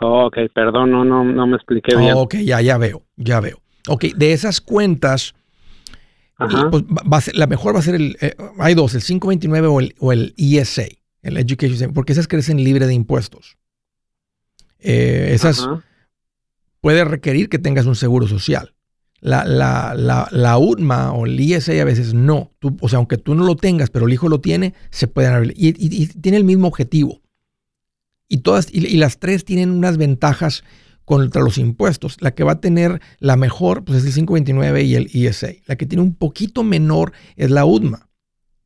dos? 0.00 0.26
ok, 0.26 0.36
perdón, 0.54 0.90
no, 0.92 1.04
no, 1.04 1.24
no 1.24 1.46
me 1.46 1.56
expliqué 1.56 1.96
bien. 1.96 2.14
ok, 2.16 2.36
ya, 2.44 2.60
ya 2.60 2.76
veo, 2.78 3.04
ya 3.16 3.40
veo. 3.40 3.60
Ok, 3.88 4.04
de 4.16 4.32
esas 4.32 4.60
cuentas, 4.60 5.34
Ajá. 6.36 6.70
pues, 6.70 6.84
va- 6.84 7.16
a 7.16 7.20
ser- 7.20 7.36
la 7.36 7.46
mejor 7.46 7.74
va 7.74 7.80
a 7.80 7.82
ser 7.82 7.94
el, 7.96 8.16
eh, 8.20 8.36
hay 8.58 8.74
dos, 8.74 8.94
el 8.94 9.02
529 9.02 9.66
o 9.68 9.80
el, 9.80 9.94
o 9.98 10.12
el 10.12 10.34
ESA, 10.36 10.84
el 11.22 11.36
Education, 11.36 11.76
Savings, 11.78 11.94
porque 11.94 12.12
esas 12.12 12.28
crecen 12.28 12.62
libre 12.62 12.86
de 12.86 12.94
impuestos. 12.94 13.56
Eh, 14.80 15.30
esas 15.32 15.60
Ajá. 15.60 15.82
Puede 16.80 17.04
requerir 17.04 17.48
que 17.48 17.58
tengas 17.58 17.86
un 17.86 17.96
seguro 17.96 18.26
social. 18.26 18.74
La, 19.20 19.44
la, 19.44 19.94
la, 19.96 20.28
la 20.30 20.58
UDMA 20.58 21.12
o 21.12 21.26
el 21.26 21.40
ISA 21.40 21.72
a 21.72 21.84
veces 21.84 22.14
no. 22.14 22.52
Tú- 22.60 22.76
o 22.80 22.88
sea, 22.88 22.98
aunque 22.98 23.16
tú 23.18 23.34
no 23.34 23.44
lo 23.44 23.56
tengas, 23.56 23.90
pero 23.90 24.06
el 24.06 24.12
hijo 24.12 24.28
lo 24.28 24.40
tiene, 24.40 24.74
se 24.90 25.08
pueden 25.08 25.32
abrir. 25.32 25.54
Y, 25.56 25.68
y- 25.70 26.02
y 26.02 26.06
tiene 26.06 26.38
el 26.38 26.44
mismo 26.44 26.68
objetivo. 26.68 27.20
Y, 28.28 28.38
todas, 28.38 28.68
y, 28.72 28.86
y 28.86 28.96
las 28.96 29.18
tres 29.18 29.44
tienen 29.44 29.70
unas 29.70 29.96
ventajas 29.96 30.62
contra 31.04 31.42
los 31.42 31.58
impuestos. 31.58 32.16
La 32.20 32.32
que 32.34 32.44
va 32.44 32.52
a 32.52 32.60
tener 32.60 33.00
la 33.18 33.36
mejor 33.36 33.84
pues 33.84 33.98
es 33.98 34.04
el 34.06 34.12
529 34.12 34.82
y 34.84 34.94
el 34.94 35.08
ISA. 35.12 35.48
La 35.66 35.76
que 35.76 35.86
tiene 35.86 36.02
un 36.02 36.14
poquito 36.14 36.62
menor 36.62 37.12
es 37.36 37.50
la 37.50 37.64
UDMA, 37.64 38.08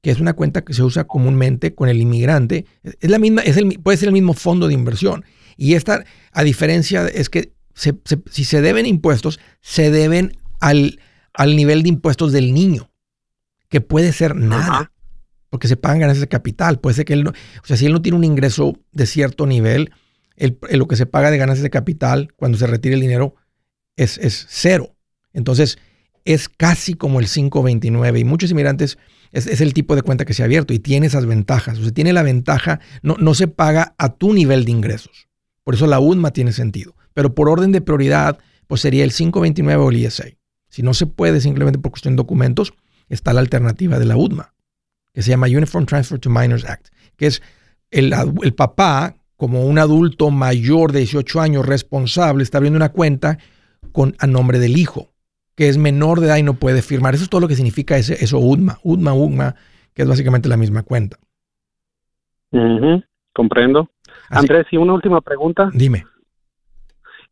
que 0.02 0.10
es 0.10 0.20
una 0.20 0.34
cuenta 0.34 0.64
que 0.64 0.74
se 0.74 0.82
usa 0.82 1.04
comúnmente 1.04 1.74
con 1.74 1.88
el 1.88 2.00
inmigrante. 2.00 2.66
Es 3.00 3.08
la 3.10 3.18
misma, 3.18 3.42
es 3.42 3.56
el, 3.56 3.78
puede 3.80 3.96
ser 3.96 4.08
el 4.08 4.12
mismo 4.14 4.34
fondo 4.34 4.66
de 4.68 4.74
inversión. 4.74 5.24
Y 5.56 5.74
esta, 5.74 6.04
a 6.32 6.42
diferencia, 6.42 7.06
es 7.06 7.30
que 7.30 7.52
se- 7.74 7.98
se- 8.04 8.22
si 8.30 8.44
se 8.44 8.60
deben 8.60 8.86
impuestos, 8.86 9.40
se 9.60 9.90
deben 9.90 10.36
al, 10.60 11.00
al 11.34 11.56
nivel 11.56 11.82
de 11.82 11.88
impuestos 11.90 12.32
del 12.32 12.52
niño, 12.54 12.90
que 13.68 13.80
puede 13.80 14.12
ser 14.12 14.36
nada, 14.36 14.92
porque 15.50 15.68
se 15.68 15.76
pagan 15.76 16.00
ganancias 16.00 16.20
de 16.22 16.28
capital. 16.28 16.78
Puede 16.80 16.94
ser 16.96 17.04
que 17.04 17.12
él 17.14 17.24
no, 17.24 17.30
o 17.30 17.66
sea, 17.66 17.76
si 17.76 17.86
él 17.86 17.92
no 17.92 18.02
tiene 18.02 18.16
un 18.18 18.24
ingreso 18.24 18.78
de 18.92 19.06
cierto 19.06 19.46
nivel, 19.46 19.90
el- 20.36 20.58
el- 20.68 20.78
lo 20.78 20.86
que 20.88 20.96
se 20.96 21.06
paga 21.06 21.30
de 21.30 21.38
ganancias 21.38 21.62
de 21.62 21.70
capital 21.70 22.32
cuando 22.36 22.58
se 22.58 22.66
retire 22.66 22.94
el 22.94 23.00
dinero 23.00 23.34
es, 23.96 24.18
es 24.18 24.46
cero. 24.48 24.96
Entonces, 25.32 25.78
es 26.24 26.48
casi 26.48 26.94
como 26.94 27.18
el 27.20 27.26
529 27.26 28.20
y 28.20 28.24
muchos 28.24 28.50
inmigrantes 28.50 28.96
es, 29.32 29.46
es 29.46 29.60
el 29.60 29.72
tipo 29.74 29.96
de 29.96 30.02
cuenta 30.02 30.24
que 30.24 30.34
se 30.34 30.42
ha 30.42 30.44
abierto 30.46 30.72
y 30.72 30.78
tiene 30.78 31.06
esas 31.06 31.26
ventajas. 31.26 31.78
O 31.78 31.82
sea, 31.82 31.92
tiene 31.92 32.12
la 32.12 32.22
ventaja, 32.22 32.80
no, 33.02 33.16
no 33.18 33.34
se 33.34 33.48
paga 33.48 33.94
a 33.98 34.14
tu 34.14 34.32
nivel 34.32 34.64
de 34.64 34.70
ingresos. 34.70 35.28
Por 35.64 35.74
eso 35.74 35.86
la 35.86 35.98
UNMA 36.00 36.32
tiene 36.32 36.52
sentido. 36.52 36.94
Pero 37.14 37.34
por 37.34 37.48
orden 37.48 37.72
de 37.72 37.80
prioridad, 37.80 38.38
pues 38.66 38.80
sería 38.80 39.04
el 39.04 39.12
529 39.12 39.82
o 39.82 39.90
el 39.90 39.96
ISA. 39.98 40.24
Si 40.68 40.82
no 40.82 40.94
se 40.94 41.06
puede 41.06 41.40
simplemente 41.40 41.78
por 41.78 41.90
cuestión 41.92 42.14
de 42.14 42.22
documentos, 42.22 42.72
está 43.08 43.32
la 43.32 43.40
alternativa 43.40 43.98
de 43.98 44.06
la 44.06 44.16
UDMA, 44.16 44.54
que 45.12 45.22
se 45.22 45.30
llama 45.30 45.46
Uniform 45.46 45.84
Transfer 45.86 46.18
to 46.18 46.30
Minors 46.30 46.64
Act, 46.64 46.88
que 47.16 47.26
es 47.26 47.42
el, 47.90 48.14
papá, 48.56 49.16
como 49.36 49.66
un 49.66 49.78
adulto 49.78 50.30
mayor 50.30 50.92
de 50.92 51.00
18 51.00 51.40
años 51.40 51.66
responsable, 51.66 52.42
está 52.42 52.58
abriendo 52.58 52.78
una 52.78 52.88
cuenta 52.90 53.38
con, 53.92 54.16
a 54.18 54.26
nombre 54.26 54.58
del 54.58 54.78
hijo, 54.78 55.12
que 55.54 55.68
es 55.68 55.76
menor 55.76 56.20
de 56.20 56.28
edad 56.28 56.38
y 56.38 56.42
no 56.42 56.54
puede 56.54 56.80
firmar. 56.80 57.14
Eso 57.14 57.24
es 57.24 57.30
todo 57.30 57.42
lo 57.42 57.48
que 57.48 57.56
significa 57.56 57.98
ese, 57.98 58.24
eso 58.24 58.38
UDMA, 58.38 58.78
UDMA, 58.82 59.12
UDMA, 59.12 59.54
que 59.92 60.02
es 60.02 60.08
básicamente 60.08 60.48
la 60.48 60.56
misma 60.56 60.82
cuenta. 60.82 61.18
Comprendo. 63.34 63.90
Así- 64.28 64.40
Andrés, 64.40 64.66
y 64.70 64.78
una 64.78 64.94
última 64.94 65.20
pregunta. 65.20 65.70
Dime, 65.74 66.06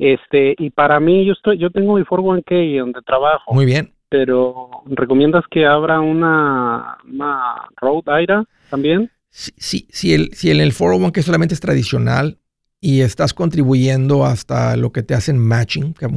Este, 0.00 0.54
y 0.58 0.70
para 0.70 0.98
mí, 0.98 1.26
yo 1.26 1.34
estoy, 1.34 1.58
yo 1.58 1.70
tengo 1.70 1.94
mi 1.94 2.02
401k 2.02 2.78
donde 2.80 3.02
trabajo, 3.02 3.52
muy 3.52 3.66
bien. 3.66 3.92
pero 4.08 4.70
¿recomiendas 4.86 5.44
que 5.50 5.66
abra 5.66 6.00
una, 6.00 6.96
una 7.06 7.68
Road 7.76 8.04
IRA 8.22 8.44
también? 8.70 9.10
Si, 9.28 9.52
si, 9.58 9.86
si 9.90 10.14
el, 10.14 10.32
si 10.32 10.50
el, 10.50 10.60
el 10.60 10.70
401 10.72 11.12
que 11.12 11.22
solamente 11.22 11.52
es 11.54 11.60
tradicional 11.60 12.38
y 12.80 13.02
estás 13.02 13.34
contribuyendo 13.34 14.24
hasta 14.24 14.74
lo 14.78 14.90
que 14.90 15.02
te 15.02 15.12
hacen 15.14 15.38
matching, 15.38 15.92
que 15.92 16.08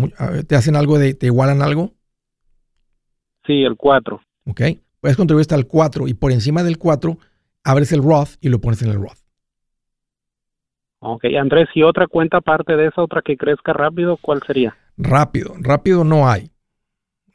te 0.47 0.55
hacen 0.55 0.77
algo 0.77 0.97
de, 0.97 1.13
te 1.13 1.25
igualan 1.25 1.61
algo, 1.61 1.91
Sí, 3.45 3.63
el 3.63 3.75
4. 3.75 4.21
¿ok? 4.45 4.61
Puedes 5.01 5.17
contribuir 5.17 5.41
hasta 5.41 5.55
el 5.55 5.67
4 5.67 6.07
y 6.07 6.13
por 6.13 6.31
encima 6.31 6.63
del 6.63 6.77
4 6.77 7.17
abres 7.65 7.91
el 7.91 8.01
Roth 8.01 8.35
y 8.39 8.47
lo 8.47 8.61
pones 8.61 8.81
en 8.81 8.89
el 8.91 8.95
Roth. 8.95 9.17
Ok, 11.05 11.25
Andrés, 11.37 11.67
¿y 11.75 11.83
otra 11.83 12.07
cuenta 12.07 12.37
aparte 12.37 12.77
de 12.77 12.87
esa, 12.87 13.01
otra 13.01 13.21
que 13.21 13.35
crezca 13.35 13.73
rápido, 13.73 14.17
cuál 14.21 14.41
sería? 14.47 14.77
Rápido, 14.95 15.53
rápido 15.59 16.05
no 16.05 16.29
hay. 16.29 16.49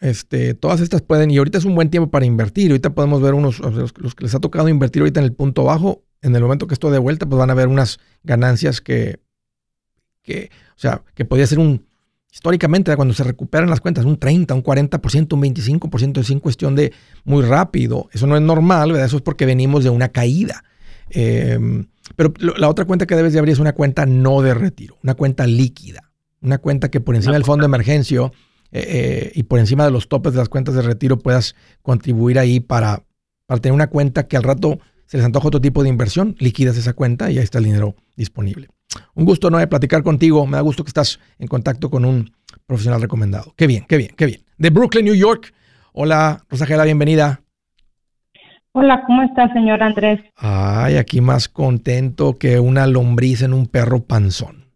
Este, 0.01 0.55
todas 0.55 0.81
estas 0.81 1.03
pueden, 1.03 1.31
y 1.31 1.37
ahorita 1.37 1.59
es 1.59 1.67
un 1.67 1.75
buen 1.75 1.91
tiempo 1.91 2.11
para 2.11 2.25
invertir. 2.25 2.71
Ahorita 2.71 2.95
podemos 2.95 3.21
ver 3.21 3.35
unos, 3.35 3.61
los, 3.61 3.93
los 3.99 4.15
que 4.15 4.25
les 4.25 4.35
ha 4.35 4.41
tocado 4.41 4.71
invertir 4.71 5.03
ahorita 5.03 5.21
en 5.21 5.27
el 5.27 5.35
punto 5.35 5.65
bajo, 5.65 6.03
en 6.23 6.35
el 6.35 6.43
momento 6.43 6.67
que 6.67 6.73
esto 6.73 6.91
de 6.91 6.99
vuelta, 6.99 7.27
pues 7.27 7.39
van 7.39 7.51
a 7.51 7.55
ver 7.55 7.69
unas 7.69 8.01
ganancias 8.23 8.81
que, 8.81 9.21
que 10.23 10.51
o 10.71 10.79
sea, 10.79 11.03
que 11.15 11.27
podría 11.27 11.47
ser 11.47 11.59
un, 11.59 11.85
históricamente, 12.33 12.97
cuando 12.97 13.13
se 13.13 13.23
recuperan 13.23 13.69
las 13.69 13.83
cuentas, 13.83 14.07
un 14.07 14.19
30, 14.19 14.55
un 14.55 14.63
40%, 14.63 15.35
un 15.35 15.43
25%, 15.43 16.21
es 16.21 16.31
en 16.31 16.41
cuestión 16.41 16.75
de 16.75 16.95
muy 17.25 17.45
rápido. 17.45 18.09
Eso 18.13 18.27
no 18.27 18.35
es 18.35 18.43
normal, 18.43 18.93
¿verdad? 18.93 19.09
Eso 19.09 19.17
es 19.17 19.23
porque 19.23 19.45
venimos 19.45 19.85
de 19.85 19.91
una 19.91 20.09
caída. 20.09 20.65
Em, 21.11 21.87
pero 22.17 22.33
la 22.39 22.69
otra 22.69 22.85
cuenta 22.85 23.07
que 23.07 23.17
debes 23.17 23.33
de 23.33 23.39
abrir 23.39 23.53
es 23.53 23.59
una 23.59 23.73
cuenta 23.73 24.07
no 24.07 24.43
de 24.43 24.55
retiro, 24.55 24.99
una 25.03 25.15
cuenta 25.15 25.47
líquida, 25.47 26.13
una 26.41 26.59
cuenta 26.59 26.91
que 26.91 27.01
por 27.01 27.15
encima 27.15 27.35
del 27.35 27.45
fondo 27.45 27.63
de 27.63 27.67
emergencia 27.67 28.31
eh, 28.71 28.85
eh, 28.87 29.33
y 29.35 29.45
por 29.45 29.59
encima 29.59 29.85
de 29.85 29.91
los 29.91 30.09
topes 30.09 30.33
de 30.33 30.39
las 30.39 30.49
cuentas 30.49 30.75
de 30.75 30.83
retiro 30.83 31.19
puedas 31.19 31.55
contribuir 31.83 32.39
ahí 32.39 32.61
para, 32.61 33.05
para 33.47 33.61
tener 33.61 33.75
una 33.75 33.89
cuenta 33.89 34.29
que 34.29 34.37
al 34.37 34.43
rato 34.43 34.79
se 35.07 35.17
les 35.17 35.25
antoja 35.25 35.49
otro 35.49 35.61
tipo 35.61 35.83
de 35.83 35.89
inversión, 35.89 36.37
liquidas 36.39 36.77
esa 36.77 36.93
cuenta 36.93 37.31
y 37.31 37.39
ahí 37.39 37.45
está 37.45 37.59
el 37.59 37.65
dinero 37.65 37.97
disponible. 38.15 38.69
Un 39.15 39.25
gusto, 39.25 39.51
no 39.51 39.59
de 39.59 39.67
platicar 39.67 40.03
contigo. 40.03 40.47
Me 40.47 40.57
da 40.57 40.61
gusto 40.61 40.85
que 40.85 40.89
estás 40.89 41.19
en 41.39 41.49
contacto 41.49 41.91
con 41.91 42.05
un 42.05 42.33
profesional 42.67 43.01
recomendado. 43.01 43.55
Qué 43.57 43.67
bien, 43.67 43.85
qué 43.89 43.97
bien, 43.97 44.13
qué 44.17 44.27
bien. 44.27 44.45
De 44.59 44.71
Brooklyn, 44.71 45.05
New 45.05 45.15
York. 45.15 45.55
Hola, 45.93 46.45
Rosagela, 46.49 46.85
bienvenida. 46.85 47.43
Hola, 48.73 49.03
¿cómo 49.07 49.23
está, 49.23 49.53
señor 49.53 49.83
Andrés? 49.83 50.21
Ay, 50.37 50.97
aquí 50.97 51.21
más 51.21 51.49
contento 51.49 52.39
que 52.39 52.61
una 52.61 52.87
lombriz 52.87 53.43
en 53.43 53.53
un 53.53 53.67
perro 53.67 54.05
panzón. 54.05 54.67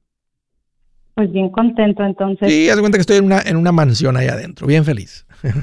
Pues 1.15 1.31
bien 1.31 1.51
contento, 1.51 2.03
entonces. 2.03 2.51
Sí, 2.51 2.69
haz 2.71 2.81
cuenta 2.81 2.97
que 2.97 3.03
estoy 3.03 3.19
en 3.19 3.27
una, 3.27 3.41
en 3.43 3.57
una 3.57 3.71
mansión 3.71 4.17
ahí 4.17 4.29
adentro, 4.29 4.67
bien 4.67 4.85
feliz. 4.85 5.27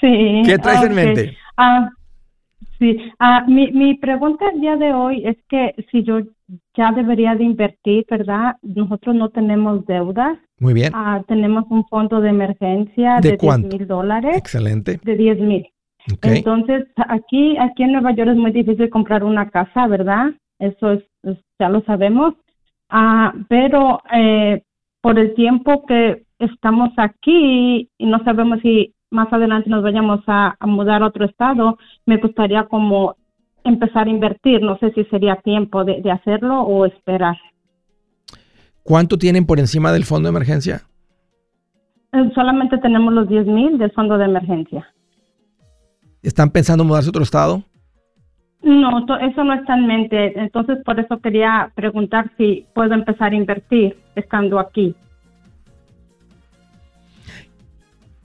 Sí. 0.00 0.42
¿Qué 0.44 0.58
traes 0.58 0.82
en 0.84 0.94
mente? 0.94 1.36
Ah, 1.56 1.88
sí, 2.78 2.98
ah, 3.18 3.44
mi, 3.48 3.72
mi 3.72 3.94
pregunta 3.94 4.44
el 4.54 4.60
día 4.60 4.76
de 4.76 4.92
hoy 4.92 5.26
es 5.26 5.36
que 5.48 5.74
si 5.90 6.04
yo 6.04 6.20
ya 6.76 6.92
debería 6.92 7.34
de 7.34 7.44
invertir, 7.44 8.04
¿verdad? 8.10 8.56
Nosotros 8.62 9.16
no 9.16 9.30
tenemos 9.30 9.84
deudas. 9.86 10.38
Muy 10.60 10.74
bien. 10.74 10.92
Ah, 10.94 11.22
tenemos 11.26 11.64
un 11.70 11.84
fondo 11.88 12.20
de 12.20 12.28
emergencia 12.28 13.20
de, 13.20 13.32
¿De 13.32 13.38
cuánto? 13.38 13.76
mil 13.76 13.86
dólares. 13.86 14.36
Excelente. 14.36 15.00
De 15.02 15.16
10 15.16 15.40
mil. 15.40 15.66
Entonces, 16.36 16.86
aquí, 17.08 17.56
aquí 17.58 17.82
en 17.82 17.92
Nueva 17.92 18.12
York 18.12 18.30
es 18.30 18.36
muy 18.36 18.50
difícil 18.52 18.88
comprar 18.90 19.24
una 19.24 19.50
casa, 19.50 19.86
¿verdad? 19.86 20.30
Eso 20.58 20.92
es, 20.92 21.02
es- 21.22 21.38
ya 21.58 21.68
lo 21.68 21.82
sabemos. 21.82 22.34
Ah, 22.88 23.34
pero 23.48 24.00
eh, 24.12 24.62
por 25.00 25.18
el 25.18 25.34
tiempo 25.34 25.84
que 25.86 26.24
estamos 26.38 26.90
aquí 26.96 27.88
y 27.98 28.06
no 28.06 28.22
sabemos 28.24 28.60
si 28.62 28.94
más 29.10 29.32
adelante 29.32 29.68
nos 29.70 29.82
vayamos 29.82 30.20
a, 30.26 30.54
a 30.58 30.66
mudar 30.66 31.02
a 31.02 31.06
otro 31.06 31.24
estado, 31.24 31.78
me 32.06 32.16
gustaría 32.18 32.64
como 32.64 33.16
empezar 33.64 34.06
a 34.06 34.10
invertir. 34.10 34.62
No 34.62 34.78
sé 34.78 34.92
si 34.92 35.04
sería 35.04 35.36
tiempo 35.36 35.84
de, 35.84 36.00
de 36.00 36.10
hacerlo 36.10 36.60
o 36.62 36.86
esperar. 36.86 37.36
¿Cuánto 38.82 39.18
tienen 39.18 39.44
por 39.46 39.58
encima 39.58 39.92
del 39.92 40.04
fondo 40.04 40.28
de 40.28 40.36
emergencia? 40.36 40.82
Eh, 42.12 42.30
Solamente 42.34 42.78
tenemos 42.78 43.12
los 43.12 43.28
10 43.28 43.46
mil 43.46 43.76
del 43.78 43.90
fondo 43.92 44.16
de 44.16 44.24
emergencia. 44.24 44.88
¿Están 46.22 46.50
pensando 46.50 46.84
mudarse 46.84 47.08
a 47.08 47.10
otro 47.10 47.22
estado? 47.22 47.62
No, 48.62 48.98
eso 49.20 49.44
no 49.44 49.54
está 49.54 49.76
en 49.76 49.86
mente. 49.86 50.38
Entonces, 50.38 50.78
por 50.84 50.98
eso 50.98 51.20
quería 51.20 51.70
preguntar 51.74 52.30
si 52.36 52.66
puedo 52.74 52.92
empezar 52.94 53.32
a 53.32 53.36
invertir 53.36 53.96
estando 54.16 54.58
aquí. 54.58 54.94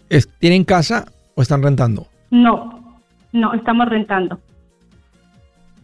¿Es- 0.09 0.27
¿Tienen 0.39 0.63
casa 0.63 1.05
o 1.35 1.41
están 1.41 1.63
rentando? 1.63 2.07
No, 2.31 2.99
no, 3.31 3.53
estamos 3.53 3.87
rentando. 3.89 4.39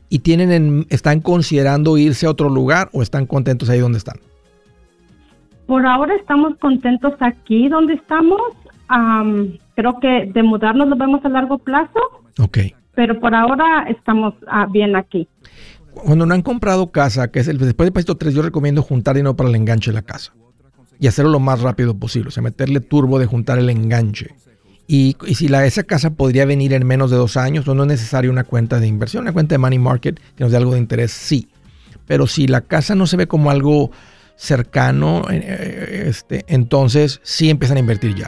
¿Y 0.10 0.20
tienen 0.20 0.52
en- 0.52 0.86
están 0.90 1.22
considerando 1.22 1.98
irse 1.98 2.26
a 2.26 2.32
otro 2.32 2.50
lugar 2.50 2.90
o 2.94 3.02
están 3.04 3.28
contentos 3.28 3.70
ahí 3.70 3.80
donde 3.80 4.00
están? 4.00 4.18
Por 5.68 5.86
ahora 5.86 6.16
estamos 6.16 6.58
contentos 6.58 7.14
aquí 7.20 7.70
donde 7.70 7.94
estamos. 7.94 8.42
Am, 8.88 9.60
creo 9.80 9.98
que 10.02 10.30
de 10.34 10.44
mudarnos 10.44 10.90
lo 10.90 10.98
vemos 10.98 11.24
a 11.24 11.30
largo 11.30 11.58
plazo, 11.58 12.00
Ok. 12.38 12.58
pero 12.96 13.18
por 13.22 13.34
ahora 13.34 13.86
estamos 13.90 14.34
ah, 14.48 14.68
bien 14.70 14.96
aquí. 14.98 15.26
Cuando 15.94 16.26
no 16.26 16.34
han 16.34 16.42
comprado 16.42 16.92
casa, 16.92 17.30
que 17.32 17.40
es 17.40 17.48
el 17.48 17.58
después 17.58 17.88
de 17.88 17.94
pasito 17.94 18.18
3, 18.18 18.34
yo 18.34 18.42
recomiendo 18.42 18.82
juntar 18.82 19.16
dinero 19.16 19.38
para 19.38 19.50
el 19.50 19.56
enganche 19.56 19.92
de 19.92 19.96
la 19.96 20.02
casa 20.02 20.34
y 21.00 21.08
hacerlo 21.08 21.32
lo 21.32 21.40
más 21.40 21.62
rápido 21.62 21.98
posible, 21.98 22.28
o 22.28 22.32
sea, 22.32 22.44
meterle 22.44 22.82
turbo 22.82 23.20
de 23.20 23.26
juntar 23.26 23.58
el 23.58 23.70
enganche. 23.70 24.36
Y, 24.86 25.16
y 25.26 25.36
si 25.36 25.48
la, 25.48 25.66
esa 25.66 25.84
casa 25.84 26.10
podría 26.10 26.44
venir 26.46 26.74
en 26.74 26.86
menos 26.86 27.10
de 27.10 27.16
dos 27.16 27.38
años, 27.38 27.66
o 27.68 27.74
no 27.74 27.84
es 27.84 27.88
necesario 27.88 28.32
una 28.32 28.44
cuenta 28.44 28.82
de 28.82 28.88
inversión, 28.88 29.22
una 29.24 29.32
cuenta 29.32 29.54
de 29.54 29.60
money 29.60 29.80
market 29.80 30.20
que 30.36 30.44
nos 30.44 30.52
dé 30.52 30.58
algo 30.58 30.74
de 30.74 30.80
interés, 30.80 31.12
sí. 31.12 31.48
Pero 32.06 32.28
si 32.28 32.48
la 32.48 32.62
casa 32.62 32.96
no 32.96 33.08
se 33.08 33.16
ve 33.16 33.28
como 33.28 33.50
algo 33.50 33.92
cercano, 34.36 35.22
eh, 35.30 35.42
eh, 35.42 36.04
este, 36.08 36.44
entonces 36.48 37.22
sí 37.24 37.50
empiezan 37.50 37.78
a 37.78 37.80
invertir 37.80 38.16
ya. 38.16 38.28